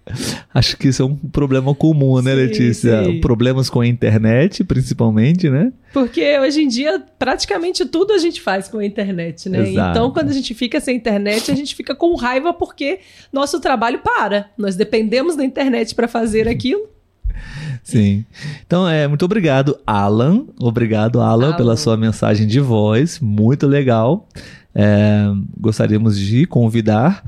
Acho 0.53 0.77
que 0.77 0.87
isso 0.87 1.01
é 1.01 1.05
um 1.05 1.15
problema 1.15 1.73
comum, 1.73 2.21
né, 2.21 2.31
Sim, 2.31 2.37
Letícia? 2.37 3.03
sim. 3.05 3.19
Problemas 3.19 3.69
com 3.69 3.81
a 3.81 3.87
internet, 3.87 4.63
principalmente, 4.63 5.49
né? 5.49 5.71
Porque 5.93 6.37
hoje 6.39 6.61
em 6.61 6.67
dia, 6.67 7.03
praticamente 7.17 7.85
tudo 7.85 8.13
a 8.13 8.17
gente 8.17 8.41
faz 8.41 8.67
com 8.67 8.77
a 8.77 8.85
internet, 8.85 9.49
né? 9.49 9.69
Exato. 9.69 9.91
Então, 9.91 10.11
quando 10.11 10.29
a 10.29 10.33
gente 10.33 10.53
fica 10.53 10.79
sem 10.79 10.97
internet, 10.97 11.51
a 11.51 11.55
gente 11.55 11.75
fica 11.75 11.95
com 11.95 12.15
raiva 12.15 12.53
porque 12.53 12.99
nosso 13.31 13.59
trabalho 13.59 13.99
para. 13.99 14.49
Nós 14.57 14.75
dependemos 14.75 15.35
da 15.35 15.43
internet 15.43 15.95
para 15.95 16.07
fazer 16.07 16.47
aquilo. 16.47 16.87
Sim. 17.83 18.25
Então, 18.65 18.87
é, 18.87 19.07
muito 19.07 19.25
obrigado, 19.25 19.77
Alan. 19.85 20.45
Obrigado, 20.59 21.19
Alan, 21.21 21.47
Alan. 21.47 21.57
pela 21.57 21.77
sua 21.77 21.97
mensagem 21.97 22.45
de 22.47 22.59
voz. 22.59 23.19
Muito 23.19 23.65
legal. 23.67 24.27
É, 24.73 25.25
gostaríamos 25.57 26.19
de 26.19 26.45
convidar 26.45 27.23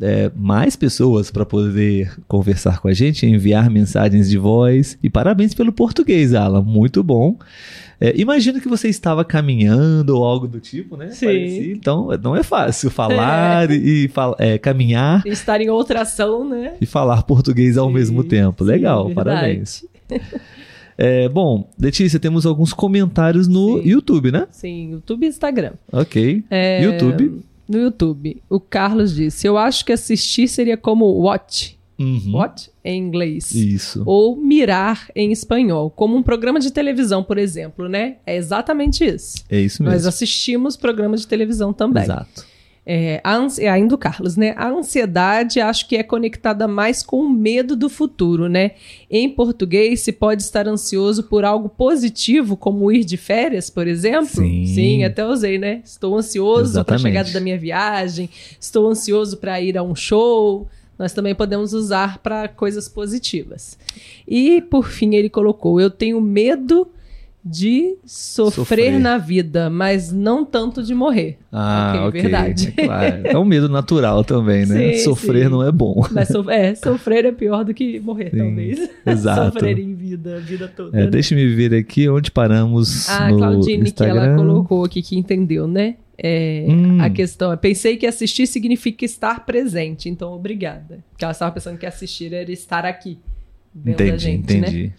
é, 0.00 0.30
mais 0.34 0.76
pessoas 0.76 1.30
para 1.30 1.44
poder 1.44 2.12
conversar 2.26 2.80
com 2.80 2.88
a 2.88 2.92
gente, 2.92 3.26
enviar 3.26 3.68
mensagens 3.70 4.28
de 4.30 4.38
voz. 4.38 4.98
E 5.02 5.10
parabéns 5.10 5.54
pelo 5.54 5.72
português, 5.72 6.34
Alan. 6.34 6.62
Muito 6.62 7.02
bom. 7.02 7.36
É, 8.00 8.14
imagino 8.18 8.60
que 8.62 8.68
você 8.68 8.88
estava 8.88 9.22
caminhando 9.26 10.16
ou 10.16 10.24
algo 10.24 10.48
do 10.48 10.58
tipo, 10.58 10.96
né? 10.96 11.10
Sim. 11.10 11.26
Parecido. 11.26 11.72
Então, 11.76 12.08
não 12.22 12.34
é 12.34 12.42
fácil 12.42 12.90
falar 12.90 13.70
e 13.70 14.08
fal- 14.08 14.34
é, 14.38 14.56
caminhar 14.56 15.22
Estar 15.26 15.60
em 15.60 15.68
outra 15.68 16.00
ação, 16.00 16.48
né? 16.48 16.74
e 16.80 16.86
falar 16.86 17.22
português 17.24 17.76
ao 17.76 17.88
Sim, 17.88 17.94
mesmo 17.94 18.24
tempo. 18.24 18.64
sim, 18.64 18.70
Legal, 18.70 19.04
verdade. 19.06 19.14
parabéns. 19.30 19.84
É, 21.02 21.30
bom, 21.30 21.66
Letícia, 21.80 22.20
temos 22.20 22.44
alguns 22.44 22.74
comentários 22.74 23.48
no 23.48 23.78
Sim. 23.80 23.88
YouTube, 23.88 24.30
né? 24.30 24.46
Sim, 24.50 24.90
YouTube 24.90 25.24
e 25.24 25.28
Instagram. 25.30 25.72
Ok. 25.90 26.44
É, 26.50 26.84
YouTube. 26.84 27.40
No 27.70 27.78
YouTube, 27.78 28.42
o 28.50 28.58
Carlos 28.58 29.14
disse: 29.14 29.46
Eu 29.46 29.56
acho 29.56 29.84
que 29.84 29.92
assistir 29.92 30.48
seria 30.48 30.76
como 30.76 31.06
watch. 31.06 31.78
Uhum. 32.00 32.32
Watch 32.34 32.70
em 32.82 32.98
inglês. 33.00 33.54
Isso. 33.54 34.02
Ou 34.06 34.34
mirar 34.34 35.08
em 35.14 35.30
espanhol, 35.30 35.88
como 35.90 36.16
um 36.16 36.22
programa 36.22 36.58
de 36.58 36.72
televisão, 36.72 37.22
por 37.22 37.38
exemplo, 37.38 37.88
né? 37.88 38.16
É 38.26 38.34
exatamente 38.36 39.04
isso. 39.04 39.44
É 39.48 39.60
isso 39.60 39.82
Nós 39.84 39.92
mesmo. 39.92 40.08
assistimos 40.08 40.76
programas 40.76 41.20
de 41.20 41.28
televisão 41.28 41.72
também. 41.72 42.02
Exato. 42.02 42.44
É, 42.84 43.20
é 43.58 43.68
ainda 43.68 43.94
o 43.94 43.98
Carlos, 43.98 44.36
né? 44.36 44.54
A 44.56 44.68
ansiedade 44.68 45.60
acho 45.60 45.86
que 45.86 45.96
é 45.96 46.02
conectada 46.02 46.66
mais 46.66 47.02
com 47.02 47.20
o 47.20 47.30
medo 47.30 47.76
do 47.76 47.88
futuro, 47.88 48.48
né? 48.48 48.72
Em 49.10 49.28
português, 49.28 50.00
se 50.00 50.12
pode 50.12 50.42
estar 50.42 50.66
ansioso 50.66 51.24
por 51.24 51.44
algo 51.44 51.68
positivo, 51.68 52.56
como 52.56 52.90
ir 52.90 53.04
de 53.04 53.16
férias, 53.16 53.68
por 53.68 53.86
exemplo. 53.86 54.26
Sim. 54.26 54.66
até 55.04 55.24
usei, 55.24 55.58
né? 55.58 55.82
Estou 55.84 56.16
ansioso 56.16 56.82
para 56.84 56.96
a 56.96 56.98
chegada 56.98 57.30
da 57.30 57.40
minha 57.40 57.58
viagem, 57.58 58.30
estou 58.58 58.88
ansioso 58.88 59.36
para 59.36 59.60
ir 59.60 59.76
a 59.76 59.82
um 59.82 59.94
show. 59.94 60.66
Nós 60.98 61.12
também 61.12 61.34
podemos 61.34 61.72
usar 61.72 62.18
para 62.18 62.48
coisas 62.48 62.88
positivas. 62.88 63.78
E, 64.26 64.60
por 64.62 64.86
fim, 64.86 65.14
ele 65.14 65.30
colocou: 65.30 65.80
Eu 65.80 65.90
tenho 65.90 66.20
medo 66.20 66.88
de 67.42 67.96
sofrer, 68.04 68.52
Sofrer. 68.52 68.98
na 69.00 69.16
vida, 69.16 69.70
mas 69.70 70.12
não 70.12 70.44
tanto 70.44 70.82
de 70.82 70.94
morrer. 70.94 71.38
Ah, 71.50 71.92
Ok, 71.94 72.08
ok. 72.08 72.22
verdade. 72.22 72.74
É, 72.76 72.84
claro. 72.86 73.26
é 73.26 73.38
um 73.38 73.44
medo 73.44 73.68
natural 73.68 74.22
também, 74.22 74.66
né? 74.66 74.92
Sim, 74.94 75.04
Sofrer 75.04 75.44
sim. 75.44 75.50
não 75.50 75.66
é 75.66 75.72
bom. 75.72 76.04
Mas 76.12 76.28
so- 76.28 76.50
é, 76.50 76.74
sofrer 76.74 77.24
é 77.24 77.32
pior 77.32 77.64
do 77.64 77.72
que 77.72 77.98
morrer, 78.00 78.30
Sim, 78.30 78.38
talvez. 78.38 78.90
exato. 79.06 79.52
sofrer 79.58 79.78
em 79.78 79.94
vida, 79.94 80.36
a 80.36 80.40
vida 80.40 80.68
toda. 80.68 80.98
É, 80.98 81.04
né? 81.04 81.10
Deixa-me 81.10 81.46
ver 81.54 81.74
aqui 81.74 82.08
onde 82.10 82.30
paramos 82.30 83.08
A 83.08 83.30
no 83.30 83.38
Claudine, 83.38 83.90
que 83.90 84.02
ela 84.02 84.16
Instagram. 84.18 84.36
colocou 84.36 84.84
aqui, 84.84 85.00
que 85.02 85.16
entendeu, 85.16 85.66
né? 85.66 85.96
É, 86.22 86.66
Hum. 86.68 87.00
A 87.00 87.08
questão 87.08 87.50
é: 87.50 87.56
pensei 87.56 87.96
que 87.96 88.06
assistir 88.06 88.46
significa 88.46 89.06
estar 89.06 89.46
presente, 89.46 90.06
então 90.10 90.34
obrigada. 90.34 90.98
Porque 91.10 91.24
ela 91.24 91.32
estava 91.32 91.50
pensando 91.50 91.78
que 91.78 91.86
assistir 91.86 92.34
era 92.34 92.52
estar 92.52 92.84
aqui. 92.84 93.18
Entendi, 93.74 94.18
gente, 94.18 94.52
né? 94.58 94.68
entendi. 94.68 94.92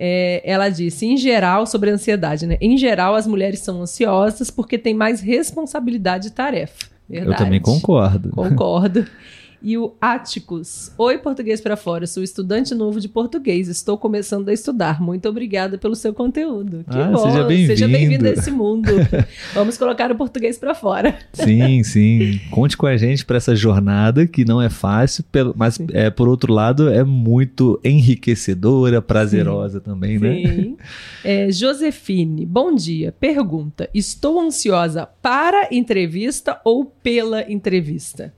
É, 0.00 0.40
ela 0.44 0.68
disse, 0.68 1.04
em 1.06 1.16
geral, 1.16 1.66
sobre 1.66 1.90
a 1.90 1.94
ansiedade, 1.94 2.46
né? 2.46 2.56
Em 2.60 2.78
geral, 2.78 3.16
as 3.16 3.26
mulheres 3.26 3.58
são 3.58 3.82
ansiosas 3.82 4.48
porque 4.48 4.78
têm 4.78 4.94
mais 4.94 5.20
responsabilidade 5.20 6.28
e 6.28 6.30
tarefa. 6.30 6.86
Verdade. 7.08 7.32
Eu 7.32 7.44
também 7.44 7.60
concordo. 7.60 8.30
Concordo. 8.30 9.04
E 9.60 9.76
o 9.76 9.94
Áticos. 10.00 10.92
Oi, 10.96 11.18
português 11.18 11.60
para 11.60 11.76
fora. 11.76 12.06
Sou 12.06 12.22
estudante 12.22 12.74
novo 12.76 13.00
de 13.00 13.08
português. 13.08 13.66
Estou 13.68 13.98
começando 13.98 14.48
a 14.48 14.52
estudar. 14.52 15.00
Muito 15.02 15.28
obrigada 15.28 15.76
pelo 15.76 15.96
seu 15.96 16.14
conteúdo. 16.14 16.84
Que 16.88 16.96
Ah, 16.96 17.10
bom. 17.10 17.18
seja 17.18 17.42
bem-vindo. 17.42 17.66
Seja 17.66 17.88
bem-vindo 17.88 18.28
a 18.28 18.30
esse 18.30 18.50
mundo. 18.52 18.88
Vamos 19.54 19.76
colocar 19.76 20.12
o 20.12 20.16
português 20.16 20.56
para 20.58 20.76
fora. 20.76 21.18
Sim, 21.32 21.82
sim. 21.82 22.40
Conte 22.52 22.76
com 22.76 22.86
a 22.86 22.96
gente 22.96 23.24
para 23.26 23.36
essa 23.36 23.56
jornada 23.56 24.28
que 24.28 24.44
não 24.44 24.62
é 24.62 24.68
fácil, 24.70 25.24
mas 25.56 25.76
é, 25.92 26.08
por 26.08 26.28
outro 26.28 26.52
lado 26.52 26.88
é 26.88 27.02
muito 27.02 27.80
enriquecedora, 27.82 29.02
prazerosa 29.02 29.80
também, 29.80 30.20
né? 30.20 30.34
Sim. 30.36 30.76
É, 31.24 31.50
Josefine, 31.50 32.46
bom 32.46 32.72
dia. 32.72 33.10
Pergunta: 33.10 33.90
Estou 33.92 34.40
ansiosa 34.40 35.04
para 35.20 35.68
entrevista 35.72 36.60
ou 36.64 36.84
pela 36.84 37.50
entrevista? 37.50 38.32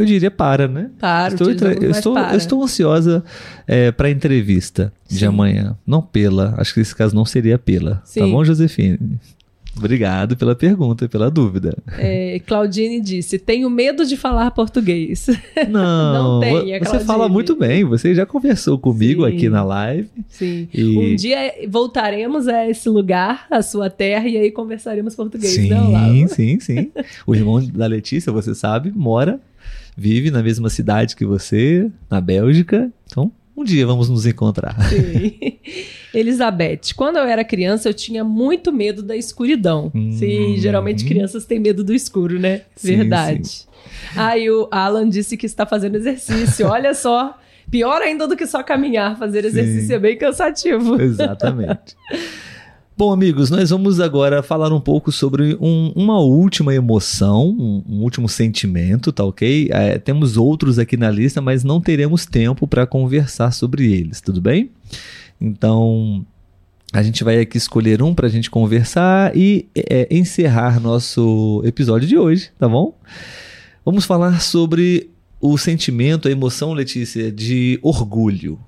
Eu 0.00 0.06
diria 0.06 0.30
para, 0.30 0.66
né? 0.66 0.90
Para, 0.98 1.34
Estou, 1.34 1.48
utilizamos 1.48 1.82
eu, 1.84 1.90
estou, 1.90 2.14
para. 2.14 2.32
eu 2.32 2.36
estou 2.38 2.62
ansiosa 2.62 3.24
para 3.96 4.08
a 4.08 4.10
entrevista 4.10 4.92
de 5.08 5.18
Sim. 5.20 5.26
amanhã. 5.26 5.76
Não 5.86 6.00
pela. 6.02 6.54
Acho 6.58 6.74
que 6.74 6.80
nesse 6.80 6.94
caso 6.96 7.14
não 7.14 7.24
seria 7.24 7.58
pela. 7.58 7.96
Tá 7.96 8.02
Sim. 8.04 8.30
bom, 8.30 8.44
Josefine? 8.44 8.98
Obrigado 9.76 10.36
pela 10.36 10.54
pergunta 10.56 11.04
e 11.04 11.08
pela 11.08 11.30
dúvida. 11.30 11.76
É, 11.96 12.40
Claudine 12.44 13.00
disse: 13.00 13.38
Tenho 13.38 13.70
medo 13.70 14.04
de 14.04 14.16
falar 14.16 14.50
português. 14.50 15.28
Não, 15.70 16.12
Não 16.12 16.40
tenha, 16.40 16.76
você 16.78 16.84
Claudine. 16.86 17.04
fala 17.06 17.28
muito 17.28 17.54
bem. 17.54 17.84
Você 17.84 18.12
já 18.12 18.26
conversou 18.26 18.76
comigo 18.78 19.24
Sim. 19.24 19.32
aqui 19.36 19.48
na 19.48 19.62
live. 19.62 20.08
Sim. 20.28 20.68
E- 20.74 20.98
Um 20.98 21.14
dia 21.14 21.54
voltaremos 21.68 22.48
a 22.48 22.68
esse 22.68 22.88
lugar, 22.88 23.46
a 23.48 23.62
sua 23.62 23.88
terra, 23.88 24.26
e 24.26 24.36
aí 24.36 24.50
conversaremos 24.50 25.14
português, 25.14 25.52
sim, 25.54 25.68
não, 25.68 26.28
sim, 26.28 26.58
sim. 26.58 26.90
O 27.24 27.34
irmão 27.34 27.64
da 27.64 27.86
Letícia, 27.86 28.32
você 28.32 28.54
sabe, 28.56 28.92
mora, 28.94 29.40
vive 29.96 30.30
na 30.30 30.42
mesma 30.42 30.70
cidade 30.70 31.16
que 31.16 31.24
você, 31.24 31.90
na 32.10 32.20
Bélgica. 32.20 32.90
Então, 33.06 33.32
um 33.56 33.64
dia 33.64 33.86
vamos 33.86 34.08
nos 34.08 34.26
encontrar. 34.26 34.76
Sim. 34.88 35.36
Elizabeth, 36.12 36.94
quando 36.96 37.18
eu 37.18 37.24
era 37.24 37.44
criança, 37.44 37.88
eu 37.88 37.94
tinha 37.94 38.24
muito 38.24 38.72
medo 38.72 39.02
da 39.02 39.16
escuridão. 39.16 39.92
Hum. 39.94 40.12
Sim, 40.12 40.56
geralmente 40.56 41.04
crianças 41.04 41.44
têm 41.44 41.60
medo 41.60 41.84
do 41.84 41.94
escuro, 41.94 42.38
né? 42.38 42.62
Sim, 42.74 42.96
Verdade. 42.96 43.68
Aí 44.16 44.50
o 44.50 44.68
Alan 44.70 45.08
disse 45.08 45.36
que 45.36 45.46
está 45.46 45.64
fazendo 45.64 45.96
exercício. 45.96 46.66
Olha 46.66 46.94
só. 46.94 47.38
Pior 47.70 48.02
ainda 48.02 48.26
do 48.26 48.36
que 48.36 48.46
só 48.46 48.64
caminhar, 48.64 49.16
fazer 49.16 49.44
exercício 49.44 49.86
Sim. 49.86 49.94
é 49.94 49.98
bem 50.00 50.18
cansativo. 50.18 51.00
Exatamente. 51.00 51.96
Bom, 53.00 53.12
amigos, 53.12 53.48
nós 53.48 53.70
vamos 53.70 53.98
agora 53.98 54.42
falar 54.42 54.70
um 54.74 54.78
pouco 54.78 55.10
sobre 55.10 55.56
um- 55.58 55.90
uma 55.96 56.20
última 56.20 56.74
emoção, 56.74 57.48
um, 57.48 57.82
um 57.88 58.02
último 58.02 58.28
sentimento, 58.28 59.10
tá 59.10 59.24
ok? 59.24 59.70
É, 59.72 59.98
temos 59.98 60.36
outros 60.36 60.78
aqui 60.78 60.98
na 60.98 61.10
lista, 61.10 61.40
mas 61.40 61.64
não 61.64 61.80
teremos 61.80 62.26
tempo 62.26 62.66
para 62.66 62.86
conversar 62.86 63.52
sobre 63.52 63.90
eles, 63.90 64.20
tudo 64.20 64.38
bem? 64.38 64.70
Então, 65.40 66.26
a 66.92 67.02
gente 67.02 67.24
vai 67.24 67.40
aqui 67.40 67.56
escolher 67.56 68.02
um 68.02 68.14
para 68.14 68.26
a 68.26 68.30
gente 68.30 68.50
conversar 68.50 69.34
e 69.34 69.66
é, 69.74 70.06
encerrar 70.14 70.78
nosso 70.78 71.62
episódio 71.64 72.06
de 72.06 72.18
hoje, 72.18 72.50
tá 72.58 72.68
bom? 72.68 72.94
Vamos 73.82 74.04
falar 74.04 74.42
sobre 74.42 75.08
o 75.40 75.56
sentimento, 75.56 76.28
a 76.28 76.30
emoção, 76.30 76.74
Letícia, 76.74 77.32
de 77.32 77.78
orgulho 77.80 78.58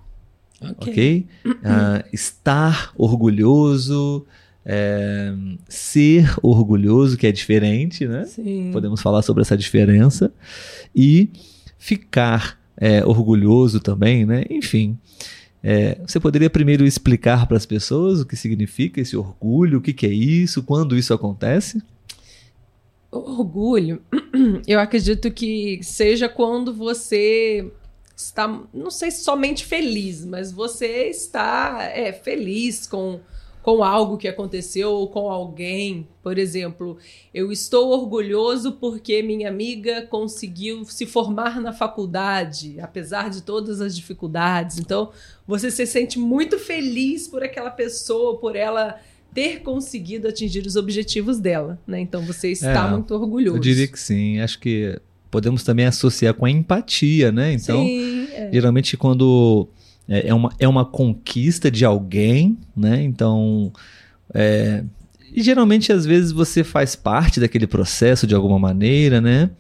ok? 0.79 1.27
Ah, 1.65 2.05
estar 2.13 2.93
orgulhoso, 2.97 4.27
é, 4.65 5.33
ser 5.69 6.35
orgulhoso, 6.43 7.17
que 7.17 7.27
é 7.27 7.33
diferente, 7.33 8.07
né? 8.07 8.25
Sim. 8.25 8.71
Podemos 8.73 9.01
falar 9.01 9.23
sobre 9.23 9.43
essa 9.43 9.57
diferença. 9.57 10.33
E 10.95 11.31
ficar 11.79 12.59
é, 12.77 13.05
orgulhoso 13.05 13.81
também, 13.81 14.27
né? 14.27 14.45
Enfim. 14.51 14.99
é, 15.63 15.99
você 16.07 16.19
poderia 16.19 16.51
primeiro 16.51 16.85
explicar 16.85 17.47
para 17.47 17.57
as 17.57 17.67
pessoas 17.67 18.21
o 18.21 18.27
que 18.27 18.37
significa 18.37 19.01
esse 19.01 19.17
orgulho, 19.17 19.79
o 19.79 19.81
que, 19.81 19.93
que 19.93 20.07
é 20.07 20.13
isso, 20.13 20.63
quando 20.63 20.97
isso 20.97 21.15
acontece? 21.15 21.81
O 23.13 23.19
Orgulho, 23.19 24.01
eu 24.67 24.81
acredito 24.81 25.31
que 25.31 25.81
seja 25.83 26.31
quando 26.31 26.73
você 26.73 27.71
está, 28.17 28.47
não 28.73 28.91
sei 28.91 29.11
se 29.11 29.25
somente 29.25 29.65
feliz, 29.65 30.25
mas 30.25 30.53
você 30.53 31.09
está 31.09 31.79
é, 31.95 32.13
feliz 32.13 32.87
com, 32.87 33.21
com 33.63 33.83
algo 33.83 34.17
que 34.17 34.29
aconteceu 34.29 34.91
ou 34.93 35.09
com 35.09 35.31
alguém. 35.31 36.07
Por 36.23 36.39
exemplo, 36.39 36.97
eu 37.33 37.51
estou 37.51 37.91
orgulhoso 37.91 38.73
porque 38.73 39.23
minha 39.23 39.49
amiga 39.49 40.03
conseguiu 40.03 40.85
se 40.85 41.07
formar 41.07 41.61
na 41.61 41.73
faculdade, 41.73 42.79
apesar 42.81 43.31
de 43.31 43.43
todas 43.43 43.81
as 43.81 43.95
dificuldades. 43.97 44.79
Então, 44.79 45.11
você 45.47 45.71
se 45.71 45.87
sente 45.87 46.19
muito 46.19 46.59
feliz 46.59 47.27
por 47.27 47.43
aquela 47.43 47.71
pessoa, 47.71 48.39
por 48.39 48.55
ela 48.57 49.01
ter 49.35 49.61
conseguido 49.63 50.29
atingir 50.29 50.67
os 50.67 50.77
objetivos 50.77 51.39
dela, 51.39 51.81
né? 51.87 51.99
Então 51.99 52.21
você 52.23 52.51
está 52.51 52.87
É, 52.87 52.91
muito 52.91 53.15
orgulhoso. 53.15 53.57
Eu 53.57 53.61
diria 53.61 53.89
que 53.89 53.99
sim. 53.99 54.39
Acho 54.41 54.59
que 54.59 55.01
podemos 55.33 55.65
também 55.65 55.87
associar 55.87 56.35
com 56.35 56.45
a 56.45 56.51
empatia, 56.51 57.33
né? 57.33 57.55
Então, 57.55 57.83
sim, 57.83 58.29
é. 58.33 58.51
geralmente 58.53 58.99
quando 58.99 59.67
é 60.07 60.29
é 60.29 60.35
uma, 60.35 60.53
é 60.59 60.69
uma 60.69 60.85
conquista 60.85 61.71
de 61.71 61.85
alguém, 61.87 62.59
né? 62.77 63.03
Então, 63.03 63.73
é, 64.35 64.85
e 65.35 65.43
geralmente 65.43 65.91
às 65.91 66.05
vezes 66.05 66.33
você 66.33 66.63
faz 66.63 66.95
parte 66.95 67.41
daquele 67.41 67.67
processo 67.67 68.27
de 68.27 68.35
alguma 68.35 68.59
maneira, 68.59 69.23
né? 69.23 69.51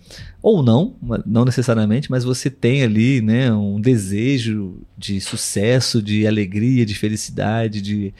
Ou 0.42 0.62
não, 0.62 0.94
não 1.24 1.44
necessariamente, 1.44 2.10
mas 2.10 2.22
você 2.22 2.50
tem 2.50 2.82
ali, 2.82 3.22
né, 3.22 3.52
um 3.52 3.80
desejo 3.80 4.80
de 4.98 5.20
sucesso, 5.20 6.02
de 6.02 6.26
alegria, 6.26 6.84
de 6.84 6.96
felicidade, 6.96 7.80
de 7.80 8.12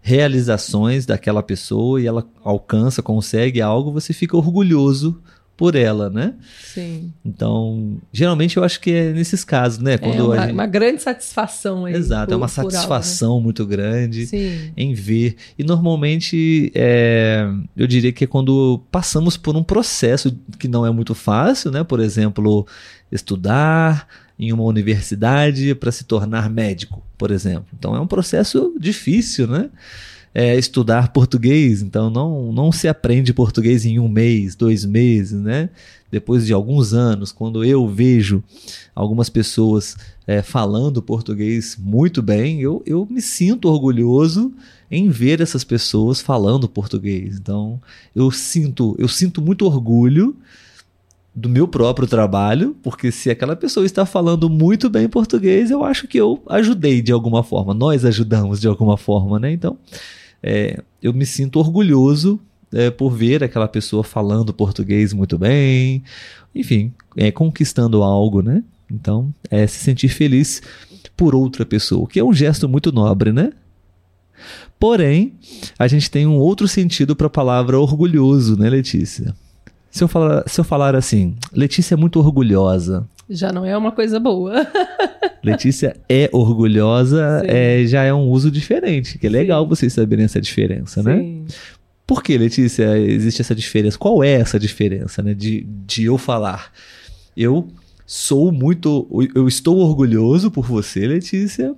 realizações 0.00 1.04
daquela 1.04 1.42
pessoa 1.42 2.00
e 2.00 2.06
ela 2.06 2.24
alcança, 2.44 3.02
consegue 3.02 3.60
algo, 3.60 3.90
você 3.92 4.12
fica 4.12 4.36
orgulhoso 4.36 5.20
por 5.56 5.76
ela, 5.76 6.10
né? 6.10 6.34
sim. 6.72 7.12
Então, 7.24 7.98
geralmente 8.12 8.56
eu 8.56 8.64
acho 8.64 8.80
que 8.80 8.90
é 8.90 9.12
nesses 9.12 9.44
casos, 9.44 9.78
né? 9.78 9.94
É 9.94 9.98
Quando 9.98 10.26
uma, 10.26 10.34
a 10.34 10.40
gente... 10.40 10.52
uma 10.52 10.66
grande 10.66 11.00
satisfação 11.02 11.84
aí. 11.84 11.94
Exato, 11.94 12.24
é 12.32 12.34
por- 12.34 12.40
uma 12.42 12.48
por 12.48 12.58
algo, 12.60 12.70
né? 12.72 12.76
satisfação 12.76 13.40
muito 13.40 13.64
grande 13.64 14.26
Sim. 14.26 14.72
em 14.76 14.92
ver. 14.94 15.36
E 15.58 15.62
normalmente, 15.62 16.72
é, 16.74 17.48
eu 17.76 17.86
diria 17.86 18.12
que 18.12 18.24
é 18.24 18.26
quando 18.26 18.82
passamos 18.90 19.36
por 19.36 19.56
um 19.56 19.62
processo 19.62 20.36
que 20.58 20.66
não 20.66 20.84
é 20.84 20.90
muito 20.90 21.14
fácil, 21.14 21.70
né? 21.70 21.84
Por 21.84 22.00
exemplo, 22.00 22.66
estudar 23.12 24.08
em 24.38 24.52
uma 24.52 24.64
universidade 24.64 25.74
para 25.76 25.92
se 25.92 26.04
tornar 26.04 26.50
médico, 26.50 27.00
por 27.16 27.30
exemplo. 27.30 27.66
Então 27.78 27.94
é 27.94 28.00
um 28.00 28.06
processo 28.06 28.74
difícil, 28.78 29.46
né? 29.46 29.70
É, 30.34 30.58
estudar 30.58 31.12
português, 31.12 31.80
então 31.80 32.10
não, 32.10 32.52
não 32.52 32.72
se 32.72 32.88
aprende 32.88 33.32
português 33.32 33.86
em 33.86 34.00
um 34.00 34.08
mês, 34.08 34.56
dois 34.56 34.84
meses, 34.84 35.40
né? 35.40 35.70
Depois 36.10 36.44
de 36.44 36.52
alguns 36.52 36.92
anos, 36.92 37.30
quando 37.30 37.64
eu 37.64 37.88
vejo 37.88 38.42
algumas 38.94 39.28
pessoas 39.28 39.96
é, 40.26 40.42
falando 40.42 41.02
português 41.02 41.76
muito 41.78 42.22
bem, 42.22 42.60
eu, 42.60 42.82
eu 42.84 43.06
me 43.08 43.20
sinto 43.20 43.68
orgulhoso 43.68 44.52
em 44.90 45.08
ver 45.08 45.40
essas 45.40 45.64
pessoas 45.64 46.20
falando 46.20 46.68
português. 46.68 47.36
Então, 47.36 47.80
eu 48.14 48.30
sinto, 48.30 48.94
eu 48.98 49.08
sinto 49.08 49.42
muito 49.42 49.66
orgulho 49.66 50.36
do 51.34 51.48
meu 51.48 51.66
próprio 51.66 52.06
trabalho, 52.06 52.76
porque 52.80 53.10
se 53.10 53.28
aquela 53.28 53.56
pessoa 53.56 53.84
está 53.84 54.06
falando 54.06 54.48
muito 54.48 54.88
bem 54.88 55.08
português, 55.08 55.70
eu 55.70 55.84
acho 55.84 56.06
que 56.06 56.18
eu 56.18 56.40
ajudei 56.48 57.02
de 57.02 57.10
alguma 57.10 57.42
forma, 57.42 57.74
nós 57.74 58.04
ajudamos 58.04 58.60
de 58.60 58.68
alguma 58.68 58.96
forma, 58.96 59.40
né? 59.40 59.50
Então, 59.50 59.76
é, 60.46 60.82
eu 61.02 61.14
me 61.14 61.24
sinto 61.24 61.58
orgulhoso 61.58 62.38
é, 62.70 62.90
por 62.90 63.10
ver 63.10 63.42
aquela 63.42 63.66
pessoa 63.66 64.04
falando 64.04 64.52
português 64.52 65.14
muito 65.14 65.38
bem, 65.38 66.04
enfim, 66.54 66.92
é, 67.16 67.32
conquistando 67.32 68.02
algo, 68.02 68.42
né? 68.42 68.62
Então, 68.90 69.32
é 69.50 69.66
se 69.66 69.78
sentir 69.78 70.08
feliz 70.08 70.60
por 71.16 71.34
outra 71.34 71.64
pessoa, 71.64 72.06
que 72.06 72.20
é 72.20 72.24
um 72.24 72.34
gesto 72.34 72.68
muito 72.68 72.92
nobre, 72.92 73.32
né? 73.32 73.52
Porém, 74.78 75.32
a 75.78 75.88
gente 75.88 76.10
tem 76.10 76.26
um 76.26 76.36
outro 76.36 76.68
sentido 76.68 77.16
para 77.16 77.28
a 77.28 77.30
palavra 77.30 77.80
orgulhoso, 77.80 78.54
né, 78.58 78.68
Letícia? 78.68 79.34
Se 79.90 80.04
eu, 80.04 80.08
falar, 80.08 80.44
se 80.46 80.60
eu 80.60 80.64
falar 80.64 80.94
assim, 80.94 81.36
Letícia 81.52 81.94
é 81.94 81.96
muito 81.96 82.18
orgulhosa, 82.18 83.08
Já 83.28 83.52
não 83.52 83.64
é 83.64 83.76
uma 83.76 83.92
coisa 83.92 84.20
boa. 84.20 84.66
Letícia 85.42 85.96
é 86.08 86.28
orgulhosa, 86.32 87.40
Sim. 87.40 87.46
é, 87.48 87.86
já 87.86 88.02
é 88.02 88.12
um 88.12 88.28
uso 88.28 88.50
diferente, 88.50 89.18
que 89.18 89.26
é 89.26 89.30
legal 89.30 89.66
vocês 89.66 89.92
saberem 89.92 90.24
essa 90.24 90.40
diferença, 90.40 91.02
né? 91.02 91.18
Sim. 91.18 91.46
Por 92.06 92.22
que, 92.22 92.36
Letícia, 92.36 92.98
existe 92.98 93.40
essa 93.40 93.54
diferença? 93.54 93.96
Qual 93.96 94.22
é 94.22 94.32
essa 94.32 94.58
diferença, 94.58 95.22
né? 95.22 95.32
De, 95.32 95.66
de 95.86 96.04
eu 96.04 96.18
falar, 96.18 96.70
eu 97.36 97.68
sou 98.06 98.52
muito, 98.52 99.08
eu 99.34 99.48
estou 99.48 99.78
orgulhoso 99.78 100.50
por 100.50 100.66
você, 100.66 101.06
Letícia, 101.06 101.74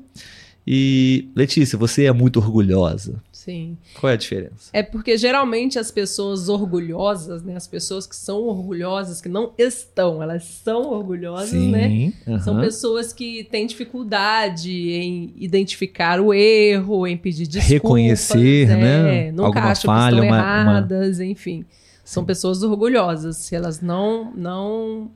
e 0.67 1.29
Letícia, 1.35 1.79
você 1.79 2.07
é 2.07 2.13
muito 2.13 2.41
orgulhosa. 2.41 3.23
Sim. 3.47 3.79
Qual 4.01 4.11
é 4.11 4.15
a 4.15 4.17
diferença? 4.17 4.71
É 4.73 4.83
porque 4.83 5.17
geralmente 5.17 5.79
as 5.79 5.93
pessoas 5.93 6.49
orgulhosas, 6.49 7.45
né? 7.45 7.55
As 7.55 7.69
pessoas 7.69 8.05
que 8.05 8.17
são 8.17 8.43
orgulhosas, 8.43 9.21
que 9.21 9.29
não 9.29 9.53
estão, 9.57 10.21
elas 10.21 10.43
são 10.45 10.91
orgulhosas, 10.91 11.53
né? 11.53 12.13
São 12.43 12.55
aham. 12.55 12.61
pessoas 12.63 13.13
que 13.13 13.45
têm 13.45 13.65
dificuldade 13.65 14.71
em 14.91 15.33
identificar 15.37 16.21
o 16.21 16.35
erro, 16.35 17.07
em 17.07 17.17
pedir 17.17 17.47
desculpas. 17.47 17.71
Reconhecer, 17.71 18.67
né? 18.69 19.31
Nunca 19.31 19.47
Alguma 19.47 19.71
acham 19.71 19.95
falha, 19.95 20.17
que 20.17 20.23
estão 20.25 20.37
uma- 20.39 20.43
uma- 20.63 20.73
erradas, 20.73 21.21
enfim. 21.21 21.65
São 22.05 22.25
pessoas 22.25 22.63
orgulhosas. 22.65 23.53
Elas 23.53 23.81
não, 23.81 24.33
não 24.35 25.11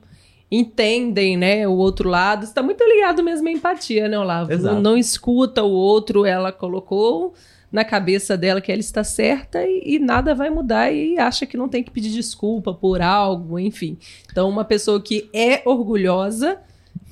entendem, 0.49 1.37
né, 1.37 1.67
o 1.67 1.71
outro 1.73 2.09
lado. 2.09 2.43
Está 2.43 2.61
muito 2.61 2.83
ligado 2.83 3.23
mesmo 3.23 3.47
à 3.47 3.51
empatia, 3.51 4.07
né, 4.09 4.19
Olavo? 4.19 4.51
Exato. 4.51 4.81
Não 4.81 4.97
escuta 4.97 5.63
o 5.63 5.69
outro, 5.71 6.25
ela 6.25 6.51
colocou 6.51 7.33
na 7.71 7.85
cabeça 7.85 8.35
dela 8.35 8.59
que 8.59 8.71
ela 8.71 8.81
está 8.81 9.03
certa 9.03 9.63
e, 9.65 9.95
e 9.95 9.99
nada 9.99 10.35
vai 10.35 10.49
mudar 10.49 10.91
e 10.91 11.17
acha 11.17 11.45
que 11.45 11.55
não 11.55 11.69
tem 11.69 11.81
que 11.83 11.89
pedir 11.91 12.11
desculpa 12.11 12.73
por 12.73 13.01
algo, 13.01 13.57
enfim. 13.57 13.97
Então, 14.31 14.49
uma 14.49 14.65
pessoa 14.65 15.01
que 15.01 15.29
é 15.33 15.61
orgulhosa 15.65 16.57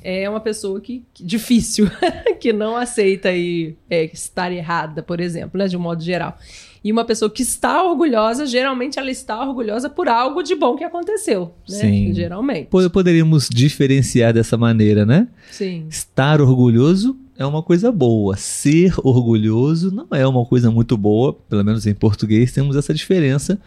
é 0.04 0.30
uma 0.30 0.40
pessoa 0.40 0.80
que, 0.80 1.04
que- 1.14 1.24
difícil, 1.24 1.90
que 2.40 2.52
não 2.54 2.76
aceita 2.78 3.30
aí, 3.30 3.76
é, 3.90 4.06
estar 4.06 4.52
errada, 4.52 5.04
por 5.04 5.20
exemplo, 5.20 5.58
né, 5.58 5.68
de 5.68 5.76
um 5.78 5.80
modo 5.80 6.02
geral. 6.04 6.38
E 6.82 6.90
uma 6.94 7.04
pessoa 7.04 7.30
que 7.30 7.42
está 7.42 7.84
orgulhosa, 7.84 8.46
geralmente 8.46 8.98
ela 8.98 9.12
está 9.12 9.42
orgulhosa 9.46 9.90
por 9.90 10.08
algo 10.08 10.42
de 10.42 10.56
bom 10.56 10.78
que 10.78 10.84
aconteceu, 10.86 11.54
né? 11.68 11.76
Sim. 11.78 12.14
Geralmente. 12.14 12.68
Po- 12.68 12.90
Poderíamos 12.90 13.50
diferenciar 13.50 14.34
dessa 14.34 14.58
maneira, 14.58 15.06
né? 15.06 15.28
Sim. 15.52 15.86
Estar 15.90 16.40
orgulhoso 16.42 17.18
é 17.40 17.46
uma 17.46 17.64
coisa 17.64 17.90
boa. 17.90 18.36
Ser 18.36 18.94
orgulhoso 19.02 19.90
não 19.92 20.08
é 20.12 20.28
uma 20.28 20.46
coisa 20.46 20.70
muito 20.70 20.98
boa. 20.98 21.34
Pelo 21.50 21.64
menos 21.64 21.88
em 21.88 21.94
português 21.94 22.52
temos 22.52 22.76
essa 22.76 22.94
diferença 22.94 23.58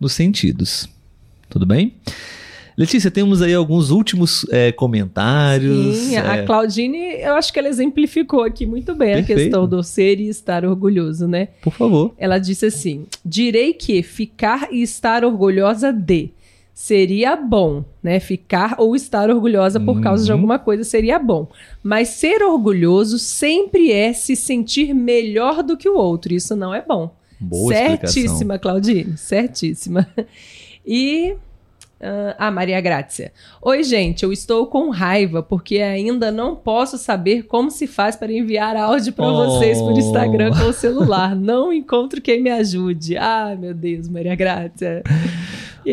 nos 0.00 0.12
sentidos. 0.12 0.88
Tudo 1.48 1.64
bem? 1.64 1.94
Letícia, 2.76 3.08
temos 3.12 3.40
aí 3.40 3.54
alguns 3.54 3.90
últimos 3.90 4.44
é, 4.50 4.72
comentários. 4.72 5.96
Sim, 5.96 6.16
a 6.16 6.38
é, 6.38 6.42
Claudine, 6.44 7.20
eu 7.20 7.34
acho 7.34 7.52
que 7.52 7.58
ela 7.60 7.68
exemplificou 7.68 8.42
aqui 8.42 8.66
muito 8.66 8.92
bem 8.96 9.14
Perfeito. 9.14 9.38
a 9.38 9.42
questão 9.44 9.68
do 9.68 9.80
ser 9.84 10.18
e 10.18 10.28
estar 10.28 10.64
orgulhoso, 10.64 11.28
né? 11.28 11.50
por 11.62 11.72
favor. 11.72 12.12
Ela 12.18 12.38
disse 12.38 12.66
assim: 12.66 13.06
direi 13.24 13.74
que 13.74 14.02
ficar 14.02 14.72
e 14.72 14.82
estar 14.82 15.24
orgulhosa 15.24 15.92
de 15.92 16.30
seria 16.74 17.36
bom, 17.36 17.84
né? 18.02 18.18
Ficar 18.18 18.74
ou 18.78 18.96
estar 18.96 19.30
orgulhosa 19.30 19.78
por 19.78 20.00
causa 20.00 20.24
de 20.24 20.30
Uhum. 20.32 20.36
alguma 20.38 20.58
coisa 20.58 20.82
seria 20.82 21.18
bom. 21.20 21.46
Mas 21.82 22.08
ser 22.08 22.42
orgulhoso 22.42 23.16
sempre 23.18 23.92
é 23.92 24.12
se 24.12 24.34
sentir 24.34 24.92
melhor 24.92 25.62
do 25.62 25.76
que 25.76 25.88
o 25.88 25.96
outro. 25.96 26.34
Isso 26.34 26.56
não 26.56 26.74
é 26.74 26.82
bom. 26.82 27.14
Boa 27.40 27.72
explicação. 27.72 28.12
Certíssima, 28.22 28.58
Claudine. 28.58 29.16
Certíssima. 29.16 30.06
E. 30.86 31.34
ah, 32.00 32.48
a 32.48 32.50
Maria 32.50 32.80
Grácia. 32.80 33.32
Oi, 33.62 33.82
gente, 33.84 34.24
eu 34.24 34.32
estou 34.32 34.66
com 34.66 34.90
raiva 34.90 35.42
porque 35.42 35.78
ainda 35.78 36.30
não 36.32 36.54
posso 36.56 36.98
saber 36.98 37.44
como 37.44 37.70
se 37.70 37.86
faz 37.86 38.16
para 38.16 38.32
enviar 38.32 38.76
áudio 38.76 39.12
para 39.12 39.26
Oh. 39.26 39.46
vocês 39.58 39.78
por 39.80 39.92
Instagram 39.96 40.50
com 40.52 40.64
o 40.68 40.72
celular. 40.72 41.34
Não 41.36 41.72
encontro 41.72 42.20
quem 42.20 42.42
me 42.42 42.50
ajude. 42.50 43.16
Ai, 43.16 43.56
meu 43.56 43.72
Deus, 43.74 44.08
Maria 44.08 44.34
Grácia. 44.34 45.02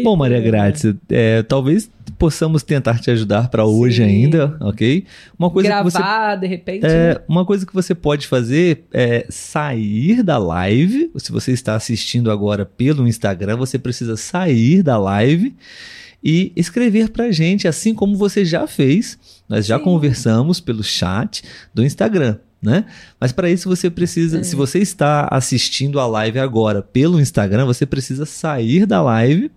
Bom, 0.04 0.16
Maria 0.16 0.40
Grácia, 0.40 0.96
é, 1.10 1.44
talvez 1.44 1.90
possamos 2.18 2.62
tentar 2.62 3.00
te 3.00 3.10
ajudar 3.10 3.50
para 3.50 3.66
hoje 3.66 4.04
ainda, 4.04 4.56
ok? 4.60 5.06
Uma 5.38 5.50
coisa 5.50 5.70
que 5.70 5.84
você 5.84 5.98
Gravar, 5.98 6.36
de 6.36 6.48
repente. 6.48 6.84
né? 6.84 7.12
É, 7.12 7.22
uma 7.28 7.46
coisa 7.46 7.66
que 7.66 7.74
você 7.74 7.96
pode 7.96 8.28
fazer 8.28 8.86
é 8.94 9.26
sair 9.30 10.22
da 10.22 10.38
live. 10.38 11.12
Se 11.18 11.32
você 11.32 11.52
está 11.52 11.76
assistindo 11.76 12.30
agora 12.30 12.64
pelo 12.64 13.08
Instagram, 13.08 13.58
você 13.58 13.80
precisa 13.80 14.16
sair 14.16 14.84
da 14.84 14.98
live 14.98 15.56
e 16.24 16.52
escrever 16.56 17.10
pra 17.10 17.32
gente, 17.32 17.68
assim 17.68 17.94
como 17.94 18.16
você 18.16 18.46
já 18.46 18.68
fez. 18.68 19.18
Nós 19.50 19.66
já 19.66 19.78
Sim. 19.78 19.84
conversamos 19.84 20.60
pelo 20.60 20.84
chat 20.84 21.44
do 21.74 21.84
Instagram. 21.84 22.38
Né? 22.62 22.86
Mas 23.20 23.32
para 23.32 23.50
isso 23.50 23.68
você 23.68 23.90
precisa, 23.90 24.40
É. 24.40 24.44
se 24.44 24.56
você 24.56 24.78
está 24.78 25.28
assistindo 25.32 26.00
a 26.00 26.06
live 26.06 26.38
agora 26.38 26.82
pelo 26.84 27.20
Instagram, 27.20 27.66
você 27.66 27.88
precisa 27.88 28.24
sair 28.24 28.86
da 28.86 29.02
live 29.02 29.50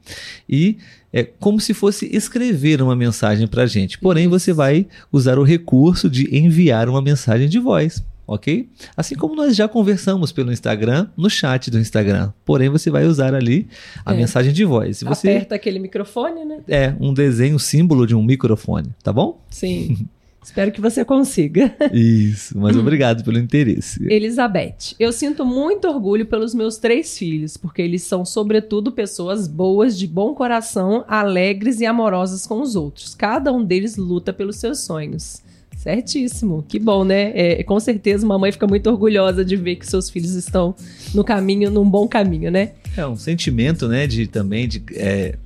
e 0.49 0.79
é 1.13 1.23
como 1.23 1.61
se 1.61 1.75
fosse 1.75 2.09
escrever 2.17 2.81
uma 2.81 2.97
mensagem 2.97 3.47
para 3.47 3.67
gente. 3.67 3.99
Porém, 3.99 4.27
você 4.27 4.55
vai 4.55 4.87
usar 5.13 5.39
o 5.39 5.43
recurso 5.45 6.09
de 6.09 6.35
enviar 6.35 6.89
uma 6.89 7.03
mensagem 7.03 7.47
de 7.47 7.59
voz, 7.59 8.03
ok? 8.27 8.71
Assim 8.97 9.15
como 9.15 9.37
nós 9.37 9.55
já 9.55 9.69
conversamos 9.69 10.33
pelo 10.33 10.51
Instagram, 10.51 11.07
no 11.15 11.29
chat 11.29 11.71
do 11.71 11.79
Instagram. 11.79 12.33
Porém, 12.43 12.71
você 12.71 12.91
vai 12.91 13.05
usar 13.05 13.35
ali 13.35 13.69
a 14.05 14.15
É. 14.15 14.17
mensagem 14.17 14.51
de 14.53 14.65
voz. 14.65 14.97
Se 14.97 15.05
você 15.05 15.29
Aperta 15.29 15.55
aquele 15.57 15.79
microfone, 15.79 16.43
né? 16.47 16.61
é 16.67 16.95
um 16.99 17.13
desenho, 17.13 17.59
símbolo 17.59 18.07
de 18.07 18.15
um 18.15 18.23
microfone, 18.25 18.89
tá 19.03 19.13
bom? 19.13 19.39
Sim. 19.51 20.09
Espero 20.45 20.71
que 20.71 20.81
você 20.81 21.05
consiga. 21.05 21.75
Isso, 21.93 22.57
mas 22.59 22.77
obrigado 22.77 23.25
pelo 23.25 23.39
interesse. 23.39 24.07
Elizabeth, 24.07 24.95
eu 25.01 25.11
sinto 25.11 25.45
muito 25.45 25.89
orgulho 25.89 26.27
pelos 26.27 26.55
meus 26.55 26.77
três 26.77 27.17
filhos, 27.17 27.57
porque 27.57 27.81
eles 27.81 28.03
são, 28.03 28.25
sobretudo, 28.25 28.93
pessoas 28.93 29.49
boas, 29.49 29.99
de 29.99 30.07
bom 30.07 30.35
coração, 30.35 31.05
alegres 31.09 31.81
e 31.81 31.87
amorosas 31.87 32.47
com 32.47 32.61
os 32.61 32.77
outros. 32.77 33.15
Cada 33.15 33.51
um 33.53 33.65
deles 33.65 33.97
luta 33.97 34.33
pelos 34.33 34.57
seus 34.57 34.81
sonhos. 34.81 35.43
Certíssimo. 35.77 36.65
Que 36.67 36.79
bom, 36.79 37.05
né? 37.05 37.33
É, 37.35 37.63
com 37.63 37.79
certeza, 37.81 38.25
uma 38.25 38.39
mãe 38.39 38.53
fica 38.53 38.67
muito 38.67 38.89
orgulhosa 38.89 39.45
de 39.45 39.57
ver 39.57 39.77
que 39.77 39.87
seus 39.87 40.09
filhos 40.09 40.35
estão 40.35 40.75
no 41.15 41.25
caminho, 41.25 41.71
num 41.71 41.89
bom 41.89 42.07
caminho, 42.07 42.51
né? 42.51 42.73
É 42.97 43.07
um 43.07 43.17
sentimento, 43.17 43.89
né, 43.89 44.07
de 44.07 44.27
também 44.27 44.69
de 44.69 44.83
é, 44.93 45.37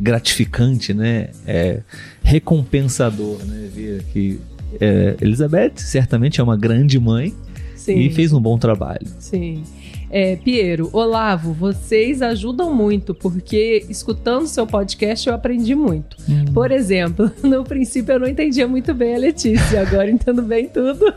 gratificante, 0.00 0.92
né? 0.92 1.28
É 1.46 1.80
recompensador, 2.22 3.38
né? 3.44 3.68
Ver 3.74 4.04
que 4.12 4.40
é, 4.80 5.16
Elizabeth 5.20 5.72
certamente 5.76 6.40
é 6.40 6.44
uma 6.44 6.56
grande 6.56 6.98
mãe 6.98 7.34
Sim. 7.74 7.98
e 7.98 8.10
fez 8.10 8.32
um 8.32 8.40
bom 8.40 8.58
trabalho. 8.58 9.06
Sim. 9.18 9.62
É, 10.08 10.36
Piero, 10.36 10.88
Olavo, 10.92 11.52
vocês 11.52 12.22
ajudam 12.22 12.72
muito, 12.72 13.12
porque 13.12 13.84
escutando 13.88 14.46
seu 14.46 14.66
podcast 14.66 15.28
eu 15.28 15.34
aprendi 15.34 15.74
muito. 15.74 16.16
Hum. 16.28 16.44
Por 16.54 16.70
exemplo, 16.70 17.30
no 17.42 17.64
princípio 17.64 18.12
eu 18.12 18.20
não 18.20 18.28
entendia 18.28 18.68
muito 18.68 18.94
bem 18.94 19.16
a 19.16 19.18
Letícia, 19.18 19.82
agora 19.82 20.08
entendo 20.10 20.42
bem 20.42 20.68
tudo. 20.68 21.12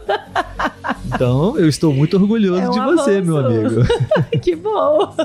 Então, 1.05 1.57
eu 1.57 1.69
estou 1.69 1.93
muito 1.93 2.17
orgulhoso 2.17 2.61
É 2.61 2.67
um 2.67 2.71
de 2.71 2.79
você, 2.79 3.17
avanço. 3.17 3.25
meu 3.25 3.37
amigo. 3.37 3.81
que 4.41 4.55
bom! 4.55 5.15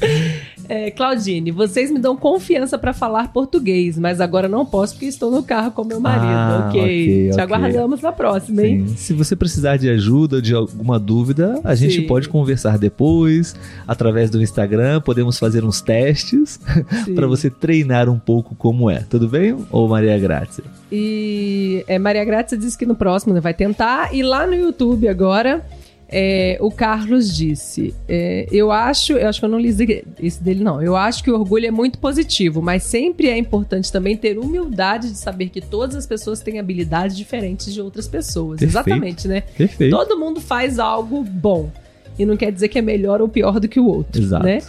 É, 0.68 0.90
Claudine, 0.90 1.50
vocês 1.50 1.90
me 1.90 1.98
dão 1.98 2.16
confiança 2.16 2.78
para 2.78 2.92
falar 2.92 3.32
português, 3.32 3.98
mas 3.98 4.20
agora 4.20 4.48
não 4.48 4.64
posso 4.64 4.94
porque 4.94 5.06
estou 5.06 5.30
no 5.30 5.42
carro 5.42 5.70
com 5.70 5.84
meu 5.84 6.00
marido. 6.00 6.26
Ah, 6.26 6.66
ok. 6.68 7.30
Te 7.30 7.32
ok. 7.32 7.42
aguardamos 7.42 8.00
na 8.00 8.12
próxima, 8.12 8.62
hein? 8.62 8.86
Sim. 8.88 8.96
Se 8.96 9.12
você 9.12 9.36
precisar 9.36 9.76
de 9.76 9.88
ajuda, 9.88 10.40
de 10.42 10.54
alguma 10.54 10.98
dúvida, 10.98 11.60
a 11.62 11.74
gente 11.74 11.96
Sim. 11.96 12.06
pode 12.06 12.28
conversar 12.28 12.78
depois, 12.78 13.54
através 13.86 14.30
do 14.30 14.42
Instagram, 14.42 15.00
podemos 15.00 15.38
fazer 15.38 15.64
uns 15.64 15.80
testes 15.80 16.60
para 17.14 17.26
você 17.26 17.50
treinar 17.50 18.08
um 18.08 18.18
pouco 18.18 18.54
como 18.54 18.90
é. 18.90 19.00
Tudo 19.08 19.28
bem? 19.28 19.56
Ou 19.70 19.88
Maria 19.88 20.18
Grácia? 20.18 20.64
E 20.90 21.84
é, 21.86 21.98
Maria 21.98 22.24
Grácia 22.24 22.56
disse 22.56 22.76
que 22.76 22.86
no 22.86 22.94
próximo 22.94 23.34
né, 23.34 23.40
vai 23.40 23.54
tentar. 23.54 24.14
E 24.14 24.22
lá 24.22 24.46
no 24.46 24.54
YouTube 24.54 25.08
agora, 25.08 25.64
é, 26.08 26.56
o 26.60 26.70
Carlos 26.70 27.34
disse: 27.34 27.94
é, 28.08 28.46
Eu 28.50 28.70
acho, 28.70 29.14
eu 29.14 29.28
acho 29.28 29.40
que 29.40 29.44
eu 29.44 29.48
não 29.48 29.58
li 29.58 29.74
esse 30.20 30.42
dele, 30.42 30.62
não. 30.62 30.80
Eu 30.80 30.96
acho 30.96 31.22
que 31.22 31.30
o 31.30 31.34
orgulho 31.34 31.66
é 31.66 31.70
muito 31.70 31.98
positivo, 31.98 32.62
mas 32.62 32.84
sempre 32.84 33.28
é 33.28 33.36
importante 33.36 33.90
também 33.90 34.16
ter 34.16 34.38
humildade 34.38 35.10
de 35.10 35.18
saber 35.18 35.48
que 35.48 35.60
todas 35.60 35.96
as 35.96 36.06
pessoas 36.06 36.40
têm 36.40 36.58
habilidades 36.58 37.16
diferentes 37.16 37.72
de 37.74 37.80
outras 37.80 38.06
pessoas. 38.06 38.60
Perfeito. 38.60 38.70
Exatamente, 38.70 39.28
né? 39.28 39.40
Perfeito. 39.56 39.96
Todo 39.96 40.18
mundo 40.18 40.40
faz 40.40 40.78
algo 40.78 41.24
bom. 41.24 41.70
E 42.18 42.24
não 42.24 42.36
quer 42.36 42.52
dizer 42.52 42.68
que 42.68 42.78
é 42.78 42.82
melhor 42.82 43.20
ou 43.20 43.28
pior 43.28 43.58
do 43.58 43.68
que 43.68 43.80
o 43.80 43.86
outro. 43.86 44.22
Exato. 44.22 44.44
Né? 44.44 44.62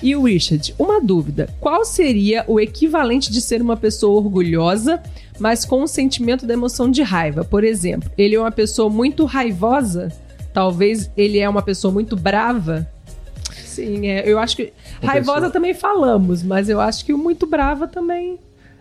E 0.00 0.14
o 0.14 0.22
Richard, 0.22 0.74
uma 0.78 1.00
dúvida: 1.00 1.48
qual 1.60 1.84
seria 1.84 2.44
o 2.46 2.60
equivalente 2.60 3.32
de 3.32 3.40
ser 3.40 3.60
uma 3.60 3.76
pessoa 3.76 4.20
orgulhosa, 4.20 5.02
mas 5.40 5.64
com 5.64 5.82
um 5.82 5.86
sentimento 5.88 6.46
da 6.46 6.54
emoção 6.54 6.88
de 6.88 7.02
raiva? 7.02 7.44
Por 7.44 7.64
exemplo, 7.64 8.08
ele 8.16 8.36
é 8.36 8.40
uma 8.40 8.52
pessoa 8.52 8.88
muito 8.88 9.24
raivosa? 9.24 10.12
Talvez 10.54 11.10
ele 11.16 11.38
é 11.38 11.46
uma 11.48 11.60
pessoa 11.60 11.92
muito 11.92 12.16
brava? 12.16 12.86
Sim, 13.52 14.06
é, 14.06 14.22
eu 14.26 14.38
acho 14.38 14.56
que. 14.56 14.72
Uma 15.02 15.12
raivosa 15.12 15.34
pessoa- 15.38 15.52
também 15.52 15.74
falamos, 15.74 16.42
mas 16.42 16.68
eu 16.68 16.80
acho 16.80 17.04
que 17.04 17.12
o 17.12 17.18
muito 17.18 17.46
brava 17.46 17.86
também. 17.88 18.38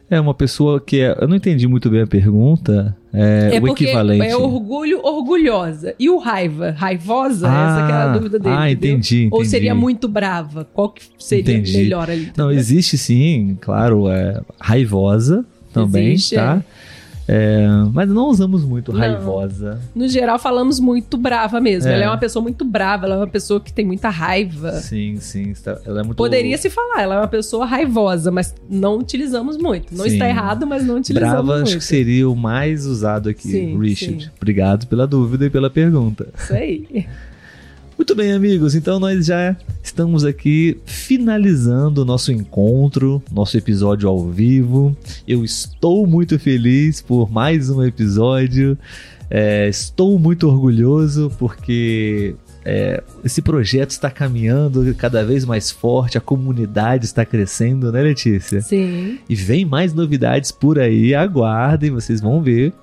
É 0.10 0.20
uma 0.20 0.34
pessoa 0.36 0.80
que 0.80 1.00
é. 1.00 1.18
Eu 1.20 1.28
não 1.28 1.36
entendi 1.36 1.68
muito 1.68 1.90
bem 1.90 2.02
a 2.02 2.08
pergunta. 2.08 2.96
É, 3.12 3.56
É, 3.56 3.60
o 3.60 3.68
equivalente. 3.70 4.28
é 4.28 4.36
orgulho 4.38 5.00
orgulhosa. 5.04 5.96
E 5.98 6.10
o 6.10 6.18
raiva? 6.20 6.70
Raivosa? 6.72 7.48
Essa 7.48 7.86
que 7.86 7.92
era 7.92 8.04
a 8.04 8.12
Ah, 8.12 8.18
dúvida 8.18 8.38
dele. 8.38 8.56
ah, 8.56 8.70
entendeu? 8.72 8.92
entendi, 8.98 9.30
Ou 9.32 9.40
entendi. 9.40 9.50
seria 9.50 9.74
muito 9.74 10.08
brava? 10.08 10.68
Qual 10.74 10.90
que 10.90 11.02
seria 11.18 11.42
Entendi. 11.56 11.78
melhor 11.78 12.10
ali? 12.12 12.32
Não, 12.38 12.52
existe 12.52 12.96
sim, 12.98 13.58
claro, 13.60 14.08
é 14.10 14.40
raivosa 14.60 15.44
também, 15.74 16.14
Existe, 16.14 16.36
tá? 16.36 16.62
É, 16.62 16.64
mas 17.94 18.10
não 18.10 18.28
usamos 18.28 18.64
muito 18.66 18.92
Não. 18.92 19.00
raivosa. 19.00 19.80
No 19.96 20.08
geral, 20.08 20.38
falamos 20.38 20.80
muito 20.80 21.18
brava 21.18 21.60
mesmo. 21.60 21.90
É. 21.90 21.94
Ela 21.96 22.04
é 22.04 22.08
uma 22.08 22.18
pessoa 22.18 22.44
muito 22.44 22.66
brava, 22.66 23.06
ela 23.06 23.16
é 23.16 23.18
uma 23.20 23.28
pessoa 23.28 23.60
que 23.62 23.72
tem 23.72 23.86
muita 23.86 24.10
raiva. 24.10 24.74
Sim, 24.74 25.18
sim. 25.20 25.54
Ela 25.86 26.02
é 26.02 26.04
muito. 26.04 26.18
Poderia 26.18 26.58
se 26.58 26.70
falar, 26.70 27.02
ela 27.02 27.16
é 27.16 27.18
uma 27.20 27.28
pessoa 27.28 27.66
raivosa, 27.66 28.32
mas 28.32 28.54
não 28.70 28.98
utilizamos 28.98 29.58
muito. 29.58 29.96
Não 29.96 30.06
Sim. 30.06 30.14
está 30.14 30.28
errado, 30.28 30.68
mas 30.68 30.86
não 30.86 30.98
utilizamos 30.98 31.34
Brava, 31.34 31.54
muito. 31.56 31.68
acho 31.68 31.78
que 31.78 31.84
seria 31.84 32.30
o 32.30 32.36
mais 32.36 32.86
usado 32.86 33.30
aqui, 33.30 33.50
Sim, 33.50 33.80
Richard. 33.80 34.26
sim. 34.26 34.30
Obrigado 34.38 34.88
pela 34.88 35.08
dúvida 35.08 35.46
e 35.46 35.50
pela 35.50 35.70
pergunta. 35.70 36.28
Isso 36.38 36.54
aí. 36.54 37.08
Muito 37.98 38.16
bem, 38.16 38.32
amigos. 38.34 38.74
Então 38.74 39.00
nós 39.00 39.26
já 39.26 39.56
estamos 39.84 40.26
aqui 40.26 40.78
finalizando 40.86 42.02
o 42.02 42.06
nosso 42.06 42.32
encontro, 42.32 43.22
nosso 43.32 43.56
episódio 43.56 44.10
ao 44.10 44.28
vivo. 44.28 44.98
Eu 45.28 45.46
estou 45.46 46.08
muito 46.08 46.40
feliz 46.40 47.02
por 47.02 47.32
mais 47.32 47.70
um 47.70 47.84
episódio. 47.84 48.78
É, 49.30 49.70
estou 49.70 50.18
muito 50.18 50.48
orgulhoso 50.48 51.32
porque 51.38 52.36
é, 52.66 53.04
esse 53.24 53.42
projeto 53.42 53.92
está 53.92 54.10
caminhando 54.10 54.94
cada 54.96 55.24
vez 55.24 55.46
mais 55.46 55.70
forte, 55.70 56.18
a 56.18 56.22
comunidade 56.22 57.06
está 57.06 57.24
crescendo, 57.24 57.92
né, 57.92 58.02
Letícia? 58.02 58.62
Sim. 58.62 59.20
E 59.30 59.36
vem 59.36 59.66
mais 59.66 59.94
novidades 59.94 60.52
por 60.52 60.80
aí, 60.80 61.14
aguardem, 61.14 61.92
vocês 61.92 62.22
vão 62.22 62.42
ver. 62.42 62.74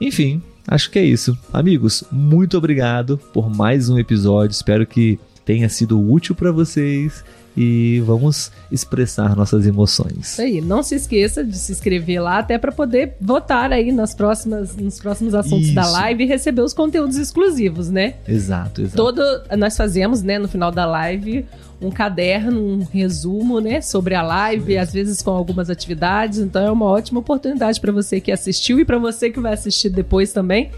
Enfim, 0.00 0.40
acho 0.66 0.90
que 0.90 0.98
é 0.98 1.04
isso. 1.04 1.38
Amigos, 1.52 2.04
muito 2.10 2.56
obrigado 2.56 3.18
por 3.32 3.54
mais 3.54 3.88
um 3.88 3.98
episódio. 3.98 4.52
Espero 4.52 4.86
que 4.86 5.18
tenha 5.44 5.68
sido 5.68 6.00
útil 6.00 6.34
para 6.34 6.52
vocês 6.52 7.24
e 7.56 8.00
vamos 8.06 8.50
expressar 8.70 9.36
nossas 9.36 9.66
emoções. 9.66 10.32
Isso 10.32 10.42
aí. 10.42 10.60
Não 10.60 10.82
se 10.82 10.94
esqueça 10.94 11.44
de 11.44 11.56
se 11.56 11.72
inscrever 11.72 12.22
lá, 12.22 12.38
até 12.38 12.58
para 12.58 12.72
poder 12.72 13.16
votar 13.20 13.72
aí 13.72 13.92
nas 13.92 14.14
próximas, 14.14 14.76
nos 14.76 14.98
próximos 14.98 15.34
assuntos 15.34 15.72
da 15.72 15.82
Isso. 15.82 15.92
live 15.92 16.24
e 16.24 16.26
receber 16.26 16.62
os 16.62 16.72
conteúdos 16.72 17.16
exclusivos, 17.16 17.90
né? 17.90 18.14
Exato, 18.26 18.82
exato. 18.82 18.96
Todo, 18.96 19.22
nós 19.56 19.76
fazemos, 19.76 20.22
né, 20.22 20.38
no 20.38 20.48
final 20.48 20.70
da 20.70 20.86
live, 20.86 21.44
um 21.80 21.90
caderno, 21.90 22.60
um 22.60 22.84
resumo, 22.84 23.60
né, 23.60 23.80
sobre 23.80 24.14
a 24.14 24.22
live, 24.22 24.76
às 24.76 24.92
vezes 24.92 25.22
com 25.22 25.30
algumas 25.30 25.70
atividades. 25.70 26.38
Então 26.38 26.64
é 26.64 26.70
uma 26.70 26.86
ótima 26.86 27.20
oportunidade 27.20 27.80
para 27.80 27.90
você 27.90 28.20
que 28.20 28.30
assistiu 28.30 28.78
e 28.78 28.84
para 28.84 28.98
você 28.98 29.30
que 29.30 29.40
vai 29.40 29.54
assistir 29.54 29.88
depois 29.88 30.32
também 30.32 30.70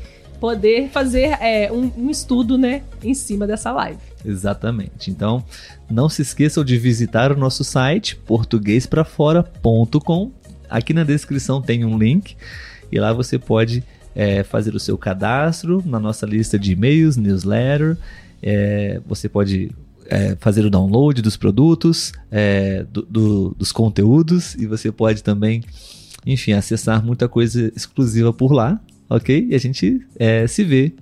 poder 0.43 0.89
fazer 0.89 1.39
é, 1.41 1.71
um, 1.71 1.89
um 1.97 2.11
estudo, 2.11 2.59
né, 2.59 2.83
em 3.01 3.15
cima 3.15 3.47
dessa 3.47 3.71
live. 3.71 4.01
Exatamente. 4.25 5.09
Então, 5.09 5.45
não 5.89 6.09
se 6.09 6.21
esqueçam 6.23 6.65
de 6.65 6.77
visitar 6.77 7.31
o 7.31 7.37
nosso 7.37 7.63
site 7.63 8.17
portuguesprafora.com. 8.17 10.33
Aqui 10.69 10.93
na 10.93 11.05
descrição 11.05 11.63
tem 11.63 11.85
um 11.85 11.97
link 11.97 12.35
e 12.91 12.99
lá 12.99 13.13
você 13.13 13.39
pode 13.39 13.85
é, 14.17 14.43
fazer 14.43 14.75
o 14.75 14.81
seu 14.81 14.99
cadastro 14.99 15.81
na 15.87 16.01
nossa 16.01 16.27
lista 16.27 16.59
de 16.59 16.73
e-mails, 16.73 17.17
newsletter. 17.17 17.97
É, 18.43 19.01
você 19.07 19.29
pode 19.29 19.71
é, 20.09 20.35
fazer 20.41 20.65
o 20.65 20.71
download 20.71 21.23
dos 21.23 21.37
produtos, 21.37 22.11
é, 22.33 22.83
do- 22.91 23.03
do- 23.03 23.55
dos 23.57 23.71
conteúdos 23.71 24.57
e 24.57 24.67
você 24.67 24.91
pode 24.91 25.23
também, 25.23 25.63
enfim, 26.27 26.51
acessar 26.53 27.01
muita 27.05 27.29
coisa 27.29 27.73
exclusiva 27.77 28.33
por 28.33 28.51
lá. 28.53 28.81
Ok? 29.09 29.49
E 29.51 29.55
a 29.55 29.59
gente 29.59 30.01
é, 30.19 30.47
se 30.47 30.65
vê 30.65 30.93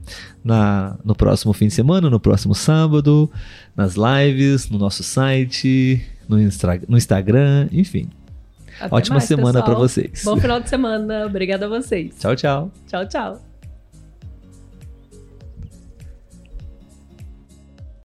na, 0.44 0.98
no 1.04 1.14
próximo 1.14 1.52
fim 1.52 1.68
de 1.68 1.74
semana, 1.74 2.10
no 2.10 2.18
próximo 2.18 2.54
sábado, 2.54 3.30
nas 3.76 3.94
lives, 3.94 4.68
no 4.68 4.78
nosso 4.78 5.02
site, 5.02 6.04
no, 6.28 6.40
Instra- 6.40 6.80
no 6.88 6.96
Instagram, 6.96 7.68
enfim. 7.70 8.08
Até 8.80 8.94
Ótima 8.94 9.16
mais, 9.16 9.24
semana 9.28 9.62
para 9.62 9.74
vocês. 9.74 10.22
Bom 10.24 10.36
final 10.38 10.60
de 10.60 10.68
semana. 10.68 11.26
Obrigada 11.26 11.66
a 11.66 11.68
vocês. 11.68 12.14
Tchau, 12.18 12.34
tchau. 12.34 12.72
Tchau, 12.88 13.06
tchau. 13.06 13.49